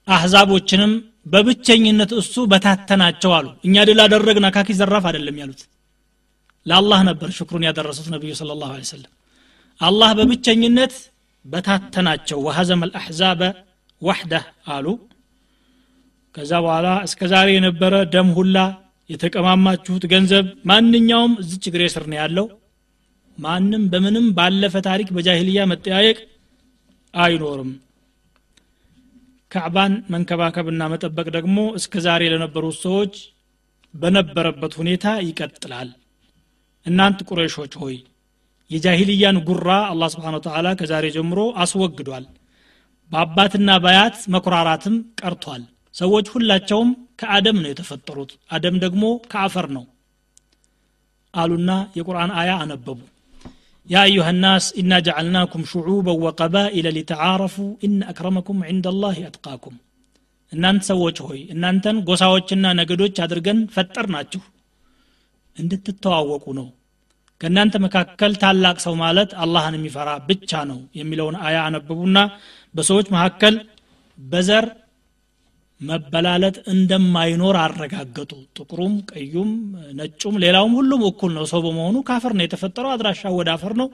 አህዛቦችንም 0.07 0.91
በብቸኝነት 1.33 2.11
እሱ 2.21 2.35
በታተናቸው 2.51 3.31
አሉ 3.37 3.47
እኛ 3.67 3.85
ድል 3.89 3.99
አደረግን 4.05 4.47
አካኪ 4.49 4.75
ዘራፍ 4.79 5.05
አይደለም 5.09 5.39
ያሉት 5.41 5.61
ለአላህ 6.65 6.99
ነበር 7.09 7.29
ሽክሩን 7.37 7.65
ያደረሱት 7.67 8.07
ነቢዩ 8.15 8.31
ስለ 8.39 8.57
ላሁ 8.61 8.71
ሰለም 8.93 9.11
አላህ 9.80 10.10
በብቸኝነት 10.18 10.94
በታተናቸው 11.44 12.38
ወሀዘመ 12.46 12.82
ልአሕዛበ 12.90 13.40
ዋሕደህ 14.02 14.44
አሉ። 14.74 14.86
ከዛ 16.34 16.52
በኋላ 16.64 16.88
እስከ 17.06 17.20
ዛሬ 17.32 17.48
የነበረ 17.54 17.94
ደም 18.14 18.28
ሁላ 18.38 18.58
የተቀማማችሁት 19.10 20.04
ገንዘብ 20.12 20.46
ማንኛውም 20.70 21.32
እዚች 21.42 21.64
እግሬ 21.70 21.82
ስር 21.94 22.04
ነው 22.10 22.18
ያለው። 22.20 22.46
ማንም 23.38 23.82
በምንም 23.92 24.26
ባለፈ 24.36 24.74
ታሪክ 24.86 25.08
በጃሂልያ 25.14 25.60
መጠያየቅ 25.70 26.18
አይኖርም። 27.14 27.70
ካዕባን 29.50 29.92
መንከባከብና 30.12 30.82
መጠበቅ 30.92 31.26
ደግሞ 31.36 31.58
እስከ 31.78 32.00
ዛሬ 32.06 32.22
ለነበሩት 32.32 32.76
ሰዎች 32.84 33.14
በነበረበት 33.94 34.72
ሁኔታ 34.80 35.06
ይቀጥላል። 35.26 35.90
እናንት 36.86 37.18
ቁረይሾች 37.28 37.74
ሆይ 37.82 37.96
የጃሂልያን 38.71 39.37
ጉራ 39.47 39.69
አላህ 39.91 40.09
ስብሓን 40.13 40.35
ተዓላ 40.45 40.67
ከዛሬ 40.79 41.05
ጀምሮ 41.15 41.39
አስወግዷል 41.63 42.25
በአባትና 43.11 43.69
በአያት 43.83 44.17
መኩራራትም 44.35 44.95
ቀርቷል 45.21 45.63
ሰዎች 45.95 46.27
ሁላቸውም 46.33 46.89
ከአደም 47.21 47.57
ነው 47.63 47.69
የተፈጠሩት 47.71 48.33
አደም 48.55 48.75
ደግሞ 48.83 49.05
ከአፈር 49.31 49.67
ነው 49.77 49.85
አሉና 51.33 51.71
የቁርአን 51.99 52.33
አያ 52.41 52.51
አነበቡ 52.65 52.99
يا 53.87 54.01
أيها 54.03 54.29
الناس 54.29 54.65
إنا 54.73 54.97
جعلناكم 54.99 55.61
شعوبا 55.65 56.13
وقبائل 56.25 56.85
لتعارفوا 56.97 57.71
إن 57.85 57.99
أكرمكم 58.03 58.57
عند 58.63 58.85
الله 58.87 59.17
أتقاكم 59.29 59.75
እናንተ 60.51 60.83
ሰዎች 60.91 61.17
ሆይ 61.25 61.39
እናንተን 61.53 61.97
ጎሳዎችና 62.07 62.65
ነገዶች 62.79 63.15
አድርገን 63.23 63.59
ፈጠርናችሁ 63.73 64.41
እንድትተዋወቁ 65.57 66.45
ነው 66.59 66.67
ከእናንተ 67.40 67.76
መካከል 67.84 68.32
ታላቅ 68.42 68.76
ሰው 68.84 68.94
ማለት 69.00 69.30
አላህን 69.42 69.76
የሚፈራ 69.76 70.10
ብቻ 70.28 70.62
ነው 70.70 70.78
የሚለውን 70.98 71.36
አያ 71.46 71.58
አነበቡና 71.66 72.18
በሰዎች 72.74 73.06
መካከል 73.14 73.54
በዘር 74.18 74.66
መበላለጥ 75.80 76.56
እንደማይኖር 76.72 77.56
አረጋገጡ። 77.62 78.32
ጥቁሩም 78.58 78.94
ቀዩም 79.10 79.50
ነጩም 79.98 80.34
ሌላውም 80.44 80.74
ሁሉም 80.78 81.02
እኩል 81.08 81.32
ነው። 81.38 81.44
ሰው 81.52 81.60
በመሆኑ 81.64 81.96
ካፈር 82.08 82.32
ነው 82.38 82.44
የተፈጠረው 82.46 82.92
አድራሻው 82.92 83.34
ወደ 83.40 83.50
አፈር 83.56 83.74
ነው። 83.80 83.88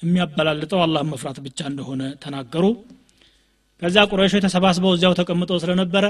የሚያበላልጠው 0.00 0.80
አላህ 0.84 1.02
መፍራት 1.10 1.38
ብቻ 1.46 1.60
እንደሆነ 1.70 2.02
ተናገሩ። 2.22 2.66
ከዚያ 3.82 4.02
ቁረይሾች 4.10 4.44
ተሰባስበው 4.46 4.94
እዚያው 4.94 5.16
ተቀምጠው 5.18 5.58
ስለነበረ 5.58 6.06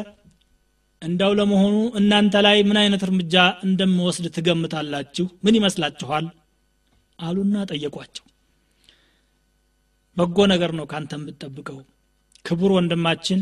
እንዳው 1.02 1.32
ለመሆኑ 1.38 1.76
እናንተ 1.98 2.34
ላይ 2.46 2.58
ምን 2.68 2.78
አይነት 2.80 3.02
እርምጃ 3.06 3.34
እንደምወስድ 3.66 4.26
ትገምታላችሁ? 4.36 5.26
ምን 5.44 5.56
ይመስላችኋል 5.58 6.24
አሉና 7.20 7.56
ጠየቋቸው። 7.70 8.24
በጎ 10.16 10.38
ነገር 10.52 10.70
ነው 10.78 10.86
ካንተ 10.92 11.12
የምትጠብቀው። 11.18 11.78
ክቡር 12.44 12.70
ወንድማችን 12.76 13.40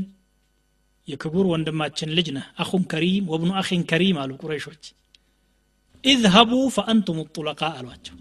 የክቡር 1.09 1.47
ወንድማችን 1.51 2.09
ልጅ 2.17 2.29
ነህ። 2.37 2.47
አኹን 2.63 2.83
ከሪም 2.91 3.29
ወብኑ 3.33 3.51
አኺን 3.61 3.83
ከሪም 3.91 4.17
አሉ 4.23 4.33
ቁረይሾች። 4.43 4.85
ኢዝሀቡ 6.05 6.53
ፈአንቱም 6.75 7.19
ጡለቃ 7.37 7.63
አሏቸው። 7.79 8.17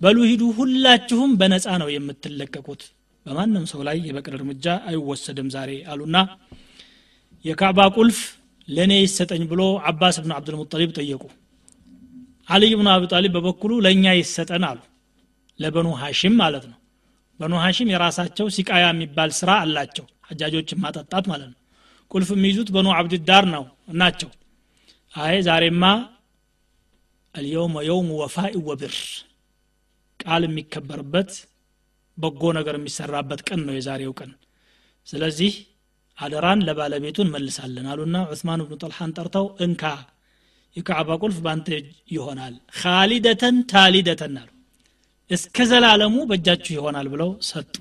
በሉ 0.00 0.18
ሂዱ 0.30 0.42
ሁላችሁም 0.58 1.30
በነፃ 1.40 1.66
ነው 1.82 1.88
የምትለቀቁት። 1.94 2.82
በማንም 3.26 3.64
ሰው 3.72 3.80
ላይ 3.88 3.96
የበቀል 4.06 4.34
እርምጃ 4.38 4.66
አይወሰድም 4.90 5.48
ዛሬ 5.54 5.70
አሉና 5.92 6.16
የካዕባ 7.44 7.80
ቁልፍ 7.96 8.20
ለእኔ 8.68 8.92
ይሰጠኝ 9.00 9.42
ብሎ 9.50 9.60
አባስ 9.90 10.16
ብን 10.22 10.32
አብዱልሙጠሊብ 10.36 10.90
ጠየቁ። 10.98 11.22
አልይ 12.48 12.72
ብኑ 12.78 12.88
አቢ 12.92 13.04
ጣሊብ 13.12 13.32
በበኩሉ 13.36 13.72
ለእኛ 13.84 14.06
ይሰጠን 14.18 14.64
አሉ 14.68 14.78
ለበኑ 15.60 15.88
ሐሽም 16.00 16.34
ማለት 16.40 16.64
ነው። 16.70 16.78
በኑ 17.40 17.54
ሐሽም 17.64 17.88
የራሳቸው 17.92 18.46
ሲቃያ 18.54 18.84
የሚባል 18.88 19.30
ስራ 19.38 19.50
አላቸው። 19.64 20.06
ሐጃጆችን 20.28 20.80
ማጠጣት 20.84 21.24
ማለት 21.32 21.48
ነው። 21.52 21.58
ቁልፍ 22.10 22.28
የሚይዙት 22.34 22.68
በኑ 22.74 22.88
አብድዳር 22.96 23.44
ነው 23.54 23.64
ናቸው። 24.00 24.30
አይ 25.14 25.36
ዛሬማ 25.46 25.84
አልየውመ 27.34 27.76
የውም 27.88 28.08
ወፋኢ 28.20 28.54
ወብር። 28.68 28.94
ቃል 30.20 30.42
የሚከበርበት 30.46 31.30
በጎ 32.18 32.42
ነገር 32.58 32.74
የሚሰራበት 32.78 33.40
ቀን 33.48 33.60
ነው 33.66 33.74
የዛሬው 33.76 34.12
ቀን። 34.20 34.30
ስለዚህ 35.06 35.52
አደራን 36.18 36.64
ለባለቤቱ 36.66 37.18
እንመልሳለን 37.24 37.86
አሉና 37.92 38.16
ዑስማን 38.32 38.62
ብኑ 38.64 38.76
ጠልሓን 38.82 39.12
ጠርተው 39.18 39.46
እንካ 39.64 39.82
የካዕባ 40.76 41.10
ቁልፍ 41.22 41.36
በአንተ 41.44 41.68
ይሆናል። 42.10 42.54
ካሊደተን 42.78 43.56
ታሊደተን 43.72 44.34
አሉ 44.40 44.48
እስከ 45.30 45.66
ዘላለሙ 45.70 46.16
በእጃችሁ 46.28 46.72
ይሆናል 46.76 47.06
ብለው 47.12 47.30
ሰጡ። 47.48 47.74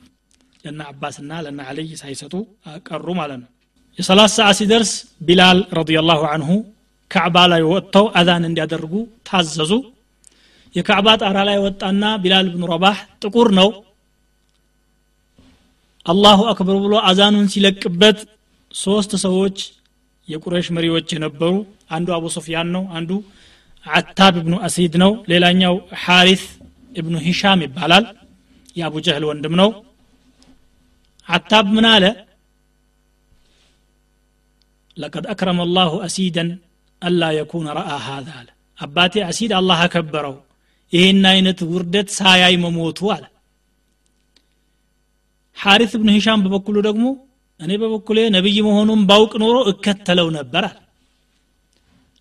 ለና 0.65 0.81
አባስና 0.91 1.31
ለና 1.45 1.59
አልይ 1.69 1.91
ሳይሰጡ 2.01 2.33
ቀሩ 2.87 3.07
ማለት 3.19 3.39
ነው። 3.43 3.49
የሰላት 3.97 4.31
ሰዓት 4.37 4.55
ሲደርስ 4.59 4.91
ቢላል 5.27 5.59
ረዲየላሁ 5.77 6.21
አንሁ 6.33 6.49
ካዕባ 7.11 7.37
ላይ 7.51 7.61
ወጥተው 7.71 8.05
አዛን 8.19 8.43
እንዲያደርጉ 8.49 8.93
ታዘዙ። 9.27 9.71
የካዕባ 10.75 11.07
ጣራ 11.21 11.37
ላይ 11.49 11.57
ወጣና 11.65 12.03
ቢላል 12.23 12.47
ብኑ 12.53 12.63
ረባህ 12.73 12.97
ጥቁር 13.23 13.49
ነው 13.59 13.69
አላሁ 16.05 16.39
አክበር 16.51 16.77
ብሎ 16.83 16.93
አዛኑን 17.09 17.47
ሲለቅበት 17.53 18.19
ሶስት 18.71 19.11
ሰዎች 19.23 19.57
የቁረሽ 20.27 20.67
መሪዎች 20.75 21.07
የነበሩ 21.15 21.51
አንዱ 21.95 22.07
አቡ 22.15 22.25
ሶፊያን 22.35 22.69
ነው 22.75 22.83
አንዱ 22.97 23.11
አታብ 23.85 24.35
እብኑ 24.41 24.55
አሲድ 24.67 24.93
ነው 25.03 25.11
ሌላኛው 25.31 25.75
ሐሪስ 26.03 26.43
እብኑ 26.97 27.15
ሂሻም 27.25 27.59
ይባላል። 27.65 28.05
የአቡ 28.75 28.95
ጀህል 29.05 29.23
ወንድም 29.29 29.53
ነው። 29.61 29.69
አታብ 31.27 31.65
ምን 31.75 31.85
አለ? 31.91 32.05
لقد 34.97 35.25
أكرم 35.33 35.59
الله 35.65 35.91
أسيدا 36.05 36.49
ألا 37.01 37.21
يكون 37.37 37.67
رأى 37.77 37.91
هذا 38.07 38.33
አለ። 38.39 38.47
አባቴ 38.77 39.13
አሲድ 39.29 39.51
አላህ 39.59 39.79
አከበረው። 39.85 40.35
ይህን 40.93 41.23
አይነት 41.31 41.59
ውርደት 41.71 42.09
ሳያይ 42.17 42.55
መሞቱ 42.63 42.99
አለ። 43.15 43.23
ሐሪስ 45.57 45.91
እብኑ 45.97 46.09
ሂሻም 46.17 46.41
በበኩሉ 46.45 46.77
ደግሞ 46.87 47.05
እኔ 47.59 47.71
በበኩሌ 47.81 48.17
ነቢይ 48.35 48.57
መሆኑን 48.67 49.01
ባውቅ 49.09 49.33
ኖሮ 49.43 49.57
እከተለው 49.71 50.27
ነበር 50.37 50.63
አለ። 50.69 50.77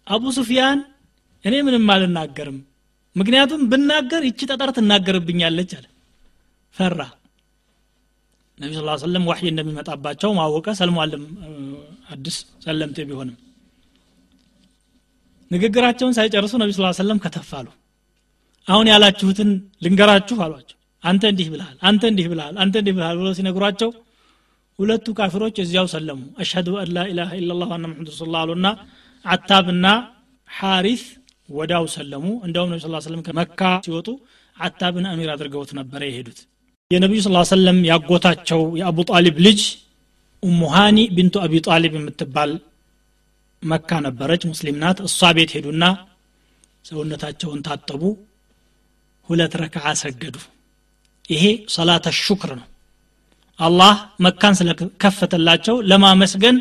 አቡ 0.07 0.25
ሱፊያን 0.37 0.79
እኔ 1.45 1.55
ምንም 1.67 1.91
አልናገርም 1.95 2.59
ምክንያቱም 3.17 3.63
ብናገር 3.71 4.23
ይቺ 4.29 4.41
ጠጠር 4.51 4.71
ትናገርብኛለች 4.77 5.71
አለ። 5.79 5.87
ፈራ። 6.77 6.99
ነቢ 8.59 8.71
ስ 8.75 9.01
ሰለም 9.05 9.25
ዋሕይ 9.31 9.49
እንደሚመጣባቸው 9.53 10.31
ማወቀ። 10.39 10.67
ሰልሟልም 10.81 11.25
አዲስ 12.13 12.37
ሰለምቴ 12.65 12.99
ቢሆንም 13.09 13.37
ንግግራቸውን 15.51 16.15
ሳይጨርሱ 16.19 16.53
ነቢ 16.63 16.71
ስ 16.77 16.93
ሰለም 17.01 17.19
ከተፋሉ 17.25 17.67
አሁን 18.67 18.87
ያላችሁትን 18.93 19.51
ልንገራችሁ 19.85 20.37
አሏቸው። 20.45 20.73
አንተ 21.05 21.23
እንዲህ 21.33 21.49
ብልሃል 21.53 21.77
አንተ 21.89 22.03
እንዲህ 22.11 22.27
ብልሃል 22.31 22.55
አንተ 22.63 22.75
እንዲህ 22.81 22.95
ብልሃል 22.97 23.17
ብሎ 23.21 23.29
ሲነግሯቸው 23.39 23.91
ሁለቱ 24.79 25.07
ካፊሮች 25.19 25.57
እዚያው 25.63 25.87
ሰለሙ። 25.93 26.21
አሽሀዱ 26.43 26.69
አን 26.81 26.89
ላ 26.97 27.05
ኢላሃ 27.13 27.31
ኢላላህ 27.41 27.69
ዋና 27.73 27.85
መሐመድ 27.87 28.09
ረሱሉ 28.13 28.35
አሉና 28.41 28.67
አታብና 29.25 29.87
ሐሪስ 30.49 31.05
ወዲያው 31.49 31.85
ሰለሙ። 31.93 32.25
እንደውም 32.47 32.71
ነቢ 32.73 32.81
ስ 32.85 33.07
ሰለም 33.07 33.23
ከመካ 33.27 33.61
ሲወጡ 33.85 34.09
አታብን 34.57 35.07
አሚር 35.11 35.31
አድርገውት 35.35 35.71
ነበረ 35.79 36.01
የሄዱት። 36.09 36.39
የነቢዩ 36.91 37.21
ስ 37.25 37.49
ሰለም 37.53 37.79
ያጎታቸው 37.91 38.63
የአቡ 38.81 38.99
ጣሊብ 39.11 39.37
ልጅ 39.47 39.61
ኡሙሃኒ 40.43 40.99
ቢንቱ 41.17 41.37
አቢ 41.45 41.55
ጣሊብ 41.67 41.93
የምትባል 41.99 42.51
መካ 43.63 43.91
ነበረች። 44.07 44.43
ሙስሊም 44.51 44.77
ናት። 44.83 44.99
እሷ 45.09 45.31
ቤት 45.37 45.51
ሄዱና 45.57 45.85
ሰውነታቸውን 46.85 47.61
ታጠቡ 47.67 48.03
ሁለት 49.29 49.55
ረክዓ 49.63 49.87
ሰገዱ። 50.03 50.37
ይሄ 51.29 51.45
صلاة 51.77 52.07
شكر 52.19 52.51
ነው። 52.59 52.67
አላህ 53.59 53.95
መካን 54.21 54.55
ስለከፈተላቸው 54.59 55.77
ለማመስገን 55.91 56.57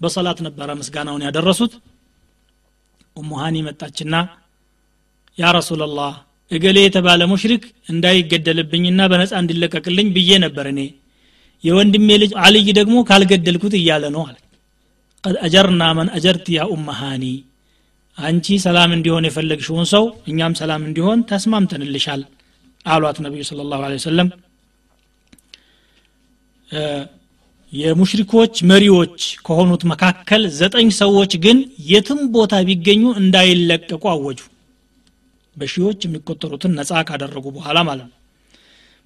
በሰላት 0.00 0.38
ነበረ 0.46 0.68
ምስጋናውን 0.78 1.24
ያደረሱት 1.26 1.72
ኡሙሃኒ 3.16 3.56
መጣችና 3.66 4.14
ያ 5.38 5.50
ረሱላላህ 5.56 6.12
እገሌ 6.50 6.78
የተባለ 6.84 7.22
ሙሽሪክ 7.30 7.62
እንዳይገደልብኝና 7.92 9.00
በነፃ 9.10 9.32
እንዲለቀቅልኝ 9.42 10.08
ብዬ 10.16 10.30
ነበር 10.44 10.66
እኔ። 10.72 10.80
የወንድሜ 11.64 12.08
ልጅ 12.22 12.32
አልይ 12.44 12.68
ደግሞ 12.78 12.96
ካልገደልኩት 13.08 13.74
እያለ 13.80 14.04
ነው 14.14 14.22
አለ። 14.28 14.36
ቀድ 15.24 15.36
አጀርና 15.46 15.82
መን 15.98 16.08
አጀርት 16.16 16.46
ያ 16.54 16.62
ኡመሃኒ 16.74 17.24
አንቺ 18.18 18.46
ሰላም 18.64 18.90
እንዲሆን 18.96 19.26
የፈለግሽውን 19.28 19.86
ሰው 19.92 20.04
እኛም 20.30 20.54
ሰላም 20.60 20.82
እንዲሆን 20.88 21.20
ተስማምተንልሻል 21.30 22.22
አሏት 22.86 23.18
ነቢዩ 23.24 23.42
ስለ 23.48 23.60
ላሁ 23.70 23.80
ወሰለም 23.92 24.28
የሙሽሪኮች 27.72 28.54
መሪዎች 28.70 29.16
ከሆኑት 29.46 29.82
መካከል 29.92 30.42
ዘጠኝ 30.58 30.88
ሰዎች 30.98 31.32
ግን 31.44 31.58
የትም 31.90 32.20
ቦታ 32.34 32.54
ቢገኙ 32.68 33.04
እንዳይለቀቁ 33.20 34.02
አወጁ። 34.12 34.40
በሺዎች 35.56 36.00
የሚቆጠሩትን 36.04 36.74
ነፃ 36.78 37.00
ካደረጉ 37.08 37.46
በኋላ 37.56 37.78
ማለት 37.88 38.06
ነው። 38.08 38.16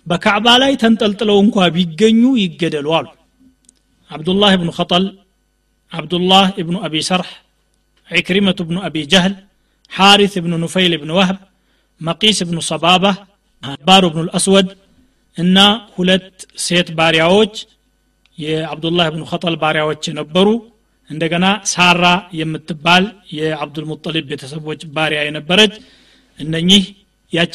በካዕባ 0.06 0.46
ላይ 0.62 0.72
ተንጠልጥለው 0.82 1.38
እንኳ 1.44 1.66
ቢገኙ 1.76 2.22
ይገደሉ 2.42 2.88
አሉ። 2.98 3.06
አብዱላህ 4.10 4.50
እብኑ 4.56 4.70
ኸጠል 4.78 5.04
አብዱላህ 5.92 6.44
እብኑ 6.62 6.76
አቢ 6.86 6.94
ሰርሕ 7.08 7.30
ዒክሪመቱ 8.08 8.58
እብኑ 8.66 8.78
አቢ 8.88 8.96
ጀህል 9.12 9.34
ሓሪት 9.92 10.34
እብኑ 10.40 10.52
ኑፈይል 10.64 10.92
እብኑ 10.98 11.10
ወህብ 11.18 11.38
መቂስ 12.00 12.38
እብኑ 12.44 12.58
ሰባባ 12.70 13.04
ባሩ 13.86 14.02
እብኑ 14.10 14.22
ልአስወድ 14.28 14.68
እና 15.36 15.58
ሁለት 15.96 16.28
ሴት 16.58 16.88
ባሪያዎች 16.98 17.54
የአብዱላህ 18.38 19.06
ብኑ 19.12 19.22
ኸጠል 19.30 19.54
ባሪያዎች 19.60 20.02
የነበሩ 20.10 20.48
እንደገና 21.10 21.46
ሳራ 21.70 22.04
የምትባል 22.38 23.04
የአብዱልሙጠሊብ 23.36 24.24
ቤተሰቦች 24.30 24.80
ባሪያ 24.96 25.20
የነበረች 25.26 25.74
እነኚህ 26.38 26.84
ያቺ 27.32 27.54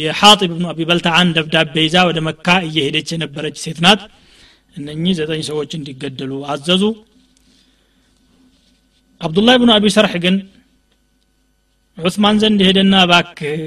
የሓጢብ 0.00 0.50
ብኑ 0.52 0.66
አቢ 0.70 0.80
በልታዓን 0.88 1.32
ደብዳቤ 1.36 1.74
ይዛ 1.86 1.96
ወደ 2.08 2.18
መካ 2.28 2.46
እየሄደች 2.68 3.08
የነበረች 3.14 3.56
ሴት 3.64 3.78
ናት። 3.84 4.02
እነኚህ 4.76 5.12
ዘጠኝ 5.18 5.42
ሰዎች 5.48 5.70
እንዲገደሉ 5.78 6.32
አዘዙ። 6.52 6.82
አብዱላህ 9.20 9.54
ብኑ 9.60 9.70
አቢ 9.76 9.86
ሰርሕ 9.94 10.14
ግን 10.24 10.36
ዑስማን 11.98 12.38
ዘንድ 12.42 12.60
ሄደና 12.66 12.94
ባክህ 13.10 13.60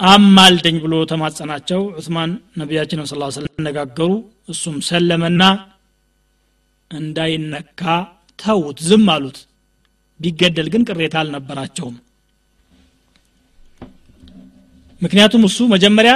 አማልደኝ 0.00 0.76
ብሎ 0.84 0.94
ተማጸናቸው። 1.10 1.80
ዑስማን 1.96 2.30
ነቢያችን 2.56 3.00
ስ 3.02 3.14
ስለም 3.36 3.52
አነጋገሩ 3.54 4.10
እሱም 4.48 4.76
ሰለመና 4.88 5.42
እንዳይነካ 6.90 7.82
ተዉት 8.38 8.78
ዝም 8.88 9.06
አሉት። 9.14 9.38
ቢገደል 10.20 10.68
ግን 10.72 10.82
ቅሬታ 10.88 11.14
አልነበራቸውም። 11.22 11.96
ምክንያቱም 15.02 15.44
እሱ 15.48 15.58
መጀመሪያ 15.74 16.14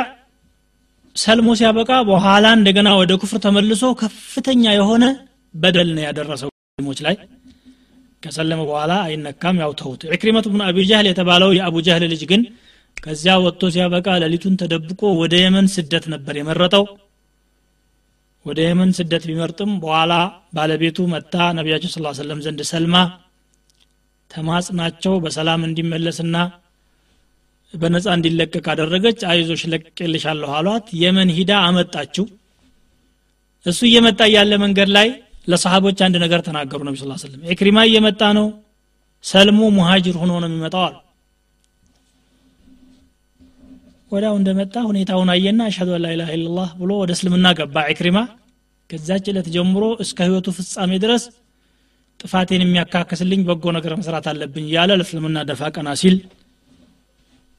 ሰልሞ 1.17 1.49
ሲያበቃ 1.59 1.91
በኋላ 2.09 2.47
እንደገና 2.59 2.89
ወደ 3.01 3.13
ኩፍር 3.21 3.39
ተመልሶ 3.45 3.85
ከፍተኛ 4.01 4.65
የሆነ 4.75 5.05
በደል 5.55 5.89
ነው 5.97 6.03
ያደረሰው 6.07 6.51
ሙስሊሞች 6.53 6.99
ላይ። 7.07 7.17
ከሰለመ 8.23 8.61
በኋላ 8.69 8.93
አይነካም 9.07 9.57
ያው 9.63 9.73
ተውት 9.81 10.03
ዕክሪመት 10.17 10.47
ብኑ 10.53 10.61
አቢ 10.69 10.79
ጃህል 10.91 11.07
የተባለው 11.11 11.51
የአቡ 11.57 11.77
ጃህል 11.87 12.05
ልጅ 12.13 12.23
ግን 12.31 12.43
ከዚያ 13.05 13.33
ወጥቶ 13.45 13.63
ሲያበቃ 13.73 14.07
ሌሊቱን 14.23 14.55
ተደብቆ 14.61 15.01
ወደ 15.21 15.35
የመን 15.41 15.67
ስደት 15.75 16.05
ነበር 16.13 16.35
የመረጠው። 16.39 16.85
ወደ 18.47 18.61
የመን 18.65 18.91
ስደት 18.99 19.23
ቢመርጥም 19.29 19.71
በኋላ 19.83 20.13
ባለቤቱ 20.57 21.07
መጣ። 21.13 21.35
ነቢያችን 21.59 21.93
ስ 21.93 22.17
ሰለም 22.21 22.41
ዘንድ 22.47 22.61
ሰልማ 22.71 22.97
ተማጽናቸው 24.31 25.15
በሰላም 25.25 25.61
እንዲመለስና 25.69 26.37
በነፃ 27.75 28.07
እንዲለቀቅ 28.17 28.65
አደረገች። 28.73 29.21
አይዞሽ 29.31 29.63
ለቅቄልሻለሁ 29.73 30.51
አሏት። 30.59 30.89
የመን 31.03 31.31
ሂዳ 31.39 31.53
አመጣችው። 31.69 32.27
እሱ 33.67 33.81
እየመጣ 33.91 34.21
ያለ 34.35 34.53
መንገድ 34.65 34.91
ላይ 34.97 35.09
ለሰሃቦች 35.49 35.99
አንድ 36.07 36.17
ነገር 36.25 36.41
ተናገሩ። 36.49 36.81
ነቢ 36.89 36.97
ስ 37.03 37.25
ሰለም 37.25 37.41
ኤክሪማ 37.55 37.79
እየመጣ 37.89 38.23
ነው። 38.39 38.47
ሰልሞ 39.25 39.61
ሙሃጅር 39.77 40.17
ሆኖ 40.23 40.33
ነው 40.43 40.49
የሚመጣው 40.51 40.83
አሉ 40.87 40.95
ወዲያው 44.15 44.35
እንደመጣ 44.39 44.75
ሁኔታውን 44.89 45.29
አየና 45.35 45.61
أشهد 45.69 45.91
أن 45.97 46.03
لا 46.05 46.31
إله 46.37 46.47
إلا 46.47 46.53
الله 46.53 46.69
ብሎ 46.81 46.91
ወደ 47.01 47.11
እስልምና 47.17 47.47
ገባ። 47.59 47.77
ዕክሪማ 47.93 48.19
ከዛች 48.91 49.27
ዕለት 49.33 49.47
ጀምሮ 49.55 49.85
እስከ 50.05 50.19
ህይወቱ 50.27 50.49
ፍጻሜ 50.57 50.93
ድረስ 51.05 51.23
ጥፋቴን 52.21 52.63
የሚያካክስልኝ 52.65 53.41
በጎ 53.49 53.65
ነገር 53.77 53.93
መስራት 54.01 54.27
አለብኝ 54.33 54.67
እያለ 54.69 54.91
ለእስልምና 54.99 55.39
ደፋ 55.49 55.71
ቀና 55.77 55.89
ሲል 56.03 56.17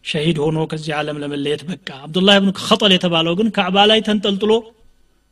ሸሂድ 0.06 0.38
ሆኖ 0.44 0.58
ከዚህ 0.72 0.94
ዓለም 0.98 1.20
ለመለየት 1.24 1.62
በቃ። 1.70 1.88
አብዱላህ 2.06 2.36
ብኑ 2.42 2.52
ኸጠል 2.66 2.92
የተባለው 2.96 3.34
ግን 3.40 3.48
ካዕባ 3.56 3.86
ላይ 3.92 4.00
ተንጠልጥሎ 4.08 4.52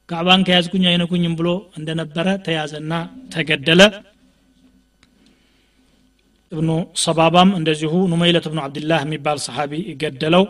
ካዕባን 0.09 0.41
ከያዝኩኝ 0.47 0.85
አይነኩኝም 0.91 1.35
ብሎ 1.39 1.49
እንደነበረ 1.79 2.27
ተያዘና 2.45 2.93
ተገደለ። 3.33 3.81
እብኑ 6.51 6.69
ሰባባም 7.03 7.51
እንደዚሁ 7.59 7.93
ኑመይለት 8.11 8.45
ብኑ 8.51 8.59
አብድላህ 8.65 8.99
የሚባል 9.05 9.37
ሰሓቢ 9.45 9.71
ገደለው 10.01 10.43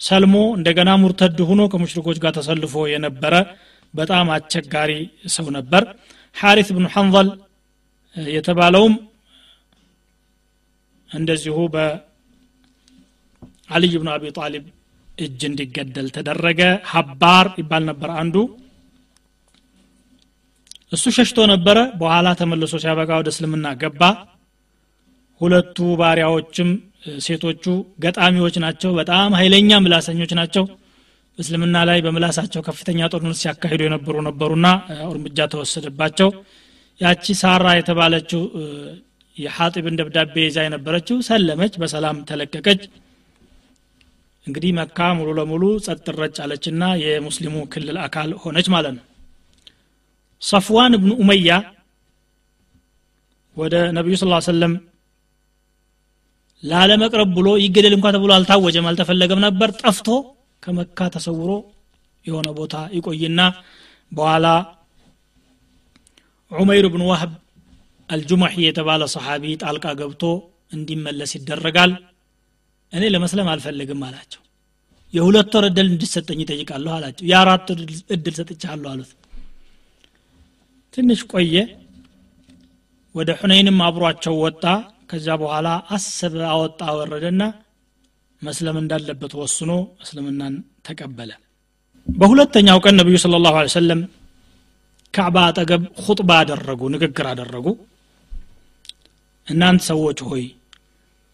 ሰልሞ 0.00 0.34
እንደገና 0.56 0.90
ሙርተድ 1.02 1.38
ሆኖ 1.48 1.60
ከሙሽሪኮች 1.72 2.18
ጋር 2.22 2.32
ተሰልፎ 2.38 2.74
የነበረ 2.92 3.34
በጣም 3.94 4.26
አስቸጋሪ 4.36 4.90
ሰው 5.34 5.46
ነበር። 5.56 5.82
ሐሪት 6.36 6.68
ብኑ 6.76 6.86
ሐንዘል 6.94 7.28
የተባለውም 8.16 8.94
እንደዚሁ 11.10 11.56
በአልይ 11.74 11.94
ብኑ 14.00 14.08
አቢ 14.14 14.24
ጣሊብ 14.38 14.64
እጅ 15.18 15.40
እንዲገደል 15.48 16.08
ተደረገ። 16.16 16.60
ሀባር 16.92 17.46
ይባል 17.60 17.82
ነበር 17.90 18.10
አንዱ። 18.20 18.36
እሱ 20.92 21.04
ሸሽቶ 21.16 21.38
ነበረ። 21.52 21.78
በኋላ 22.00 22.26
ተመልሶ 22.40 22.74
ሲያበቃ 22.82 23.10
ወደ 23.20 23.28
እስልምና 23.34 23.66
ገባ። 23.82 24.02
ሁለቱ 25.40 25.78
ባሪያዎችም 26.00 26.68
ሴቶቹ 27.18 27.64
ገጣሚዎች 28.00 28.56
ናቸው 28.64 28.90
በጣም 28.98 29.34
ኃይለኛ 29.38 29.78
ምላሰኞች 29.80 30.32
ናቸው። 30.38 30.64
እስልምና 31.38 31.76
ላይ 31.88 31.98
በምላሳቸው 32.00 32.60
ከፍተኛ 32.66 33.06
ጦርነት 33.12 33.38
ሲያካሂዱ 33.40 33.80
የነበሩ 33.86 34.16
ነበሩና 34.26 34.66
እርምጃ 35.08 35.46
ተወሰደባቸው። 35.52 36.28
ያቺ 37.00 37.24
ሳራ 37.40 37.66
የተባለችው 37.76 38.42
የሐጢብን 39.36 39.96
ደብዳቤ 40.00 40.34
ይዛ 40.46 40.58
የነበረችው 40.64 41.16
ሰለመች 41.28 41.74
በሰላም 41.82 42.18
ተለቀቀች። 42.28 42.82
እንግዲህ 44.46 44.70
መካ 44.78 44.98
ሙሉ 45.18 45.28
ለሙሉ 45.38 45.64
ጸጥ 45.86 46.06
ረጭ 46.18 46.36
አለችና 46.44 46.84
የሙስሊሙ 47.02 47.56
ክልል 47.72 47.98
አካል 48.04 48.30
ሆነች 48.42 48.66
ማለት 48.74 48.94
ነው። 48.98 49.04
ሰፍዋን 50.42 50.96
እብኑ 50.98 51.12
ኡመያ 51.22 51.50
ወደ 53.56 53.74
ነቢዩ 53.96 54.14
ስ 54.16 54.26
ሰለም 54.46 54.72
ላለመቅረብ 56.64 57.30
ብሎ 57.36 57.48
ይገደል 57.62 57.94
እንኳ 57.96 58.06
ተብሎ 58.14 58.30
አልታወጀም 58.36 58.86
አልተፈለገም 58.90 59.40
ነበር። 59.46 59.70
ጠፍቶ 59.82 60.08
ከመካ 60.62 61.08
ተሰውሮ 61.14 61.50
የሆነ 62.24 62.48
ቦታ 62.58 62.74
ይቆይና 62.96 63.40
በኋላ 64.12 64.46
ዑመይር 66.50 66.86
ብን 66.92 67.02
ዋህብ 67.10 67.32
አልጁማሒ 68.08 68.54
የተባለ 68.64 69.02
ሰሓቢ 69.14 69.44
ጣልቃ 69.62 69.86
ገብቶ 70.00 70.22
እንዲመለስ 70.72 71.30
ይደረጋል። 71.36 71.92
እኔ 72.92 73.04
ለመስለም 73.14 73.48
አልፈልግም 73.52 74.02
አላቸው። 74.08 74.40
የሁለት 75.14 75.52
ወር 75.56 75.64
እድል 75.68 75.86
እንዲሰጠኝ 75.92 76.38
ይጠይቃለሁ 76.42 76.92
አላቸው። 76.96 77.24
የአራት 77.30 77.68
እድል 78.16 78.34
ሰጥቻለሁ 78.38 78.88
አሉት። 78.92 79.10
ትንሽ 80.94 81.20
ቆየ። 81.32 81.54
ወደ 83.14 83.30
ሑነይንም 83.40 83.78
አብሯቸው 83.86 84.34
ወጣ 84.44 84.64
ከዚያ 85.14 85.34
በኋላ 85.40 85.68
አሰበ 85.94 86.36
አወጣ 86.52 86.80
ወረደና 86.98 87.42
መስለም 88.42 88.76
እንዳለበት 88.80 89.32
ወስኖ 89.40 89.70
እስልምናን 90.04 90.54
ተቀበለ። 90.86 91.30
በሁለተኛው 92.06 92.78
ቀን 92.84 92.96
ነቢዩ 93.00 93.16
ስለ 93.22 93.38
ላሁ 93.44 93.60
ሰለም 93.74 94.00
ካዕባ 95.14 95.36
አጠገብ 95.48 95.82
ሁጥባ 96.04 96.30
አደረጉ 96.40 96.80
ንግግር 96.94 97.26
አደረጉ። 97.32 97.66
እናንት 99.48 99.82
ሰዎች 99.90 100.20
ሆይ 100.28 100.44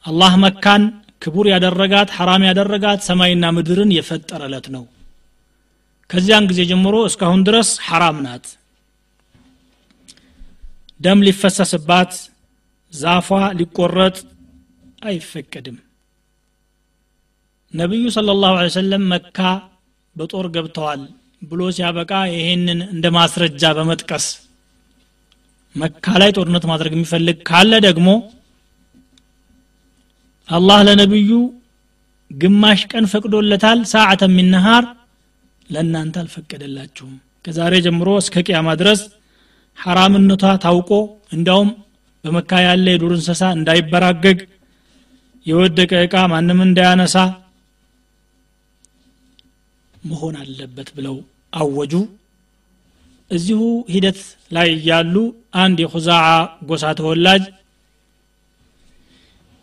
አላህ 0.05 0.35
መካን 0.45 0.85
ክቡር 1.23 1.49
ያደረጋት 1.53 2.11
ሐራም 2.19 2.45
ያደረጋት 2.49 3.01
ሰማይና 3.09 3.47
ምድርን 3.57 3.91
የፈጠረለት 3.97 4.69
ነው። 4.77 4.85
ከዚያን 6.11 6.49
ጊዜ 6.51 6.61
ጀምሮ 6.71 6.97
እስካሁን 7.09 7.45
ድረስ 7.49 7.71
ሐራም 7.89 8.19
ናት። 8.27 8.47
ደም 11.01 11.25
ሊፈሰስባት 11.27 12.13
ዛፏ 12.93 13.29
ሊቆረጥ 13.59 14.17
አይፈቀድም። 15.05 15.77
ነቢዩ 17.75 18.05
ስለ 18.15 18.31
ላሁ 18.43 18.55
ሰለም 18.77 19.03
መካ 19.13 19.39
በጦር 20.17 20.47
ገብተዋል 20.55 21.03
ብሎ 21.43 21.61
ሲያበቃ 21.77 22.13
ይሄንን 22.33 22.81
እንደ 22.87 23.07
ማስረጃ 23.17 23.63
በመጥቀስ 23.77 24.27
መካ 25.75 26.05
ላይ 26.21 26.31
ጦርነት 26.37 26.65
ማድረግ 26.71 26.93
የሚፈልግ 26.97 27.39
ካለ 27.49 27.73
ደግሞ 27.87 28.09
አላህ 30.49 30.79
ለነቢዩ 30.87 31.31
ግማሽ 32.31 32.81
ቀን 32.91 33.05
ፈቅዶለታል 33.13 33.79
ሳዓተ 33.93 34.23
ሚነሃር 34.35 34.85
ለእናንተ 35.71 36.17
አልፈቀደላችሁም። 36.23 37.15
ከዛሬ 37.45 37.75
ጀምሮ 37.87 38.09
እስከ 38.23 38.43
ቅያማ 38.47 38.69
ድረስ 38.81 39.01
ሐራምነቷ 39.79 40.45
ታውቆ 40.65 40.91
እንዳውም 41.33 41.71
በመካ 42.25 42.51
ያለ 42.65 42.87
የዱር 42.93 43.13
እንስሳ 43.17 43.43
እንዳይበራገግ 43.57 44.39
የወደቀ 45.47 45.93
ዕቃ 46.07 46.15
ማንም 46.33 46.59
እንዳያነሳ 46.65 47.17
መሆን 50.05 50.35
አለበት 50.43 50.89
ብለው 50.97 51.17
አወጁ። 51.55 51.93
እዚሁ 53.31 53.61
ሂደት 53.95 54.21
ላይ 54.53 54.69
እያሉ 54.77 55.15
አንድ 55.63 55.79
የኹዛዓ 55.83 56.27
ጎሳ 56.69 56.85
ተወላጅ 57.01 57.43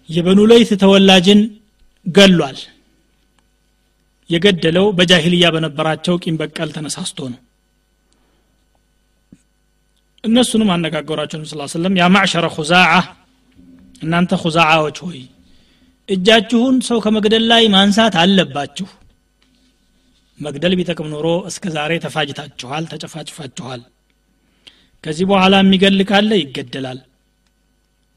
የበኑ 0.09 0.39
ለይት 0.51 0.71
ተወላጅን 0.83 1.41
ገሏል። 2.05 2.59
የገደለው 4.29 4.85
በጃሂልያ 4.97 5.45
በነበራቸው 5.55 6.15
ቂም 6.23 6.37
በቀል 6.39 6.69
ተነሳስቶ 6.77 7.19
ነው 7.33 7.39
እነሱንም 10.27 10.69
አነጋገሯቸው 10.73 11.37
ነቢ 11.39 11.47
ስ 11.51 11.75
ሰለም 11.75 11.95
ያ 11.99 12.05
ኹዛዓ 12.55 12.91
እናንተ 14.01 14.31
ኹዛዓዎች 14.41 14.97
ሆይ 15.05 15.19
እጃችሁን 16.09 16.75
ሰው 16.87 16.97
ከመግደል 17.05 17.45
ላይ 17.51 17.63
ማንሳት 17.67 18.15
አለባችሁ። 18.21 18.87
መግደል 20.39 20.73
ቢጠቅም 20.79 21.07
ኖሮ 21.13 21.27
እስከ 21.49 21.63
ዛሬ 21.75 21.91
ተፋጅታችኋል 22.03 22.83
ተጨፋጭፋችኋል። 22.91 23.81
ከዚህ 25.03 25.25
በኋላ 25.31 25.55
የሚገል 25.61 26.01
ካለ 26.09 26.31
ይገደላል። 26.41 26.99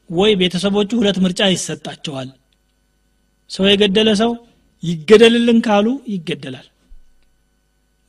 ወይ 0.09 0.31
ቤተሰቦቹ 0.41 0.89
ሁለት 0.99 1.17
ምርጫ 1.25 1.41
ይሰጣቸዋል። 1.51 2.29
ሰው 3.49 3.65
የገደለ 3.69 4.09
ሰው 4.21 4.31
ይገደልልን 4.83 5.59
ካሉ 5.65 5.87
ይገደላል። 6.13 6.67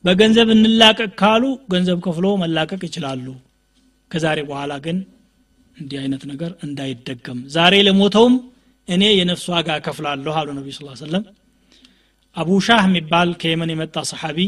በገንዘብ 0.03 0.47
እንላቀቅ 0.55 1.11
ካሉ 1.19 1.43
ገንዘብ 1.73 1.97
ከፍሎ 2.05 2.27
መላቀቅ 2.41 2.81
ይችላሉ 2.87 3.25
ከዛሬ 4.13 4.39
በኋላ 4.49 4.73
ግን 4.85 4.97
እንዲህ 5.77 5.97
አይነት 6.01 6.23
ነገር 6.31 6.51
እንዳይደገም። 6.65 7.39
ዛሬ 7.55 7.75
ለሞተውም 7.87 8.33
እኔ 8.87 9.03
የነፍስ 9.17 9.45
ዋጋ 9.53 9.69
ከፍላለሁ 9.85 10.33
አሉ 10.39 10.49
ነቢ 10.57 10.67
ስ 10.75 10.99
ሰለም 11.01 11.23
አቡ 12.35 12.49
ሻህ 12.67 12.83
የሚባል 12.87 13.29
ከየመን 13.41 13.71
የመጣ 13.73 13.97
ሰሓቢ 14.11 14.39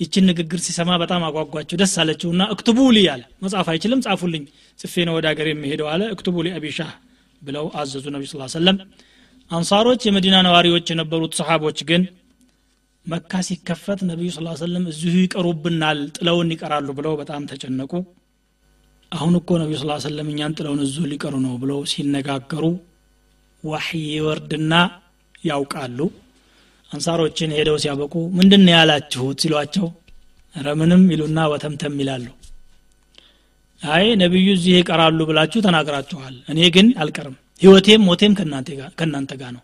ይችን 0.00 0.24
ንግግር 0.30 0.58
ሲሰማ 0.64 0.90
በጣም 1.02 1.22
አጓጓቸው 1.26 1.76
ደስ 1.80 1.92
አለችውና 2.02 2.42
እክትቡ 2.54 2.78
ሊ 2.94 3.00
አለ። 3.12 3.22
መጽሐፍ 3.44 3.66
አይችልም 3.72 4.00
ጻፉልኝ 4.06 4.44
ጽፌ 4.78 5.04
ነው 5.08 5.14
ወደ 5.18 5.26
ሀገር 5.32 5.48
የሚሄደው 5.50 5.88
አለ። 5.92 6.02
እክትቡ 6.14 6.36
ሊ 6.46 6.50
አቢ 6.56 6.72
ሻህ 6.78 6.92
ብለው 7.42 7.66
አዘዙ 7.80 8.04
ነቢ 8.14 8.24
ስ 8.30 8.50
ሰለም 8.56 8.76
አንሳሮች 9.50 10.02
የመዲና 10.08 10.36
ነዋሪዎች 10.46 10.86
የነበሩት 10.92 11.32
ሰሓቦች 11.40 11.78
ግን 11.90 12.02
መካ 13.06 13.40
ሲከፈት 13.46 14.00
ነቢዩ 14.10 14.28
ስ 14.36 14.58
ሰለም 14.62 14.84
እዚሁ 14.92 15.14
ይቀሩብናል 15.22 15.98
ጥለውን 16.16 16.52
ይቀራሉ 16.54 16.88
ብለው 16.98 17.14
በጣም 17.20 17.42
ተጨነቁ 17.50 17.92
አሁን 19.14 19.34
እኮ 19.38 19.50
ነቢዩ 19.60 19.76
ስ 19.80 20.04
ሰለም 20.04 20.28
እኛን 20.32 20.54
ጥለውን 20.58 20.80
እዚሁ 20.84 21.02
ሊቀሩ 21.10 21.34
ነው 21.44 21.54
ብለው 21.62 21.80
ሲነጋገሩ 21.92 22.64
ዋሕይ 23.64 24.06
ወርድና 24.26 24.72
ያውቃሉ። 25.44 25.98
አንሳሮችን 26.90 27.54
ሄደው 27.56 27.76
ሲያበቁ 27.82 28.14
ምንድን 28.38 28.64
ያላችሁት 28.72 29.38
ሲሏቸው 29.44 29.86
ረምንም 30.54 31.02
ይሉና 31.12 31.38
ወተምተም 31.52 31.94
ይላሉ። 32.02 32.26
አይ 33.82 34.04
ነቢዩ 34.20 34.46
እዚህ 34.56 34.74
ይቀራሉ 34.78 35.20
ብላችሁ 35.30 35.60
ተናግራችኋል። 35.66 36.36
እኔ 36.52 36.60
ግን 36.76 36.86
አልቀርም። 37.02 37.34
ህይወቴም 37.62 38.04
ሞቴም 38.08 38.32
ከእናንተ 38.98 39.32
ጋር 39.40 39.50
ነው። 39.56 39.62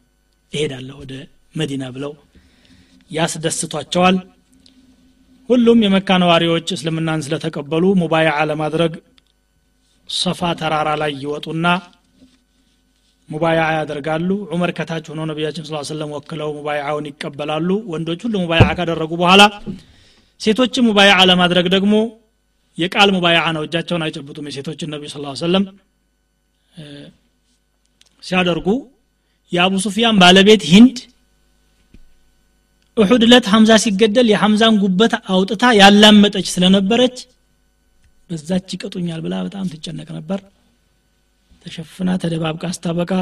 እሄዳለሁ 0.53 0.96
ወደ 1.03 1.12
መዲና 1.55 1.84
ብለው 1.94 2.12
ያስደስቷቸዋል። 3.11 4.16
ሁሉም 5.48 5.78
የመካ 5.84 6.18
ነዋሪዎች 6.22 6.66
እስልምናን 6.76 7.22
ስለተቀበሉ 7.26 7.84
ሙባያዓ 8.03 8.38
ለማድረግ 8.51 8.92
ሰፋ 10.11 10.40
ተራራ 10.61 10.88
ላይ 11.02 11.12
ይወጡና 11.22 11.66
ሙባያ 13.28 13.61
ያደርጋሉ። 13.76 14.30
ዑመር 14.52 14.70
ከታች 14.78 15.04
ሆኖ 15.11 15.20
ነቢያችን 15.30 15.66
ስ 15.66 15.82
ሰለም 15.90 16.11
ወክለው 16.16 16.48
ሙባያውን 16.56 17.06
ይቀበላሉ። 17.11 17.68
ወንዶች 17.92 18.22
ሁሉ 18.26 18.34
ሙባያ 18.44 18.64
ካደረጉ 18.78 19.12
በኋላ 19.20 19.42
ሴቶችን 20.40 20.86
ሙባያ 20.88 21.12
ለማድረግ 21.30 21.66
ደግሞ 21.76 21.94
የቃል 22.78 23.08
ሙባያ 23.16 23.38
ነው። 23.56 23.62
እጃቸውን 23.66 24.04
አይጨብጡም 24.06 24.48
የሴቶችን 24.50 24.90
ነቢ 24.94 25.04
ስ 25.08 25.16
ሰለም 25.44 25.64
ሲያደርጉ 28.22 28.68
የአቡ 29.52 29.74
ሱፊያን 29.84 30.18
ባለቤት 30.22 30.62
ሂንድ 30.72 30.96
ኡሑድ 32.96 33.22
ለት 33.32 33.46
ሐምዛ 33.52 33.72
ሲገደል 33.84 34.28
የሐምዛን 34.32 34.74
ጉበት 34.82 35.12
አውጥታ 35.32 35.64
ያላመጠች 35.80 36.46
ስለነበረች 36.54 37.16
በዛች 38.30 38.68
ይቀጡኛል 38.74 39.20
ብላ 39.24 39.34
በጣም 39.46 39.70
ትጨነቅ 39.72 40.08
ነበር። 40.18 40.40
ተሸፍና 41.64 42.10
ተደባብቃ 42.22 42.62
አስታበቃ 42.70 43.12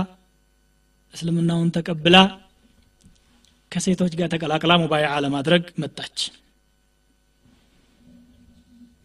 እስልምናውን 1.15 1.71
ተቀብላ 1.77 2.17
ከሴቶች 3.73 4.13
ጋር 4.19 4.29
ተቀላቅላ 4.35 4.73
ሙባይዓ 4.83 5.15
ለማድረግ 5.25 5.65
መጣች። 5.83 6.19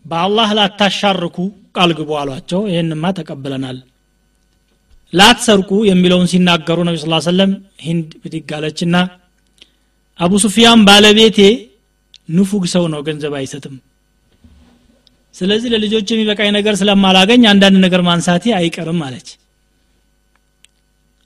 በአላህ 0.06 0.50
ላታሻርኩ 0.58 1.38
ቃል 1.76 1.92
ግቡ 1.98 2.12
አሏቸው። 2.22 2.62
ይህንማ 2.72 3.06
ተቀብለናል። 3.20 3.78
ላትሰርቁ 5.14 5.72
የሚለውን 5.90 6.30
ሲናገሩ 6.32 6.80
ነቢ 6.88 6.96
ስ 7.02 7.08
ሰለም 7.28 7.52
ሂንድ 7.86 8.10
ብድጋለችና 8.22 8.96
አቡ 10.20 10.34
ሱፊያን 10.44 10.82
ባለቤቴ 10.88 11.40
ንፉግ 12.30 12.64
ሰው 12.74 12.84
ነው 12.94 13.02
ገንዘብ 13.08 13.34
አይሰጥም 13.40 13.76
ስለዚህ 15.36 15.70
ለልጆች 15.74 16.08
የሚበቃኝ 16.12 16.50
ነገር 16.58 16.74
ስለማላገኝ 16.80 17.44
አንዳንድ 17.52 17.78
ነገር 17.86 18.02
ማንሳቴ 18.08 18.46
አይቀርም 18.58 19.00
አለች። 19.06 19.30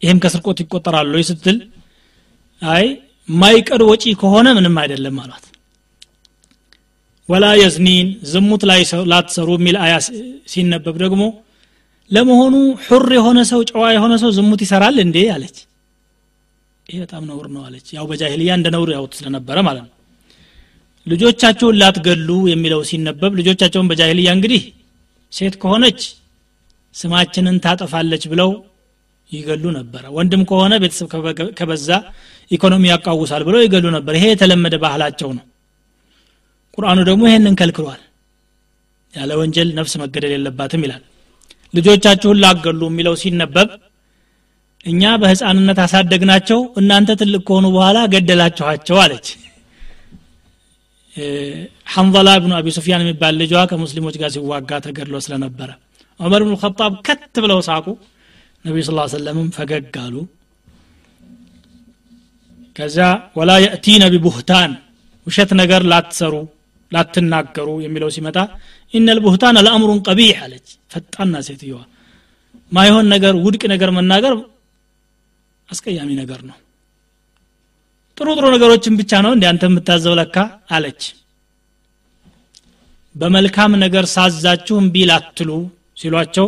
ይህም 0.02 0.20
ከስርቆት 0.24 0.58
ይቆጠራሉ 0.64 1.14
ስትል 1.30 1.58
አይ 2.62 2.86
ማይቀር 3.30 3.82
ወጪ 3.90 4.04
ከሆነ 4.22 4.48
ምንም 4.58 4.76
አይደለም 4.82 5.18
አሏት። 5.24 5.46
ወላ 7.30 7.46
የዝኒን 7.60 8.08
ዝሙት 8.32 8.62
ላትሰሩ 9.12 9.50
የሚል 9.58 9.78
አያ 9.86 9.96
ሲነበብ 10.52 10.96
ደግሞ 11.04 11.24
ለመሆኑ 12.12 12.54
ሑር 12.86 13.06
የሆነ 13.18 13.40
ሰው 13.50 13.62
ጨዋ 13.70 13.86
የሆነ 13.96 14.14
ሰው 14.22 14.30
ዝሙት 14.38 14.62
ይሰራል 14.66 14.98
እንዴ 15.04 15.18
አለች። 15.34 15.58
ይህ 16.86 17.00
በጣም 17.04 17.24
ነውር 17.30 17.48
ነው 17.56 17.62
አለች። 17.68 17.88
ያው 17.98 18.06
በጃሂልያ 18.10 18.52
እንደ 18.60 18.68
ነውር 18.76 18.90
ያውት 18.96 19.14
ስለነበረ 19.20 19.58
ማለት 19.68 19.84
ነው 19.86 19.94
ልጆቻቸውን 21.08 21.78
ላትገሉ 21.82 22.30
የሚለው 22.52 22.82
ሲነበብ 22.90 23.32
ልጆቻቸውን 23.40 23.90
በጃሂልያ 23.90 24.30
እንግዲህ 24.38 24.64
ሴት 25.34 25.56
ከሆነች 25.62 26.02
ስማችንን 26.96 27.58
ታጠፋለች 27.66 28.24
ብለው 28.32 28.50
ይገሉ 29.32 29.66
ነበረ። 29.78 30.04
ወንድም 30.18 30.42
ከሆነ 30.50 30.74
ቤተሰብ 30.84 31.08
ከበዛ 31.60 31.90
ኢኮኖሚ 32.52 32.84
ያቃውሳል 32.92 33.42
ብለው 33.48 33.62
ይገሉ 33.66 33.86
ነበር። 33.96 34.14
ይሄ 34.18 34.26
የተለመደ 34.32 34.76
ባህላቸው 34.84 35.30
ነው። 35.38 35.46
ቁርአኑ 36.78 37.00
ደግሞ 37.10 37.24
ይሄንን 37.30 37.56
ከልክሏል። 37.60 38.02
ያለ 39.14 39.32
ወንጀል 39.40 39.70
ነፍስ 39.78 39.94
መገደል 40.02 40.32
የለባትም 40.36 40.82
ይላል። 40.86 41.04
ልጆቻችሁን 41.74 42.40
ላገሉ 42.44 42.82
የሚለው 42.90 43.16
ሲነበብ 43.22 43.70
እኛ 44.86 45.04
በህፃንነት 45.22 45.80
አሳደግናቸው 45.86 46.60
እናንተ 46.80 47.12
ትልቅ 47.22 47.42
ከሆኑ 47.48 47.68
በኋላ 47.76 47.98
ገደላችኋቸው 48.14 48.98
አለች 49.04 49.28
ሐንዘላ 51.94 52.30
ብኑ 52.44 52.52
አቢ 52.58 52.68
ሱፊያን 52.76 53.04
የሚባል 53.04 53.36
ልጇ 53.42 53.54
ከሙስሊሞች 53.72 54.16
ጋር 54.22 54.30
ሲዋጋ 54.36 54.72
ተገድሎ 54.86 55.16
ስለነበረ 55.26 55.70
ዑመር 56.20 56.42
ብኑ 56.46 56.54
ኸጣብ 56.62 56.94
ከት 57.08 57.36
ብለው 57.44 57.60
ሳቁ። 57.68 57.86
ነቢዩ 58.66 58.84
ስ 58.88 59.12
ሰለምም 59.14 59.48
ፈገግ 59.56 59.96
አሉ። 60.04 60.16
ከዚያ 62.76 63.08
ወላ 63.38 63.52
የእቲነ 63.64 64.04
ቢቡህታን 64.14 64.72
ውሸት 65.28 65.52
ነገር 65.62 65.82
ላትሰሩ 65.92 66.34
ላትናገሩ 66.92 67.70
የሚለው 67.86 68.10
ሲመጣ 68.16 68.38
ኢነ 68.94 69.08
ልቡህታን 69.18 69.58
ለአምሩን 69.66 70.00
ቀቢሕ 70.08 70.38
አለች 70.46 70.68
ፈጣና 70.94 71.36
ሴትየዋ። 71.48 71.80
ማይሆን 72.72 73.06
ነገር 73.14 73.34
ውድቅ 73.44 73.64
ነገር 73.74 73.90
መናገር 73.98 74.34
አስቀያሚ 75.70 76.10
ነገር 76.22 76.42
ነው 76.50 76.58
ጥሩ 78.18 78.28
ጥሩ 78.38 78.46
ነገሮችን 78.54 78.94
ብቻ 79.00 79.12
ነው 79.26 79.32
እንዲ 79.36 79.46
አንተ 79.50 79.64
የምታዘው 79.70 80.14
ለካ? 80.20 80.36
አለች። 80.72 81.02
በመልካም 83.16 83.72
ነገር 83.84 84.06
ሳዛችሁ 84.14 84.76
እምቢ 84.82 84.96
ላትሉ 85.10 85.52
ሲሏቸው 85.98 86.48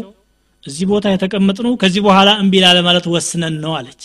እዚህ 0.63 0.85
ቦታ 0.91 1.05
የተቀመጥነው 1.11 1.73
ከዚህ 1.81 2.01
በኋላ 2.07 2.29
እምቢ 2.41 2.55
ላለማለት 2.63 3.05
ወስነን 3.13 3.55
ነው 3.63 3.73
አለች። 3.79 4.01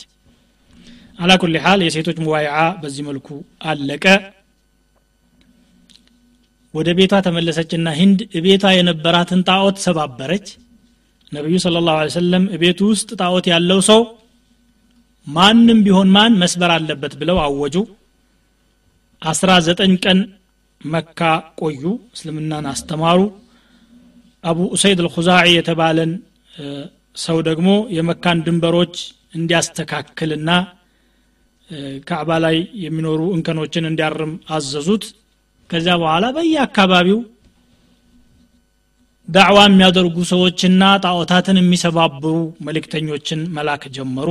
አላ 1.19 1.33
ኩል 1.43 1.57
ሓል 1.65 1.81
የሴቶች 1.85 2.17
ሙባይዓ 2.23 2.53
በዚህ 2.83 3.03
መልኩ 3.09 3.29
አለቀ። 3.71 4.05
ወደ 6.75 6.89
ቤቷ 6.99 7.15
ተመለሰችና 7.27 7.89
ሂንድ 7.99 8.21
ቤቷ 8.47 8.65
የነበራትን 8.77 9.43
ጣዖት 9.49 9.77
ሰባበረች። 9.85 10.47
ነቢዩ 11.33 11.57
ስለ 11.65 11.79
ላሁ 11.87 12.09
ሰለም 12.17 12.45
ቤቱ 12.63 12.81
ውስጥ 12.93 13.11
ጣዖት 13.21 13.47
ያለው 13.53 13.81
ሰው 13.91 14.01
ማንም 15.27 15.79
ቢሆን 15.85 16.09
ማን 16.15 16.33
መስበር 16.41 16.71
አለበት 16.75 17.13
ብለው 17.21 17.39
አወጁ። 17.45 17.77
አስራ 19.23 19.51
ዘጠኝ 19.67 19.93
ቀን 20.05 20.19
መካ 20.81 21.21
ቆዩ 21.61 21.83
እስልምናን 22.15 22.67
አስተማሩ። 22.73 23.21
አቡ 24.45 24.59
ኡሰይድ 24.75 24.99
አልኹዛዒ 25.03 25.47
የተባለን 25.55 26.11
ሰው 27.25 27.39
ደግሞ 27.49 27.69
የመካን 27.97 28.39
ድንበሮች 28.47 28.97
እንዲያስተካክልና 29.35 30.51
ካዕባ 32.09 32.31
ላይ 32.45 32.57
የሚኖሩ 32.85 33.21
እንከኖችን 33.37 33.89
እንዲያርም 33.91 34.33
አዘዙት። 34.57 35.05
ከዚያ 35.71 35.95
በኋላ 36.03 36.25
በየአካባቢው 36.37 37.21
ዳዕዋ 39.29 39.59
የሚያደርጉ 39.67 40.17
ሰዎችና 40.31 40.83
ጣዖታትን 41.05 41.59
የሚሰባብሩ 41.61 42.35
መልእክተኞችን 42.67 43.41
መላክ 43.57 43.85
ጀመሩ 43.97 44.29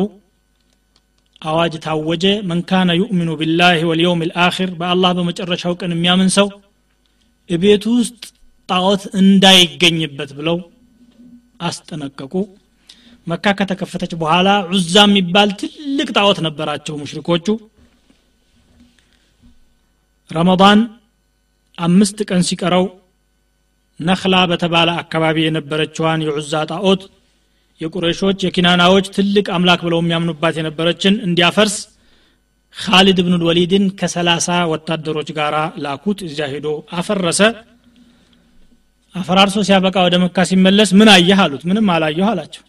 አዋጅ 1.43 1.73
ታወጀ። 1.85 2.25
መን 2.49 2.59
ካነ 2.69 2.89
ዩእሚኑ 2.99 3.29
ቢላህ 3.39 3.79
ወልየውም 3.89 4.21
ልአኪር 4.29 4.69
በአላህ 4.79 5.11
በመጨረሻው 5.17 5.73
ቀን 5.81 5.93
የሚያምን 5.95 6.29
ሰው 6.37 6.47
እቤቱ 7.49 7.85
ውስጥ 7.97 8.21
ጣዖት 8.69 9.03
እንዳይገኝበት 9.21 10.29
ብለው 10.37 10.57
አስጠነቀቁ። 11.67 12.33
መካ 13.27 13.45
ከተከፈተች 13.59 14.13
በኋላ 14.21 14.47
ዑዛ 14.71 14.95
የሚባል 15.05 15.49
ትልቅ 15.59 16.07
ጣዖት 16.17 16.39
ነበራቸው 16.45 16.95
ሙሽሪኮቹ። 17.01 17.47
ረመዳን 20.29 20.79
አምስት 21.77 22.17
ቀን 22.29 22.41
ሲቀረው 22.47 22.85
ነክላ 23.99 24.35
በተባለ 24.51 24.89
አካባቢ 25.01 25.37
የነበረችዋን 25.43 26.23
የዑዛ 26.25 26.53
ጣዖት 26.71 27.01
የቁረሾች 27.83 28.39
የኪናናዎች 28.45 29.05
ትልቅ 29.15 29.45
አምላክ 29.55 29.81
ብለው 29.87 29.99
የሚያምኑባት 30.01 30.55
የነበረችን 30.59 31.15
እንዲያፈርስ 31.27 31.75
ካሊድ 32.75 33.19
ብኑ 33.25 33.35
ወሊድን 33.47 33.85
ከሰላሳ 33.99 34.49
ወታደሮች 34.71 35.29
ጋር 35.37 35.55
ላኩት 35.83 36.19
እዚያ 36.27 36.45
ሄዶ 36.53 36.67
አፈረሰ። 36.97 37.39
አፈራርሶ 39.15 39.57
ሲያበቃ 39.67 39.95
ወደ 40.05 40.15
መካ 40.23 40.45
ሲመለስ 40.49 40.91
ምን 40.99 41.09
አየህ 41.13 41.39
አሉት። 41.43 41.63
ምንም 41.69 41.89
አላየሁ 41.95 42.27
አላቸው። 42.31 42.63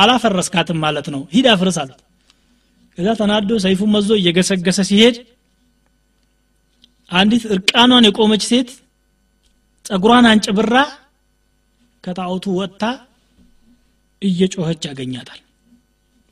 አላፈረስካትም 0.00 0.78
ማለት 0.84 1.06
ነው። 1.14 1.22
ሂድ 1.34 1.46
አፍርስ 1.52 1.76
አሉት። 1.82 2.00
ከዛ 2.98 3.08
ተናዶ 3.20 3.50
ሰይፉን 3.64 3.90
መዞ 3.94 4.10
እየገሰገሰ 4.20 4.80
ሲሄድ 4.88 5.16
አንዲት 7.10 7.44
እርቃኗን 7.54 8.06
የቆመች 8.08 8.42
ሴት 8.50 8.70
ጸጉሯን 9.84 10.26
አንጭብራ 10.30 10.76
ከጣዖቱ 12.04 12.46
ወጥታ 12.60 12.84
እየጮኸች 14.24 14.82
ያገኛታል። 14.88 15.40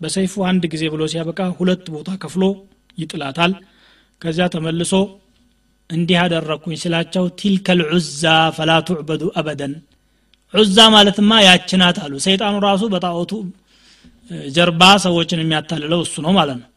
በሰይፉ 0.01 0.35
አንድ 0.51 0.63
ጊዜ 0.73 0.85
ብሎ 0.93 1.03
ሲያበቃ 1.13 1.41
ሁለት 1.59 1.85
ቦታ 1.95 2.11
ከፍሎ 2.23 2.45
ይጥላታል። 2.99 3.53
ከዚያ 4.21 4.47
ተመልሶ 4.55 4.93
እንዲህ 5.91 6.19
አደረግኩኝ 6.23 6.77
ስላቸው 6.83 7.25
ቲልከ 7.41 7.75
ልዑዛ 7.81 8.23
ፈላ 8.57 8.73
ቱዕበዱ 8.89 9.23
አበደን። 9.39 9.73
ዑዛ 10.55 10.79
ማለትማ 10.95 11.33
ያችናት 11.47 11.97
አሉ። 12.05 12.13
ሰይጣኑ 12.27 12.55
ራሱ 12.67 12.83
በጣዖቱ 12.95 13.33
ጀርባ 14.55 14.83
ሰዎችን 15.05 15.43
የሚያታልለው 15.43 16.01
እሱ 16.07 16.15
ነው 16.27 16.33
ማለት 16.39 16.59
ነው። 16.63 16.69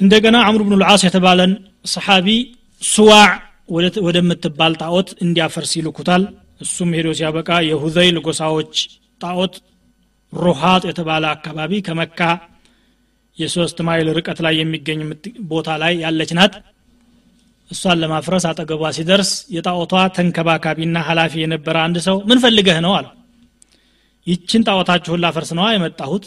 እንደገና 0.00 0.36
አምር 0.48 0.62
ብኑ 0.66 0.74
ልዓስ 0.82 1.02
የተባለን 1.06 1.52
ሰሓቢ 1.86 2.28
ሱዋዕ 2.82 3.30
ወደምትባል 4.06 4.72
ጣዖት 4.82 5.08
እንዲያፈርስ 5.24 5.72
ይልኩታል። 5.78 6.22
እሱም 6.60 6.90
ሄዶ 6.96 7.08
ሲያበቃ 7.18 7.50
የሁዘይል 7.68 8.16
ጎሳዎች 8.26 8.74
ጣዖት 9.20 9.54
ሩሃጥ 10.32 10.82
የተባለ 10.88 11.24
አካባቢ 11.34 11.72
ከመካ 11.86 12.20
የሶስት 13.38 13.78
ማይል 13.86 14.08
ርቀት 14.18 14.38
ላይ 14.44 14.54
የሚገኝ 14.60 15.00
ቦታ 15.50 15.68
ላይ 15.82 15.92
ያለች 16.04 16.30
ናት። 16.38 16.54
እሷን 17.70 17.98
ለማፍረስ 18.02 18.44
አጠገቧ 18.50 18.90
ሲደርስ 18.96 19.30
የጣዖቷ 19.56 19.94
ተንከባካቢና 20.16 20.98
ሀላፊ 21.08 21.34
የነበረ 21.42 21.76
አንድ 21.86 21.96
ሰው 22.06 22.16
ምን 22.28 22.38
ፈልገህ 22.44 22.78
ነው? 22.86 22.92
አለ 22.98 23.06
ይችን 24.26 24.62
ጣዖታችሁን 24.68 25.22
ላፈርስ 25.24 25.50
ነዋ 25.58 25.66
የመጣሁት? 25.72 26.24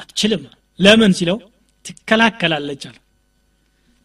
አትችልም. 0.00 0.42
ለምን? 0.78 1.12
ሲለው 1.18 1.38
ትከላከላለች 1.84 2.82
አለ። 2.90 2.96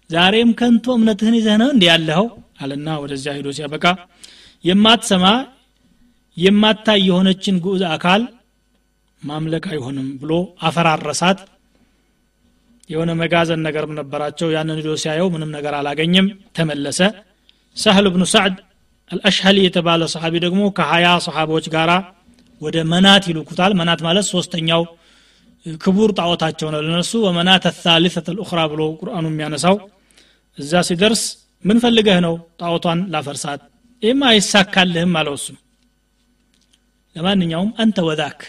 ዛሬም 0.09 0.49
ከንቶ 0.59 0.85
እምነትህን 0.97 1.35
ይዘህ 1.39 1.55
ነው 1.61 1.69
እንዲ 1.73 1.83
ያለኸው? 1.91 2.25
አለና 2.61 2.87
ወደዚያ 3.03 3.31
ሂዶ 3.37 3.47
ሲያበቃ 3.57 3.85
የማትሰማ 4.63 5.25
የማታይ 6.37 6.99
የሆነችን 7.07 7.55
ጉዑዝ 7.63 7.83
አካል 7.93 8.21
ማምለክ 9.21 9.65
አይሆንም 9.71 10.07
ብሎ 10.21 10.31
አፈራረሳት። 10.67 11.39
የሆነ 12.89 13.11
መጋዘን 13.19 13.61
ነገር 13.67 13.83
ነበራቸው። 13.97 14.47
ያንን 14.55 14.79
ሂዶ 14.79 14.89
ሲያየው 15.01 15.27
ምንም 15.33 15.51
ነገር 15.55 15.73
አላገኘም። 15.77 16.27
ተመለሰ። 16.57 16.99
ሰህል 17.77 18.07
ብኑ 18.13 18.23
ሳዕድ 18.33 18.55
አልአሽሀሊ 19.11 19.57
የተባለ 19.63 20.01
ሰሓቢ 20.13 20.35
ደግሞ 20.45 20.61
ከሀያ 20.77 21.07
ሰሓቦች 21.25 21.65
ጋራ 21.73 21.91
ወደ 22.61 22.77
መናት 22.91 23.23
ይልኩታል። 23.29 23.71
መናት 23.79 24.01
ማለት 24.07 24.25
ሶስተኛው 24.33 24.83
ክቡር 25.81 26.09
ጣዖታቸው 26.19 26.67
ነው 26.73 26.81
ለነሱ። 26.85 27.11
ወመናት 27.27 27.65
ታሊተት 27.79 28.27
ልኡኽራ 28.35 28.59
ብሎ 28.71 28.81
ቁርአኑ 28.99 29.25
የሚያነሳው 29.31 29.75
እዛ 30.57 30.81
ሲደርስ 30.87 31.21
ምን 31.65 31.77
ፈልገህ 31.83 32.17
ነው 32.25 32.33
ጣዖቷን 32.61 32.99
ላፈርሳት? 33.13 33.61
ይህም 34.03 34.21
አይሳካልህም 34.29 35.13
አለው 35.19 35.35
እሱም 35.39 35.57
ለማንኛውም 37.15 37.71
አንተ 37.83 37.97
ወዛክ 38.07 38.39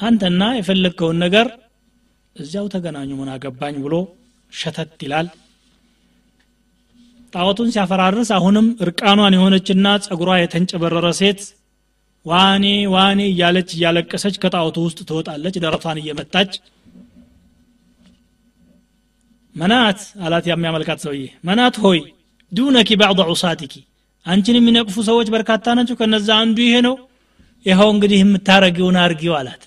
አንተና 0.00 0.42
የፈለግከውን 0.56 1.18
ነገር 1.24 1.46
እዚያው 2.36 2.66
ተገናኙ 2.72 3.10
ምን 3.18 3.28
አገባኝ 3.34 3.76
ብሎ 3.84 3.94
ሸተት 4.52 5.02
ይላል። 5.04 5.28
ጣዖቱን 7.32 7.70
ሲያፈራርስ 7.74 8.30
አሁንም 8.36 8.66
እርቃኗን 8.84 9.36
የሆነችና 9.36 9.86
ጸጉሯ 10.06 10.30
የተንጨበረረ 10.38 11.06
ሴት 11.20 11.40
ዋኔ 12.26 12.64
ዋኔ 12.94 13.20
እያለች 13.32 13.68
እያለቀሰች 13.76 14.36
ከጣዖቱ 14.42 14.76
ውስጥ 14.86 15.00
ትወጣለች 15.08 15.56
ደረቷን 15.64 16.00
እየመታች። 16.02 16.52
መናት 19.54 20.00
አላት 20.24 20.46
የሚያመልካት 20.50 21.00
ሰውዬ። 21.04 21.20
መናት 21.48 21.76
ሆይ 21.84 22.00
ዱነኪ 22.52 22.90
ባዕض 23.00 23.20
ዑሳቲኪ 23.30 23.74
አንቺን 24.26 24.56
የሚነቅፉ 24.58 24.96
ሰዎች 25.08 25.28
በርካታ 25.34 25.74
ናቸው 25.78 25.96
ከነዛ 26.00 26.28
አንዱ 26.42 26.58
ይሄ 26.66 26.76
ነው። 26.86 26.94
ይኸው 27.66 27.88
እንግዲህ 27.94 28.18
የምታረጊውን 28.20 28.96
አርጊው 29.02 29.34
አላት። 29.38 29.62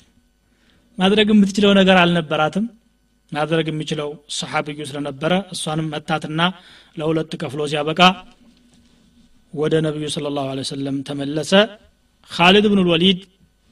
ማድረግ 0.97 1.27
የምትችለው 1.33 1.71
ነገር 1.79 1.97
አልነበራትም። 2.01 2.65
ማድረግ 3.31 3.67
የሚችለው 3.69 4.09
ሰሓብዩ 4.37 4.77
ስለነበረ 4.89 5.33
እሷንም 5.53 5.89
መታትና 5.93 6.41
ለሁለት 6.97 7.33
ከፍሎ 7.41 7.61
ሲያበቃ 7.71 8.01
ወደ 9.53 9.75
ነቢዩ 9.85 10.07
ስለ 10.15 10.27
ላሁ 10.35 10.47
ሰለም 10.71 10.97
ተመለሰ። 11.07 11.51
ካሊድ 12.31 12.65
ብኑ 12.71 12.79
ልወሊድ 12.87 13.19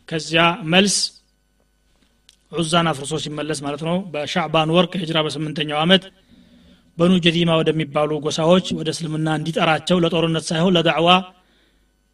ከዚያ 0.07 0.43
መልስ 0.73 0.95
ዑዛን 2.51 2.87
አፍርሶ 2.91 3.13
ሲመለስ 3.23 3.59
ማለት 3.65 3.81
ነው 3.87 3.97
በሻዕባን 4.13 4.69
ወር 4.75 4.85
ከሂጅራ 4.91 5.17
በስምንተኛው 5.25 5.79
ዓመት 5.83 6.03
በኑ 6.97 7.13
ጀዲማ 7.25 7.49
ወደሚባሉ 7.59 8.11
ጎሳዎች 8.25 8.67
ወደ 8.77 8.89
እስልምና 8.95 9.27
እንዲጠራቸው 9.39 9.97
ለጦርነት 10.03 10.45
ሳይሆን 10.49 10.73
ለዳዕዋ 10.77 11.09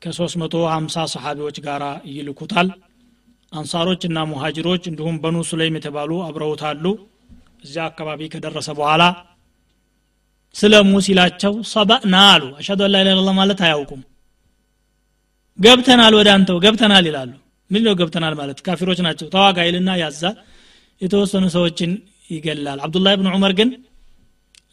ከ350 0.02 1.06
ሰሓቢዎች 1.14 1.58
ጋር 1.66 1.84
ይልኩታል። 2.14 2.70
አንሳሮች 3.52 4.02
እና 4.10 4.20
ሙሃጅሮች 4.32 4.84
እንዲሁም 4.92 5.18
በኑ 5.24 5.38
ሱለይም 5.50 5.78
የተባሉ 5.80 6.12
አብረውታሉ። 6.28 6.86
እዚያ 7.64 7.84
አካባቢ 7.92 8.22
ከደረሰ 8.34 8.70
በኋላ 8.80 9.04
ስለሙ 10.56 10.92
ሲላቸው 11.06 11.54
ሰባእና 11.74 12.16
አሉ። 12.34 12.44
አሻዱ 12.60 12.82
አላ 12.88 12.98
ኢላ 13.04 13.30
ማለት 13.40 13.62
አያውቁም። 13.66 14.02
ገብተናል 15.60 16.14
ወደ 16.20 16.30
አንተው 16.36 16.58
ገብተናል 16.66 17.06
ይላሉ። 17.10 17.32
ምን 17.72 17.82
ነው 17.88 17.94
ገብተናል 18.00 18.34
ማለት? 18.34 18.58
ካፊሮች 18.66 19.00
ናቸው። 19.08 19.28
ተዋጋ 19.34 19.58
ይልና 19.68 19.90
ያዛል። 20.02 20.36
የተወሰኑ 21.02 21.46
ሰዎችን 21.56 21.92
ይገላል። 22.30 22.80
አብዱላህ 22.86 23.14
ብን 23.20 23.28
ዑመር 23.34 23.54
ግን 23.60 23.70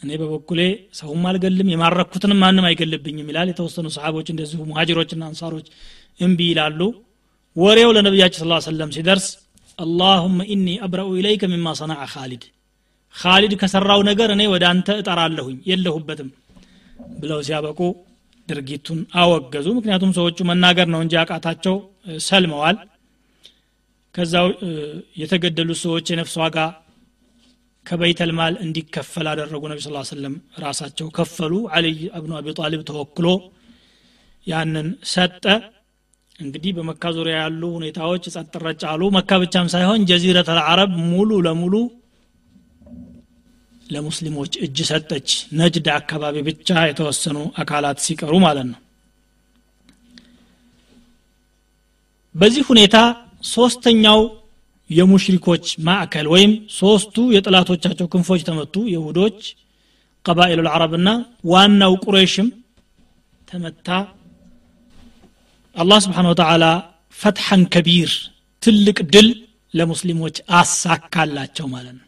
እኔ 0.02 0.10
በበኩሌ 0.20 0.60
ሰውም 0.98 1.24
አልገልም 1.30 1.70
የማረኩትንም 1.72 2.38
ማንም 2.42 2.66
አይገልብኝም 2.68 3.28
ይላል። 3.30 3.48
የተወሰኑ 3.50 3.86
ሰሓቦች 3.96 4.28
እንደዚሁ 4.32 4.60
ሙሃጅሮችና 4.70 5.22
አንሳሮች 5.30 5.66
እምቢ 6.20 6.40
ይላሉ። 6.50 6.80
ወሬው 7.56 7.90
ለነቢያችን 7.96 8.42
ስ 8.42 8.68
ሰለም 8.68 8.90
ሲደርስ 8.96 9.26
اللهم 9.78 10.40
إني 10.54 10.68
أبرأ 10.84 11.10
إليك 11.20 11.44
مما 11.52 11.68
صنع 11.78 11.88
خالد 11.88 12.02
ካሊድ 12.12 13.52
ከሰራው 13.60 14.00
ነገር 14.08 14.28
እኔ 14.34 14.42
ወደ 14.52 14.64
አንተ 14.72 14.88
እጠራለሁኝ 15.00 15.56
የለሁበትም 15.70 16.28
ብለው 17.18 17.40
ሲያበቁ 17.46 17.80
ድርጊቱን 18.48 19.00
አወገዙ። 19.20 19.66
ምክንያቱም 19.78 20.12
ሰዎቹ 20.18 20.38
መናገር 20.50 20.86
ነው 20.94 21.00
እንጂ 21.04 21.14
ያቃታቸው 21.22 21.76
ሰልመዋል። 22.26 22.76
ከዛው 24.14 24.46
የተገደሉት 25.20 25.78
ሰዎች 25.84 26.06
የነፍስ 26.12 26.34
ዋጋ 26.42 26.56
ከበይተልማል 27.86 28.54
እንዲከፈል 28.64 29.26
አደረጉ። 29.30 29.62
ነቢ 29.68 29.80
ስ 29.80 29.90
ሰለም 30.10 30.34
ራሳቸው 30.60 31.06
ከፈሉ። 31.10 31.52
አልይ 31.72 32.00
አብኑ 32.16 32.32
አቢ 32.38 32.54
ጣሊብ 32.58 32.82
ተወክሎ 32.90 33.26
ያንን 34.46 34.88
ሰጠ። 35.12 35.44
እንግዲህ 36.38 36.70
በመካ 36.76 37.02
ዙሪያ 37.16 37.36
ያሉ 37.42 37.62
ሁኔታዎች 37.78 38.24
ጸጥ 38.34 38.52
ረጭ 38.64 38.82
መካ 39.16 39.30
ብቻም 39.42 39.66
ሳይሆን 39.74 40.04
ጀዚረት 40.10 40.48
አልዓረብ 40.54 40.92
ሙሉ 41.10 41.40
ለሙሉ 41.46 41.74
ለሙስሊሞች 43.90 44.52
እጅ 44.64 44.78
ሰጠች። 44.88 45.28
ነጅድ 45.52 45.86
አካባቢ 45.94 46.36
ብቻ 46.48 46.68
የተወሰኑ 46.88 47.38
አካላት 47.58 47.98
ሲቀሩ 48.04 48.34
ማለት 48.44 48.66
ነው። 48.70 48.78
በዚህ 52.34 52.62
ሁኔታ 52.70 52.96
ሶስተኛው 53.50 54.20
የሙሽሪኮች 54.90 55.66
ማዕከል 55.86 56.26
ወይም 56.32 56.52
ሶስቱ 56.78 57.16
የጥላቶቻቸው 57.34 58.06
ክንፎች 58.12 58.40
ተመቱ። 58.48 58.74
የሁዶች 58.92 59.38
ቀባኢሉ 60.24 60.60
ልዓረብና 60.66 61.08
ዋናው 61.46 61.92
ቁሬሽም 62.04 62.48
ተመታ። 63.48 63.88
አላህ 65.76 65.98
ስብሓን 66.04 66.28
ወተላ 66.30 66.64
ፈትሐን 67.18 67.62
ከቢር 67.74 68.10
ትልቅ 68.62 68.98
ድል 69.12 69.28
ለሙስሊሞች 69.74 70.36
አሳካላቸው 70.52 71.66
ማለት 71.74 71.94
ነው። 71.98 72.06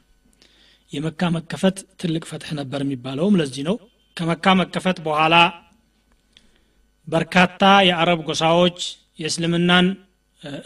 የመካ 0.92 1.30
መከፈት 1.36 1.76
ትልቅ 2.00 2.22
ፈትሕ 2.30 2.50
ነበር 2.60 2.80
የሚባለውም 2.84 3.38
ለዚህ 3.40 3.62
ነው። 3.68 3.76
ከመካ 4.16 4.54
መከፈት 4.60 4.98
በኋላ 5.06 5.34
በርካታ 7.08 7.62
የአረብ 7.88 8.20
ጎሳዎች 8.28 8.78
የእስልምናን 9.18 9.86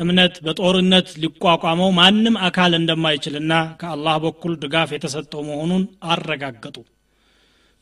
እምነት 0.02 0.34
በጦርነት 0.44 1.08
ሊቋቋመው 1.22 1.90
ማንም 1.98 2.36
አካል 2.46 2.72
እንደማይችልና 2.78 3.52
ከአላህ 3.80 4.16
በኩል 4.24 4.52
ድጋፍ 4.62 4.90
የተሰጠው 4.94 5.42
መሆኑን 5.48 5.82
አረጋገጡ። 6.10 6.76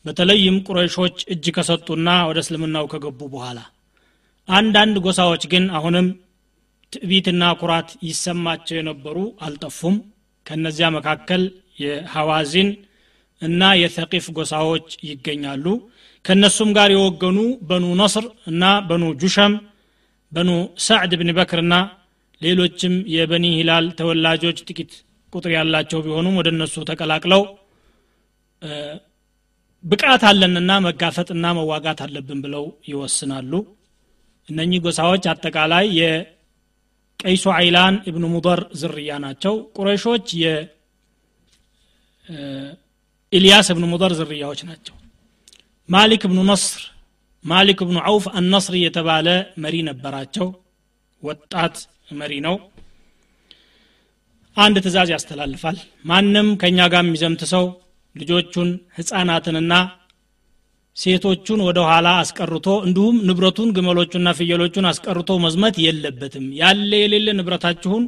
በተለይም 0.05 0.57
ቁረይሾች 0.67 1.17
እጅ 1.33 1.45
ከሰጡና 1.55 2.09
ወደ 2.29 2.39
እስልምናው 2.43 2.85
ከገቡ 2.91 3.21
በኋላ። 3.33 3.59
አንዳንድ 4.47 4.95
ጎሳዎች 5.05 5.43
ግን 5.53 5.63
አሁንም 5.77 6.07
ትዕቢትና 6.93 7.43
ኩራት 7.61 7.89
ይሰማቸው 8.07 8.75
የነበሩ 8.77 9.17
አልጠፉም። 9.41 9.95
ከነዚያ 10.45 10.87
መካከል 10.95 11.43
የሐዋዚን 11.81 12.69
እና 13.41 13.61
የሰቂፍ 13.79 14.25
ጎሳዎች 14.37 14.87
ይገኛሉ። 15.07 15.65
ከእነሱም 16.25 16.69
ጋር 16.77 16.89
የወገኑ 16.93 17.39
በኑ 17.69 17.85
ነስር 18.01 18.25
እና 18.47 18.63
በኑ 18.87 19.03
ጁሸም 19.21 19.55
በኑ 20.35 20.49
ሳዕድ 20.85 21.11
ብን 21.19 21.29
በክርና 21.37 21.73
ሌሎችም 22.41 22.93
የበኒ 23.13 23.45
ሂላል 23.57 23.85
ተወላጆች 23.99 24.57
ጥቂት 24.67 24.91
ቁጥር 25.33 25.51
ያላቸው 25.55 25.99
ቢሆኑም 26.05 26.35
ወደ 26.39 26.47
እነሱ 26.53 26.75
ተቀላቅለው 26.89 27.41
ብቃት 29.83 30.23
አለንና 30.29 30.71
መጋፈጥና 30.85 31.45
መዋጋት 31.57 31.99
አለብን 32.05 32.39
ብለው 32.45 32.63
ይወስናሉ። 32.89 33.51
እነኚህ 34.49 34.79
ጎሳዎች 34.85 35.23
አጠቃላይ 35.31 35.85
የቀይሱ 35.99 37.45
አይላን 37.55 37.95
እብኑ 38.09 38.25
ሙደር 38.33 38.61
ዝርያ 38.81 39.11
ናቸው። 39.25 39.53
ቁረይሾች 39.77 40.27
የኢልያስ 42.27 43.69
እብኑ 43.73 43.85
ሙደር 43.93 44.13
ዝርያዎች 44.19 44.61
ናቸው። 44.69 44.95
ማሊክ 45.89 46.21
እብኑ 46.27 46.39
ነስር 46.49 46.81
ማሊክ 47.45 47.79
እብኑ 47.85 47.97
ዐውፍ 48.07 48.25
አነስሪ 48.39 48.75
የተባለ 48.83 49.27
መሪ 49.63 49.75
ነበራቸው። 49.89 50.47
ወጣት 51.23 51.75
መሪ 52.19 52.33
ነው። 52.45 52.55
አንድ 54.57 54.75
ትእዛዝ 54.83 55.09
ያስተላልፋል። 55.13 55.77
ማንም 56.09 56.47
ከእኛ 56.61 56.79
ጋር 56.93 57.03
የሚዘምት 57.03 57.41
ሰው 57.53 57.65
ልጆቹን 58.15 58.69
ህፃናትንና 58.97 59.73
ሴቶቹን 60.97 61.61
ወደ 61.67 61.79
ኋላ 61.87 62.07
አስቀርቶ 62.19 62.67
እንዲሁም 62.85 63.15
ንብረቱን 63.27 63.73
ግመሎቹና 63.77 64.27
ፍየሎቹን 64.37 64.85
አስቀርቶ 64.91 65.31
መዝመት 65.45 65.75
የለበትም። 65.85 66.45
ያለ 66.59 66.91
የሌለ 67.01 67.27
ንብረታችሁን 67.39 68.03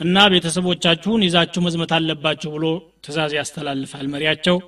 እና 0.00 0.26
ቤተሰቦቻችሁን 0.32 1.24
ይዛችሁ 1.26 1.60
መዝመት 1.64 1.90
አለባችሁ 1.96 2.50
ብሎ 2.54 2.66
ትእዛዝ 3.04 3.32
ያስተላልፋል 3.38 4.06
መሪያቸው 4.12 4.58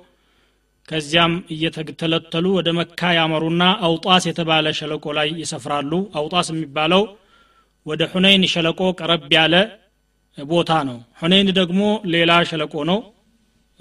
ከዚያም 0.87 1.33
እየተተለተሉ 1.53 2.45
ወደ 2.57 2.69
መካ 2.77 3.11
ያመሩና 3.17 3.63
አውጣስ 3.87 4.23
የተባለ 4.29 4.65
ሸለቆ 4.79 5.05
ላይ 5.17 5.29
ይሰፍራሉ። 5.41 5.91
አውጣስ 6.19 6.47
የሚባለው 6.53 7.03
ወደ 7.85 8.01
ሁነይን 8.11 8.43
ሸለቆ 8.53 8.81
ቀረብ 8.99 9.23
ያለ 9.35 9.55
ቦታ 10.37 10.71
ነው። 10.89 10.97
ሁነይን 11.21 11.49
ደግሞ 11.59 11.81
ሌላ 12.13 12.31
ሸለቆ 12.51 12.75
ነው። 12.91 12.99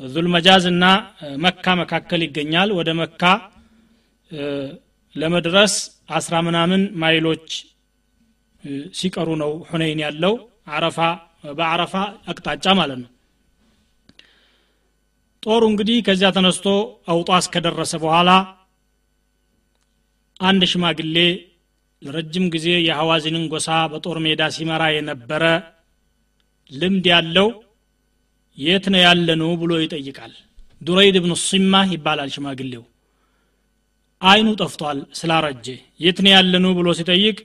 ዙልመጃዝ 0.00 0.64
እና 0.72 0.84
መካ 1.44 1.74
መካከል 1.80 2.20
ይገኛል። 2.26 2.70
ወደ 2.78 2.90
መካ 3.00 3.22
ለመድረስ 5.16 5.74
አስራ 6.10 6.34
ምናምን 6.46 6.82
ማይሎች 7.02 7.48
ሲቀሩ 8.94 9.28
ነው 9.42 9.52
ሁነይን 9.70 10.00
ያለው። 10.04 10.34
አረፋ 10.74 10.98
በአረፋ 11.58 11.94
አቅጣጫ 12.30 12.66
ማለት 12.80 12.98
ነው 13.02 13.10
ጦሩ 15.42 15.62
እንግዲህ 15.70 15.96
ከዚያ 16.06 16.28
ተነስቶ 16.36 16.66
አውጣስ 17.12 17.44
ከደረሰ 17.54 17.92
በኋላ 18.02 18.30
አንድ 20.40 20.62
ሽማግሌ 20.72 21.16
ለረጅም 22.02 22.46
ጊዜ 22.54 22.68
የሐዋዚንን 22.86 23.44
ጎሳ 23.52 23.68
በጦር 23.92 24.16
ሜዳ 24.24 24.42
ሲመራ 24.54 24.82
የነበረ 24.94 25.44
ልምድ 26.70 27.06
ያለው 27.12 27.48
የት 28.58 28.84
ነው 28.92 29.00
ያለነው 29.06 29.50
ብሎ 29.60 29.72
ይጠይቃል። 29.82 30.32
ዱረይድ 30.82 31.16
ብኑ 31.24 31.32
ሲማ 31.42 31.82
ይባላል 31.92 32.30
ሽማግሌው። 32.34 32.84
አይኑ 34.22 34.48
ጠፍቷል 34.60 34.98
ስላረጀ። 35.18 35.66
የት 36.00 36.18
ነው 36.24 36.32
ያለነው 36.36 36.72
ብሎ 36.78 36.88
ሲጠይቅ 36.98 37.38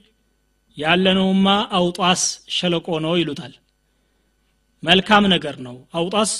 ያለነውማ 0.76 1.46
አውጣስ 1.78 2.22
ሸለቆ 2.56 2.88
ነው 3.04 3.14
ይሉታል። 3.20 3.54
መልካም 4.82 5.24
ነገር 5.34 5.56
ነው 5.66 5.76
አውጣስ 5.98 6.32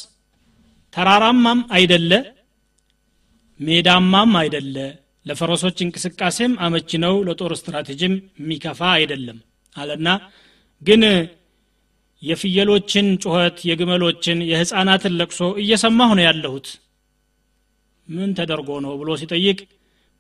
ተራራማም 0.95 1.61
አይደለ 1.77 2.13
ሜዳማም 3.61 4.33
አይደለ። 4.41 4.77
ለፈረሶች 5.27 5.79
እንቅስቃሴም 5.85 6.53
አመቺ 6.65 6.91
ነው 7.05 7.15
ለጦር 7.27 7.53
ስትራቴጂም 7.59 8.13
የሚከፋ 8.41 8.81
አይደለም 8.95 9.39
አለና 9.77 10.09
ግን 10.83 11.03
የፍየሎችን 12.23 13.07
ጩኸት 13.23 13.59
የግመሎችን 13.69 14.39
የህፃናትን 14.51 15.17
ለቅሶ 15.21 15.41
እየሰማሁ 15.63 16.11
ነው 16.19 16.25
ያለሁት። 16.29 16.69
ምን 18.09 18.31
ተደርጎ 18.39 18.71
ነው 18.85 18.93
ብሎ 19.01 19.11
ሲጠይቅ 19.21 19.59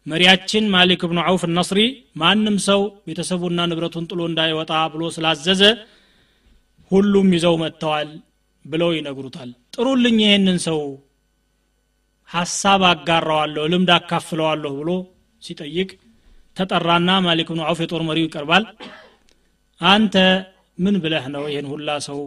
መሪያችን 0.06 0.64
ማሊክ 0.74 1.02
ብኑ 1.10 1.18
ዐውፍ 1.24 1.42
ነስሪ 1.56 1.80
ማንም 2.20 2.56
ሰው 2.66 2.80
ቤተሰቡና 3.06 3.66
ንብረቱን 3.70 4.06
ጥሎ 4.10 4.20
እንዳይወጣ 4.30 4.72
ብሎ 4.94 5.02
ስላዘዘ 5.16 5.62
ሁሉም 6.90 7.28
ይዘው 7.36 7.56
መጥተዋል 7.62 8.10
ብለው 8.64 8.90
ይነግሩታል 8.96 9.50
ጥሩልኝ 9.78 10.16
ይህንን 10.22 10.56
ሰው። 10.64 10.80
ሐሳብ 12.30 12.82
አጋራዋለሁ 12.88 13.64
ልምድ 13.72 13.90
አካፍለዋለሁ 13.94 14.72
ብሎ 14.78 14.90
ሲጠይቅ 15.42 15.90
ተጠራና 16.56 17.10
ማሊክ 17.26 17.48
ብኑ 17.52 17.60
ዐውፍ 17.66 17.80
የጦር 17.82 18.02
መሪው 18.08 18.26
ይቀርባል። 18.26 18.64
አንተ 19.80 20.14
ምን 20.78 20.96
ብለህ 21.02 21.24
ነው 21.34 21.44
ይህን 21.50 21.66
ሁላ 21.72 21.88
ሰው 22.06 22.20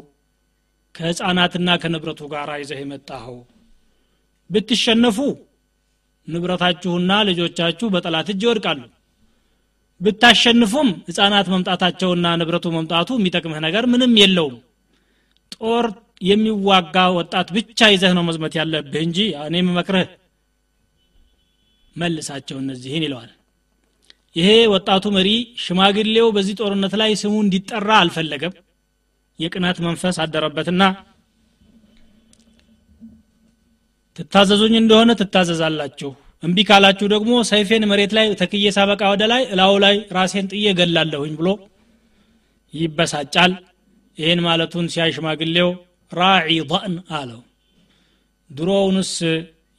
ከህፃናትና 0.95 1.69
ከንብረቱ 1.81 2.21
ጋር 2.33 2.49
ይዘህ 2.61 2.79
የመጣኸው? 2.81 3.37
ብትሸነፉ 4.49 5.17
ንብረታችሁና 6.27 7.11
ልጆቻችሁ 7.29 7.87
በጠላት 7.93 8.29
እጅ 8.33 8.41
ይወድቃሉ። 8.45 8.81
ብታሸንፉም 10.01 10.89
ህፃናት 11.07 11.47
መምጣታቸውና 11.53 12.27
ንብረቱ 12.39 12.67
መምጣቱ 12.75 13.09
የሚጠቅምህ 13.19 13.59
ነገር 13.65 13.83
ምንም 13.93 14.13
የለውም። 14.21 14.55
ጦር 15.55 15.85
የሚዋጋ 16.22 16.95
ወጣት 17.17 17.47
ብቻ 17.55 17.89
ይዘህ 17.93 18.11
ነው 18.17 18.24
መዝመት 18.28 18.53
ያለብህ 18.59 19.03
እንጂ 19.05 19.17
እኔ 19.45 19.55
መክረህ 19.69 20.09
መልሳቸው 21.95 22.57
እነዚህን 22.61 23.05
ይለዋል። 23.05 23.32
ይሄ 24.36 24.49
ወጣቱ 24.74 25.05
መሪ 25.15 25.30
ሽማግሌው 25.63 26.28
በዚህ 26.36 26.55
ጦርነት 26.59 26.93
ላይ 27.01 27.11
ስሙ 27.22 27.34
እንዲጠራ 27.43 27.89
አልፈለገም። 28.01 28.53
የቅናት 29.39 29.78
መንፈስ 29.86 30.15
አደረበትና 30.24 30.82
ትታዘዙኝ 34.19 34.74
እንደሆነ 34.80 35.11
ትታዘዛላችሁ 35.19 36.09
እምቢ 36.43 36.59
ካላችሁ 36.67 37.07
ደግሞ 37.13 37.32
ሰይፌን 37.49 37.84
መሬት 37.91 38.11
ላይ 38.17 38.28
ተክዬ 38.39 38.65
ሳበቃ 38.76 39.01
ወደ 39.11 39.24
ላይ 39.32 39.41
እላው 39.53 39.74
ላይ 39.84 39.95
ራሴን 40.17 40.47
ጥዬ 40.51 40.67
ገላለሁኝ 40.80 41.34
ብሎ 41.39 41.49
ይበሳጫል። 42.74 43.51
ይህን 44.17 44.39
ማለቱን 44.45 44.86
ሲያይ 44.93 45.11
ሽማግሌው 45.17 45.69
ራዒ 46.12 46.57
ضእን 46.72 46.95
አለው። 47.18 47.41
ድሮውንስ 48.49 49.14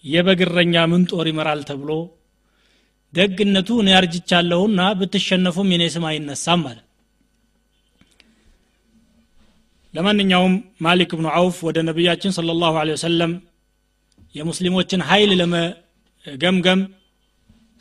የበግረኛ 0.05 0.75
ምንጦር 0.93 1.27
ይመራል 1.31 1.61
ተብሎ 1.69 1.91
ደግነቱ 3.13 3.69
እኔ 3.83 3.91
አርጅቻለሁና 3.97 4.81
ብትሸነፉም 5.01 5.71
የኔ 5.73 5.85
ስም 5.95 6.05
አይነሳም 6.11 6.61
ማለት 6.67 6.87
ለማንኛውም 9.95 10.55
ማሊክ 10.85 11.11
ብኑ 11.19 11.27
አውፍ 11.39 11.57
ወደ 11.67 11.79
ነቢያችን 11.89 12.35
ስለ 12.37 12.51
ላሁ 12.61 12.75
ወሰለም 12.93 13.33
የሙስሊሞችን 14.35 15.01
ኃይል 15.09 15.31
ለመገምገም 15.41 16.83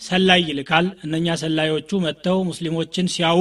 ሰላይ 0.02 0.42
ይልካል። 0.50 0.86
እነኛ 1.06 1.36
ሰላዮቹ 1.42 2.00
መጥተው 2.06 2.38
ሙስሊሞችን 2.50 3.12
ሲያዩ 3.14 3.40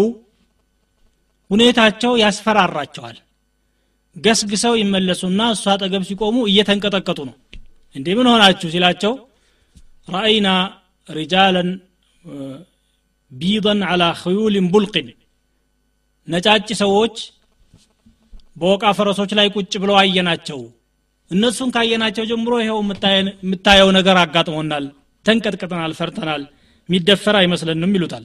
ሁኔታቸው 1.50 2.12
ያስፈራራቸዋል። 2.22 3.16
ገስግሰው 4.16 4.74
ይመለሱና 4.80 5.40
እሱ 5.54 5.64
አጠገብ 5.72 6.02
ሲቆሙ 6.08 6.36
እየተንቀጠቀጡ 6.50 7.18
ነው። 7.28 7.34
እንዴ 7.94 8.08
ምን 8.18 8.28
ሆናችሁ 8.32 8.68
ሲላቸው 8.74 9.12
ረአይና 10.08 10.48
ሪጃለን 11.08 11.68
ቢضን 13.32 13.80
አላ 13.90 14.04
ክዩልን 14.20 14.66
ቡልቅን 14.72 15.08
ነጫጭ 16.28 16.68
ሰዎች 16.82 17.16
በወቃ 18.56 18.84
ፈረሶች 18.98 19.30
ላይ 19.38 19.48
ቁጭ 19.54 19.72
ብለው 19.82 19.96
አየናቸው። 20.00 20.60
እነሱን 21.30 21.68
ካየናቸው 21.74 22.24
ጀምሮ 22.30 22.54
ይኸው 22.62 22.78
የምታየው 23.42 23.88
ነገር 23.98 24.16
አጋጥሞናል 24.22 24.84
ተንቀጥቅጠናል 25.26 25.92
ፈርተናል 25.98 26.42
የሚደፈር 26.88 27.36
አይመስለንም 27.40 27.94
ይሉታል 27.96 28.24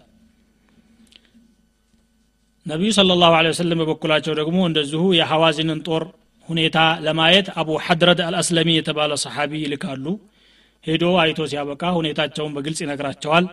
ነቢዩ 2.65 2.91
ስለ 2.97 3.15
ላሁ 3.21 3.33
ወሰለም 3.47 3.79
በበኩላቸው 3.81 4.33
ደግሞ 4.39 4.59
እንደዚሁ 4.69 5.01
የሐዋዚንን 5.17 5.79
ጦር 5.87 6.03
ሁኔታ 6.49 6.77
ለማየት 7.05 7.47
አቡ 7.59 7.69
ሐድረድ 7.85 8.19
አልአስለሚ 8.25 8.69
የተባለ 8.75 9.11
ሰሓቢ 9.23 9.51
ይልካሉ። 9.63 10.05
ሄዶ 10.83 11.03
አይቶ 11.21 11.39
ሲያበቃ 11.51 11.83
ሁኔታቸውን 11.97 12.53
በግልጽ 12.55 12.79
ይነግራቸዋል። 12.83 13.45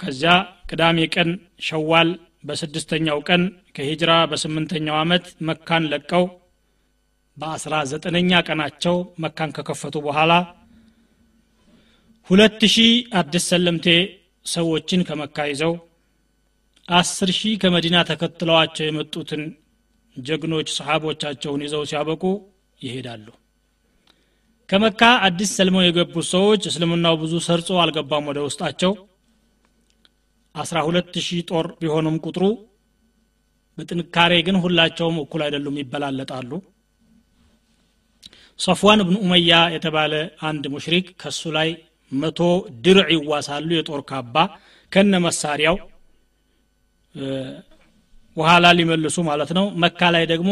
ከዚያ 0.00 0.34
ቅዳሜ 0.70 0.98
ቀን 1.14 1.30
ሸዋል 1.66 2.10
በስድስተኛው 2.48 3.18
ቀን 3.28 3.42
ከሂጅራ 3.76 4.12
በስምንተኛው 4.30 4.96
ዓመት 5.00 5.26
መካን 5.48 5.84
ለቀው 5.92 6.24
በአስራ 7.36 7.74
ዘጠነኛ 7.90 8.40
ቀናቸው 8.48 8.96
መካን 9.24 9.50
ከከፈቱ 9.56 9.96
በኋላ 10.06 10.32
ሁለት 12.30 12.62
ሺህ 12.74 12.90
አዲስ 13.20 13.44
ሰለምቴ 13.52 13.86
ሰዎችን 14.46 15.04
ከመካ 15.08 15.46
ይዘው 15.50 15.72
አስር 16.88 17.30
ሺህ 17.38 17.54
ከመዲና 17.62 17.96
ተከትለዋቸው 18.08 18.84
የመጡትን 18.86 19.42
ጀግኖች 20.16 20.68
ሰሓቦቻቸውን 20.76 21.64
ይዘው 21.64 21.82
ሲያበቁ 21.90 22.22
ይሄዳሉ። 22.80 23.26
ከመካ 24.68 25.02
አዲስ 25.26 25.50
ሰልመው 25.56 25.82
የገቡት 25.84 26.26
ሰዎች 26.32 26.62
እስልምናው 26.70 27.14
ብዙ 27.20 27.34
ሰርጾ 27.46 27.76
አልገባም 27.82 28.26
ወደ 28.30 28.38
ውስጣቸው። 28.46 28.92
አስራ 30.54 30.78
ሁለት 30.86 31.14
ሺህ 31.26 31.42
ጦር 31.50 31.66
ቢሆኑም 31.80 32.16
ቁጥሩ 32.26 32.44
በጥንካሬ 33.78 34.32
ግን 34.46 34.56
ሁላቸውም 34.62 35.18
እኩል 35.22 35.42
አይደሉም 35.46 35.76
ይበላለጣሉ። 35.80 36.50
ሶፍዋን 38.60 39.00
ብን 39.06 39.16
ኡመያ 39.22 39.52
የተባለ 39.74 40.14
አንድ 40.48 40.64
ሙሽሪክ 40.72 41.06
ከሱ 41.20 41.50
ላይ 41.56 41.68
መቶ 42.12 42.40
ድርዕ 42.84 43.08
ይዋሳሉ። 43.16 43.68
የጦር 43.76 44.02
ካባ 44.10 44.34
ከነ 44.92 45.14
መሳሪያው 45.26 45.76
በኋላ 48.36 48.66
ሊመልሱ 48.78 49.16
ማለት 49.28 49.50
ነው። 49.58 49.66
መካ 49.82 50.00
ላይ 50.14 50.24
ደግሞ 50.32 50.50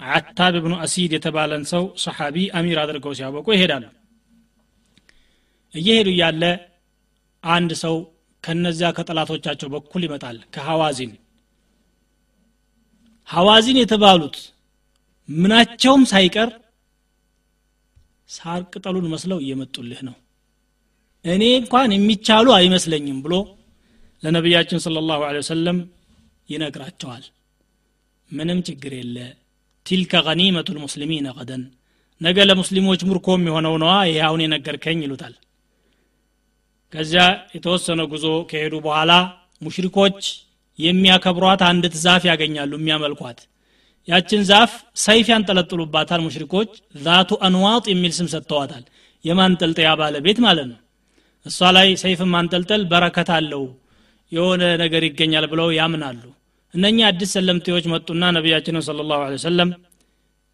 አታብ 0.00 0.54
ብኑ 0.64 0.74
አሲድ 0.84 1.12
የተባለን 1.16 1.64
ሰው 1.72 1.82
ሰሓቢ 2.04 2.36
አሚር 2.58 2.78
አድርገው 2.82 3.12
ሲያበቁ 3.18 3.46
ይሄዳሉ። 3.54 3.84
እየሄዱ 5.74 6.08
እያለ 6.14 6.44
አንድ 7.44 7.72
ሰው 7.82 7.96
ከነዚያ 8.44 8.88
ከጠላቶቻቸው 8.96 9.68
በኩል 9.74 10.02
ይመጣል 10.06 10.36
ከሐዋዚን። 10.54 11.12
ሐዋዚን 13.28 13.78
የተባሉት 13.80 14.36
ምናቸውም 15.28 16.02
ሳይቀር 16.12 16.50
ሳር 18.30 18.62
ቅጠሉን 18.72 19.06
መስለው 19.12 19.38
እየመጡልህ 19.44 20.00
ነው። 20.08 20.16
እኔ 21.24 21.44
እንኳን 21.60 21.90
የሚቻሉ 21.94 22.46
አይመስለኝም 22.58 23.18
ብሎ 23.24 23.34
ለነቢያችን 24.22 24.82
ስለ 24.84 25.02
ላሁ 25.08 25.20
ወሰለም 25.38 25.78
ይነግራቸዋል። 26.48 27.24
ምንም 28.30 28.58
ችግር 28.66 28.92
የለ። 28.98 29.16
ቲልከ 29.86 30.12
ገኒመቱ 30.26 30.68
ልሙስሊሚን 30.76 31.26
ቀደን 31.36 31.62
ነገ 32.20 32.38
ለሙስሊሞች 32.48 33.00
ምርኮ 33.08 33.28
የሆነው 33.42 33.74
ነዋ 33.82 33.92
ይሄ 34.08 34.18
አሁን 34.26 34.40
የነገርከኝ 34.44 34.98
ይሉታል። 35.04 35.34
ከዚያ 36.92 37.22
የተወሰነ 37.54 38.00
ጉዞ 38.12 38.26
ከሄዱ 38.50 38.74
በኋላ 38.86 39.12
ሙሽሪኮች 39.62 40.18
የሚያከብሯት 40.78 41.62
አንዲት 41.68 41.94
ዛፍ 42.04 42.22
ያገኛሉ 42.30 42.72
የሚያመልኳት። 42.78 43.38
ያችን 44.08 44.42
ዛፍ 44.50 44.72
ሰይፍ 45.04 45.26
ያንጠለጥሉባታል 45.32 46.20
ሙሽሪኮች 46.26 46.70
ዛቱ 47.02 47.30
አንዋጥ 47.46 47.84
የሚል 47.90 48.12
ስም 48.18 48.28
ሰጥተዋታል። 48.34 48.84
የማንጠልጠያ 49.24 49.88
ባለቤት 50.00 50.38
ማለት 50.46 50.66
ነው። 50.72 50.78
እሷ 51.46 51.58
ላይ 51.76 51.88
ሰይፍ 52.02 52.20
ማንጠልጠል 52.34 52.82
በረከት 52.92 53.28
አለው 53.36 53.62
የሆነ 54.32 54.62
ነገር 54.82 55.02
ይገኛል 55.06 55.44
ብለው 55.52 55.68
ያምናሉ። 55.78 56.22
እነኛ 56.74 56.98
አዲስ 57.08 57.30
ሰለምቴዎች 57.36 57.84
መጡና 57.92 58.24
ነቢያችንን 58.36 58.84
ስለ 58.88 59.06
ላሁ 59.10 59.20
ሰለም 59.44 59.70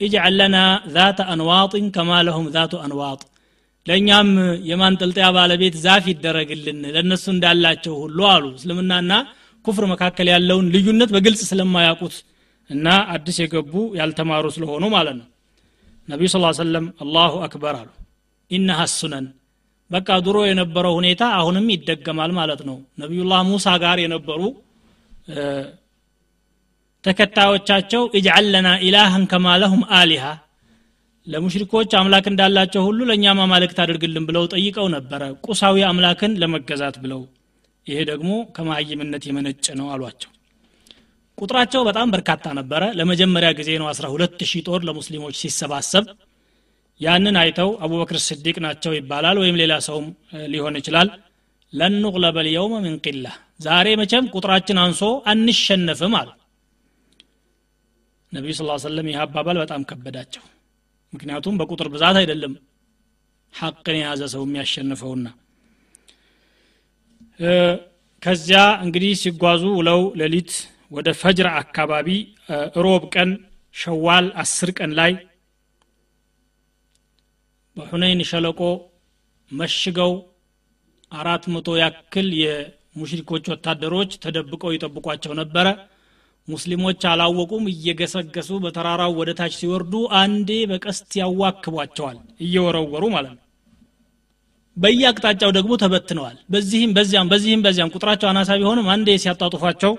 እጅዓል 0.00 0.34
ለና 0.40 0.56
ዛተ 0.94 1.18
አንዋጥን 1.32 1.86
ከማ 1.94 2.10
ለሁም 2.26 2.46
ዛቱ 2.54 2.74
አንዋጥ 2.84 3.20
ለእኛም 3.86 4.30
የማንጠልጠያ 4.70 5.26
ባለቤት 5.36 5.74
ዛፍ 5.84 6.04
ይደረግልን 6.12 6.80
ለእነሱ 6.94 7.24
እንዳላቸው 7.34 7.94
ሁሉ 8.02 8.18
አሉ። 8.32 8.44
እስልምናና 8.58 9.12
ኩፍር 9.64 9.84
መካከል 9.92 10.26
ያለውን 10.32 10.66
ልዩነት 10.74 11.10
በግልጽ 11.14 11.42
ስለማያውቁት 11.50 12.16
እና 12.70 12.86
አዲስ 13.14 13.36
የገቡ 13.42 13.72
ያልተማሩ 13.98 14.46
ስለሆኑ 14.56 14.84
ማለት 14.96 15.16
ነው። 15.20 15.26
ነቢዩ 16.08 16.28
ስ 16.32 16.38
ሰለም 16.60 16.86
አላሁ 17.04 17.32
አክበር 17.46 17.74
አሉ። 17.80 17.88
ኢነሃ 18.50 18.80
ሱነን 18.92 19.26
በቃ 19.90 20.08
ድሮ 20.24 20.38
የነበረው 20.46 20.94
ሁኔታ 20.98 21.22
አሁንም 21.38 21.66
ይደገማል 21.72 22.32
ማለት 22.38 22.60
ነው። 22.68 22.76
ነቢዩላህ 23.02 23.40
ሙሳ 23.50 23.74
ጋር 23.82 23.98
የነበሩ 24.02 24.40
ተከታዮቻቸው 27.04 28.02
እጅዓል 28.18 28.46
ለና 28.54 28.68
ኢላህን 28.86 29.24
ከማ 29.32 29.46
ለሁም 29.62 29.82
አሊሃ 29.98 30.24
ለሙሽሪኮች 31.26 31.92
አምላክ 32.00 32.26
እንዳላቸው 32.30 32.82
ሁሉ 32.88 33.00
ለእኛም 33.08 33.38
አማልክት 33.44 33.78
አድርግልን 33.84 34.24
ብለው 34.28 34.44
ጠይቀው 34.52 34.86
ነበረ። 34.94 35.22
ቁሳዊ 35.46 35.76
አምላክን 35.88 36.32
ለመገዛት 36.42 36.96
ብለው። 37.04 37.22
ይሄ 37.86 37.98
ደግሞ 38.10 38.30
ከማይምነት 38.56 39.24
የመነጨ 39.28 39.66
ነው 39.80 39.86
አሏቸው። 39.94 40.30
ቁጥራቸው 41.38 41.80
በጣም 41.88 42.12
በርካታ 42.14 42.44
ነበረ። 42.58 42.82
ለመጀመሪያ 42.98 43.50
ጊዜ 43.58 43.70
ነው 43.80 43.88
አስራ 43.90 44.06
ሁለት 44.14 44.38
ሺህ 44.50 44.62
ጦር 44.68 44.80
ለሙስሊሞች 44.88 45.34
ሲሰባሰብ 45.42 46.04
ያንን 47.00 47.36
አይተው 47.40 47.70
አቡበክር 47.84 48.18
ስዲቅ 48.26 48.56
ናቸው 48.64 48.92
ይባላል 48.96 49.36
ወይም 49.42 49.56
ሌላ 49.60 49.72
ሰውም 49.86 50.06
ሊሆን 50.46 50.76
ይችላል። 50.80 51.08
ለን 51.72 51.94
ኑግለበ 52.02 52.36
ልየውመ 52.46 52.74
ምን 52.84 52.94
ቂላ 53.04 53.26
ዛሬ 53.60 53.86
መቼም 54.00 54.26
ቁጥራችን 54.34 54.78
አንሶ 54.82 55.02
አንሸነፍም 55.32 56.14
አሉ። 56.20 56.28
ነቢዩ 58.32 58.52
ስ 58.58 58.84
ሰለም 58.84 59.08
ይህ 59.10 59.18
አባባል 59.24 59.56
በጣም 59.62 59.82
ከበዳቸው። 59.90 60.44
ምክንያቱም 61.12 61.58
በቁጥር 61.60 61.88
ብዛት 61.94 62.16
አይደለም 62.20 62.54
ሐቅን 63.54 63.96
የያዘ 63.98 64.22
ሰው 64.34 64.42
የሚያሸንፈውና። 64.46 65.26
ከዚያ 68.22 68.60
እንግዲህ 68.84 69.12
ሲጓዙ 69.22 69.62
ውለው 69.78 70.00
ሌሊት 70.20 70.52
ወደ 70.92 71.08
ፈጅር 71.20 71.48
አካባቢ 71.60 72.08
ሮብ 72.84 73.04
ቀን 73.14 73.30
ሸዋል 73.74 74.26
አስር 74.42 74.70
ቀን 74.78 74.90
ላይ 75.00 75.12
በሁነይን 77.76 78.20
ሸለቆ 78.30 78.60
መሽገው 79.50 80.12
አራት 81.12 81.44
መቶ 81.54 81.68
ያክል 81.80 82.28
የሙሽሪኮች 82.40 83.44
ወታደሮች 83.52 84.12
ተደብቀው 84.22 84.70
ይጠብቋቸው 84.74 85.32
ነበረ። 85.40 85.66
ሙስሊሞች 86.48 87.00
አላወቁም። 87.10 87.64
እየገሰገሱ 87.72 88.50
በተራራው 88.64 89.12
ወደ 89.20 89.30
ታች 89.38 89.54
ሲወርዱ 89.60 89.92
አንዴ 90.20 90.50
በቀስት 90.70 91.10
ያዋክቧቸዋል 91.20 92.18
እየወረወሩ 92.46 93.04
ማለት 93.16 93.32
ነው። 93.34 93.42
በየአቅጣጫው 94.76 95.50
ደግሞ 95.56 95.72
ተበትነዋል። 95.82 96.36
በዚህም 96.52 96.90
በዚያም 96.96 97.30
በዚህም 97.32 97.62
በዚያም 97.66 97.92
ቁጥራቸው 97.94 98.28
አናሳ 98.30 98.50
ቢሆንም 98.60 98.88
አንዴ 98.94 99.08
ሲያጣጡፋቸው 99.22 99.92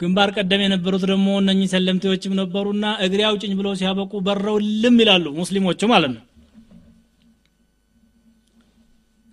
ግንባር 0.00 0.28
ቀደም 0.36 0.62
የነበሩት 0.64 1.04
ደግሞ 1.10 1.26
እነኚህ 1.40 1.68
ሰለምቴዎችም 1.72 2.32
ነበሩና 2.38 2.86
እግሬ 3.04 3.20
አውጭኝ 3.28 3.52
ብለው 3.58 3.74
ሲያበቁ 3.80 4.12
በረው 4.26 4.56
ልም 4.82 4.96
ይላሉ 5.02 5.26
ሙስሊሞቹ 5.40 5.80
ማለት 5.92 6.12
ነው። 6.14 6.22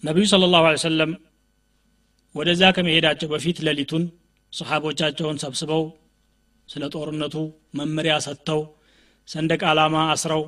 ነቢዩ 0.03 0.26
ስለ 0.32 0.45
ላሁ 0.53 0.68
ሰለም 0.84 1.12
ወደዛ 2.36 2.64
ከመሄዳቸው 2.76 3.30
በፊት 3.34 3.57
ሌሊቱን 3.68 4.03
ሰሓቦቻቸውን 4.53 5.38
ሰብስበው 5.43 5.84
ስለ 6.70 6.84
ጦርነቱ 6.93 7.36
መመሪያ 7.78 8.14
ሰጥተው 8.26 8.62
ሰንደቅ 9.28 9.62
ዓላማ 9.72 9.95
አስረው 10.14 10.43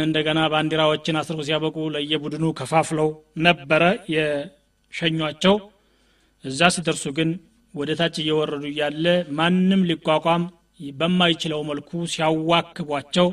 እንደገና 0.00 0.40
ባንዲራዎችን 0.52 1.18
አስረው 1.20 1.42
ሲያበቁ 1.46 1.76
ለየቡድኑ 1.94 2.44
ከፋፍለው 2.58 3.08
ነበረ 3.46 3.82
የሸኟቸው። 4.14 5.56
እዛ 6.44 6.70
ሲደርሱ 6.74 7.04
ግን 7.18 7.30
ወደ 7.74 7.90
ታች 7.98 8.16
እየወረዱ 8.22 8.64
እያለ 8.70 9.04
ማንም 9.38 9.82
ሊቋቋም 9.90 10.42
በማይችለው 10.94 11.60
መልኩ 11.68 11.90
ሲያዋክቧቸው 12.12 13.28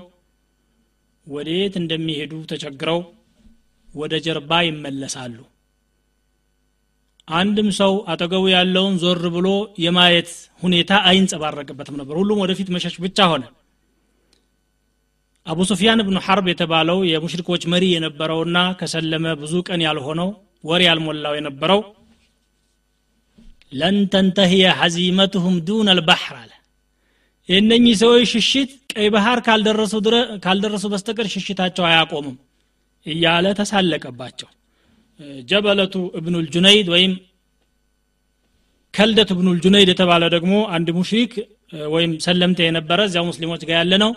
ወዴት 1.28 1.74
እንደሚሄዱ 1.82 2.34
ተቸግረው 2.52 3.00
ወደ 3.90 4.14
ጀርባ 4.26 4.52
ይመለሳሉ። 4.66 5.38
አንድም 7.28 7.70
ሰው 7.80 7.94
አጠገቡ 8.12 8.44
ያለውን 8.54 8.94
ዞር 9.02 9.24
ብሎ 9.36 9.48
የማየት 9.84 10.30
ሁኔታ 10.64 10.92
አይንጸባረቅበትም 11.10 11.98
ነበር። 12.00 12.16
ሁሉም 12.22 12.42
ወደፊት 12.44 12.70
መሸሽ 12.76 12.96
ብቻ 13.04 13.28
ሆነ። 13.32 13.44
አቡ 15.46 15.60
ሱፊያን 15.70 16.02
ብኑ 16.08 16.18
ሐርብ 16.26 16.48
የተባለው 16.52 17.00
የሙሽሪኮች 17.10 17.64
መሪ 17.74 17.86
የነበረውና 17.92 18.58
ከሰለመ 18.80 19.26
ብዙ 19.42 19.54
ቀን 19.68 19.82
ያልሆነው 19.88 20.30
ወር 20.64 20.82
ያልሞላው 20.88 21.34
የነበረው 21.38 21.82
لن 23.72 23.98
تنتهي 24.14 24.64
هزيمتهم 24.80 25.56
دون 25.68 25.88
البحر 25.94 26.36
አለ 26.42 26.52
የእነኚህ 27.50 27.96
ሰዎች 28.02 28.24
ሽሽት 28.34 28.72
ቀይ 28.94 29.08
ባህር 29.16 29.40
ካልደረሱ 30.46 30.86
በስተቀር 30.94 31.28
ሽሽታቸው 31.34 31.84
አያቆምም 31.90 32.38
እያለ 33.06 33.48
ተሳለቀባቸው 33.60 34.50
ጀበለቱ 35.50 35.96
እብኑል 36.20 36.48
ጁነይድ 36.54 36.88
ወይም 36.94 37.14
ከልደት 38.94 39.30
እብኑል 39.36 39.58
ጁነይድ 39.64 39.90
የተባለ 39.94 40.24
ደግሞ 40.36 40.54
አንድ 40.76 40.88
ሙሽሪክ 40.98 41.34
ወይም 41.94 42.12
ሰለምተ 42.26 42.60
የነበረ 42.68 43.00
እዚያው 43.08 43.26
ሙስሊሞች 43.30 43.62
ጋር 43.68 43.76
ያለ 43.80 43.94
ነው 44.04 44.12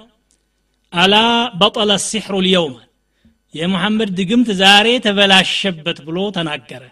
ألا 0.93 1.15
بطل 1.61 1.93
السحر 2.07 2.37
اليوم 2.47 2.75
የሙሐመድ 3.55 4.11
ድግምት 4.19 4.49
ዛሬ 4.61 4.89
ተበላሸበት 5.07 5.99
ብሎ 6.07 6.19
ተናገረ 6.37 6.83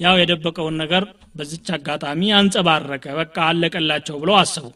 ያው 0.00 0.14
የደበቀውን 0.20 0.76
ነገር 0.82 1.04
በዚች 1.34 1.68
አጋጣሚ 1.76 2.20
አንጸባረቀ 2.38 3.06
በቃ 3.18 3.36
አለቀላቸው 3.48 4.16
ብለው 4.22 4.36
አሰቡ። 4.40 4.66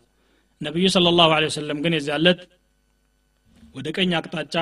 ነቢዩ 0.60 0.86
ስለ 0.94 1.10
ላሁ 1.18 1.30
ወሰለም 1.46 1.78
ግን 1.84 1.94
የዚያለት 1.96 2.40
ወደ 3.74 3.88
ቀኝ 3.96 4.10
አቅጣጫ 4.18 4.54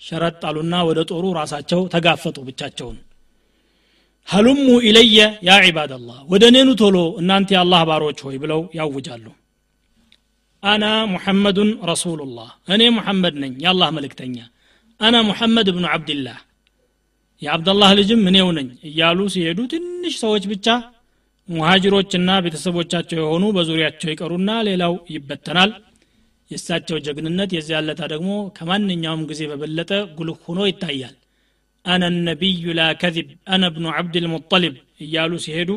ሸረጥ 0.00 0.40
አሉና 0.48 0.74
ወደ 0.88 1.00
ጦሩ 1.10 1.24
ራሳቸው 1.38 1.80
ተጋፈጡ 1.94 2.38
ብቻቸውን። 2.48 2.96
ሀሉሙ 4.28 4.66
ኢለየ 4.88 5.18
ያ 5.48 5.54
ዒባደላህ 5.64 6.18
ወደ 6.32 6.44
እኔኑ 6.52 6.68
ቶሎ 6.80 6.98
እናንተ 7.20 7.50
የአላህ 7.54 7.80
ባሮች 7.88 8.18
ሆይ 8.26 8.36
ብለው 8.42 8.60
ያውጃሉ። 8.78 9.26
አና 10.62 10.84
ሙሐመዱን 11.12 11.70
ረሱሉላህ 11.90 12.50
እኔ 12.74 12.82
ሙሐመድ 12.96 13.34
ነኝ 13.42 13.52
የአላህ 13.64 13.88
መልእክተኛ። 13.96 14.36
አና 15.00 15.16
ሙሐመድ 15.28 15.68
ብኑ 15.76 15.84
ዓብድላህ 15.92 16.38
የአብደላህ 17.44 17.90
ልጅም 17.98 18.22
እኔው 18.30 18.48
ነኝ 18.58 18.68
እያሉ 18.88 19.20
ሲሄዱ 19.34 19.60
ትንሽ 19.72 20.14
ሰዎች 20.22 20.44
ብቻ 20.52 20.66
ሙሃጅሮችና 21.48 22.30
ቤተሰቦቻቸው 22.44 23.18
የሆኑ 23.20 23.44
በዙሪያቸው 23.56 24.10
ይቀሩና 24.12 24.50
ሌላው 24.68 24.94
ይበተናል። 25.14 25.72
የእሳቸው 26.50 26.96
ጀግንነት 27.06 27.50
የዚያ 27.56 27.78
ለታ 27.86 28.02
ደግሞ 28.12 28.30
ከማንኛውም 28.56 29.22
ጊዜ 29.30 29.42
በበለጠ 29.50 29.90
ጉልህ 30.16 30.38
ሆኖ 30.46 30.60
ይታያል። 30.70 31.14
አነ 31.84 32.02
ነቢዩ 32.28 32.74
ላ 32.78 32.82
ከዚብ 33.00 33.28
አነ 33.54 33.64
ብኑ 33.74 33.86
ዓብድልሙጠሊብ 33.96 34.74
እያሉ 35.04 35.32
ሲሄዱ 35.44 35.70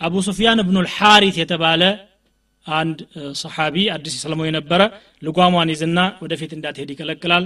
አቡ 0.00 0.14
ሱፊያን 0.26 0.60
ብኑ 0.68 0.76
ልሓሪት 0.86 1.36
የተባለ 1.42 1.82
አንድ 2.66 2.98
ሰሓቢ 3.40 3.76
አዲስ 3.94 4.14
ሰለሞ 4.22 4.40
የነበረ 4.46 4.82
ልጓሟን 5.22 5.70
ይዝና 5.74 5.98
ወደፊት 6.22 6.52
እንዳትሄድ 6.56 6.90
ይከለክላል 6.94 7.44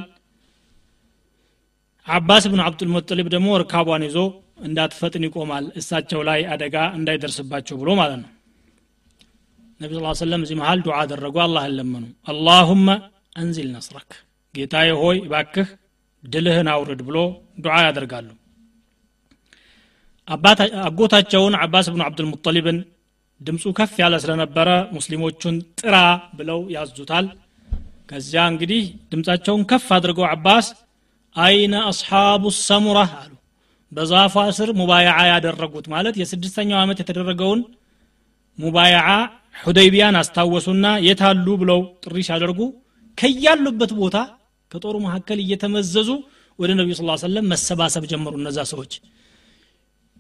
አባስ 2.06 2.44
ብኑ 2.50 2.60
አብዱልሙጠሊብ 2.66 3.26
ደግሞ 3.34 3.48
እርካቧን 3.56 4.02
ይዞ 4.06 4.18
እንዳትፈጥን 4.66 5.24
ይቆማል 5.26 5.64
እሳቸው 5.80 6.20
ላይ 6.28 6.40
አደጋ 6.54 6.76
እንዳይደርስባቸው 6.96 7.76
ብሎ 7.80 7.90
ማለት 8.00 8.18
ነው። 8.22 8.30
ነቢ 9.80 9.90
ስ 9.98 10.18
ሰለም 10.22 10.42
እዚህ 10.44 10.56
መሃል 10.60 10.80
ዱዓ 10.86 10.96
አደረጉ። 11.02 11.36
አላህን 11.44 11.74
ለመኑ 11.78 12.02
አላሁመ 12.32 12.88
አንዚል 13.36 13.68
ነስረክ 13.74 14.10
ጌታዬ 14.54 14.88
ሆይ 15.02 15.18
ባክህ 15.32 15.68
ድልህን 16.24 16.68
አውርድ 16.72 17.00
ብሎ 17.08 17.18
ዱዓ 17.64 17.76
ያደርጋሉ። 17.86 18.28
አጎታቸውን 20.84 21.54
አባስ 21.62 21.86
ብኑ 21.92 22.02
አብዱልሙጠሊብን 22.08 22.78
ድምፁ 23.40 23.64
ከፍ 23.78 23.94
ያለ 24.02 24.14
ስለነበረ 24.22 24.68
ሙስሊሞቹን 24.96 25.56
ጥራ 25.80 25.96
ብለው 26.38 26.60
ያዙታል። 26.74 27.26
ከዚያ 28.10 28.42
እንግዲህ 28.52 28.82
ድምፃቸውን 29.12 29.62
ከፍ 29.70 29.86
አድርገው 29.96 30.26
አባስ 30.30 30.66
አይነ 31.36 31.74
አስሓቡ 31.90 32.44
ሰሙራ 32.60 32.98
አሉ። 33.18 33.32
በዛፏ 33.92 34.34
ስር 34.58 34.70
ሙባያዓ 34.80 35.18
ያደረጉት 35.30 35.86
ማለት 35.94 36.14
የስድስተኛው 36.20 36.78
ዓመት 36.82 36.98
የተደረገውን 37.02 37.60
ሙባያዓ 38.58 39.08
ሁደይቢያን 39.62 40.18
አስታወሱና 40.20 40.86
የታሉ 41.06 41.46
ብለው 41.62 41.80
ጥሪ 42.04 42.18
ሲያደርጉ 42.26 42.60
ከያሉበት 43.18 43.92
ቦታ 44.00 44.16
ከጦሩ 44.70 44.96
መካከል 45.06 45.38
እየተመዘዙ 45.44 46.10
ወደ 46.58 46.70
ነቢዩ 46.78 46.94
ስ 46.98 47.22
ሰለም 47.24 47.48
መሰባሰብ 47.52 48.04
ጀመሩ 48.10 48.34
እነዛ 48.40 48.58
ሰዎች። 48.72 48.92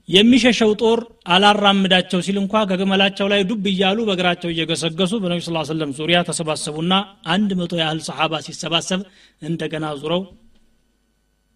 የሚሸሸው 0.08 0.70
ጦር 0.80 1.00
አላራምዳቸው 1.34 2.20
ሲል 2.26 2.36
እንኳ 2.42 2.62
ከግመላቸው 2.70 3.26
ላይ 3.32 3.40
ዱብ 3.50 3.64
እያሉ 3.72 3.98
በእግራቸው 4.08 4.50
እየገሰገሱ 4.52 5.12
በነቢ 5.22 5.40
ስ 5.40 5.52
ሰለም 5.70 5.90
ዙሪያ 5.98 6.18
ተሰባሰቡና 6.28 6.92
አንድ 7.34 7.50
መቶ 7.60 7.74
ያህል 7.82 8.00
ሰሓባ 8.08 8.40
ሲሰባሰብ 8.46 9.02
እንደገና 9.42 9.86
ዙረው 10.00 10.22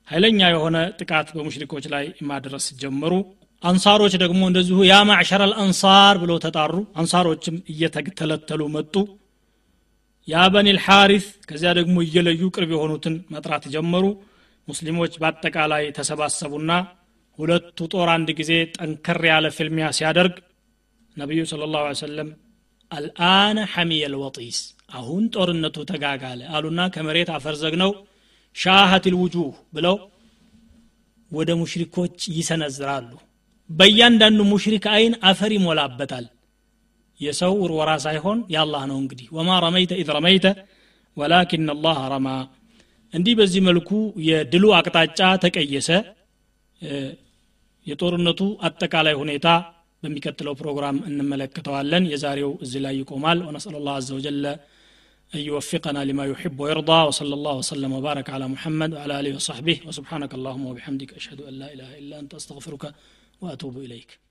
ኃይለኛ 0.09 0.41
የሆነ 0.51 0.77
ጥቃት 1.01 1.29
በሙሽሪኮች 1.37 1.85
ላይ 1.87 2.05
ማድረስ 2.23 2.65
ጀመሩ። 2.81 3.13
አንሳሮች 3.63 4.15
ደግሞ 4.23 4.41
እንደዚሁ 4.49 4.79
ያ 4.85 4.97
ማዕሸር 5.03 5.43
አልአንሳር 5.43 6.17
ብለው 6.23 6.39
ተጣሩ። 6.45 6.75
አንሳሮችም 6.97 7.57
እየተተለተሉ 7.73 8.63
መጡ። 8.69 8.95
ያ 10.29 10.45
በኒ 10.49 10.69
ከዚያ 11.45 11.71
ደግሞ 11.73 11.97
እየለዩ 12.03 12.43
ቅርብ 12.55 12.71
የሆኑትን 12.75 13.17
መጥራት 13.31 13.65
ጀመሩ። 13.75 14.05
ሙስሊሞች 14.69 15.15
በአጠቃላይ 15.23 15.85
ተሰባሰቡና 15.97 16.71
ሁለቱ 17.39 17.79
ጦር 17.93 18.09
አንድ 18.09 18.29
ጊዜ 18.39 18.53
ጠንከር 18.77 19.21
ያለ 19.31 19.47
ፍልሚያ 19.51 19.87
ሲያደርግ 19.91 20.35
ነቢዩ 21.17 21.41
ስለ 21.51 21.65
ላሁ 21.73 21.87
ሰለም 22.01 22.29
الآن 22.91 23.59
حمي 23.73 24.05
الوطيس 24.13 24.59
አሁን 24.93 25.25
ጦርነቱ 25.35 25.77
ተጋጋለ 25.91 26.41
አሉና 26.57 26.81
ከመሬት 26.95 27.31
አፈር 27.37 27.55
ዘግነው 27.55 27.93
شاهت 28.57 29.05
الوجوه 29.13 29.47
ብለው 29.75 29.97
ወደ 31.31 31.51
ሙሽሪኮች 31.61 32.17
ይሰነዝራሉ። 32.37 33.11
በእያንዳንዱ 33.71 34.41
ሙሽሪክ 34.51 34.85
አይን 34.93 35.15
አፈር 35.29 35.53
ይሞላበታል። 35.57 36.27
የሰው 37.21 37.53
ውርወራ 37.63 37.91
ሳይሆን 38.05 38.39
የአላህ 38.55 38.83
ነው 38.91 38.99
እንግዲህ። 39.03 39.27
وما 39.37 39.51
رميت 39.65 39.93
إذ 40.01 40.09
رميت 40.17 40.47
ወላኪን 41.17 41.67
አላህ 41.75 41.99
ረማ። 42.13 42.29
እንዲህ 43.15 43.35
በዚህ 43.39 43.61
መልኩ 43.67 43.91
የድሉ 44.29 44.65
አቅጣጫ 44.79 45.21
ተቀየሰ። 45.45 45.89
የጦርነቱ 47.87 48.41
አጠቃላይ 48.67 49.15
ሁኔታ 49.21 49.49
በሚቀጥለው 50.03 50.55
ፕሮግራም 50.61 50.97
እንመለከተዋለን። 51.09 52.05
የዛሬው 52.13 52.51
እዚህ 52.65 52.81
ላይ 52.85 52.95
ይቆማል። 53.01 53.39
ወነስአል 53.47 53.77
ላህ 53.87 53.95
አዘ 53.97 54.09
ወጀለ 54.17 54.45
أن 55.35 55.41
يوفقنا 55.41 56.05
لما 56.05 56.25
يحب 56.27 56.61
ويرضى 56.61 57.07
وصلى 57.07 57.35
الله 57.35 57.57
وسلم 57.57 57.93
وبارك 57.93 58.31
على 58.31 58.49
محمد 58.49 58.95
وعلى 58.95 59.21
آله 59.21 59.35
وصحبه. 59.35 59.81
وسبحانك 59.87 60.35
اللهم 60.35 60.67
وبحمدك 60.67 61.15
أشهد 61.15 61.41
أن 61.41 61.55
لا 61.55 61.73
إله 61.73 61.99
إلا 61.99 62.21
أنت 62.21 62.35
أستغفرك 62.35 62.95
وأتوب 63.41 63.79
إليك. 63.79 64.24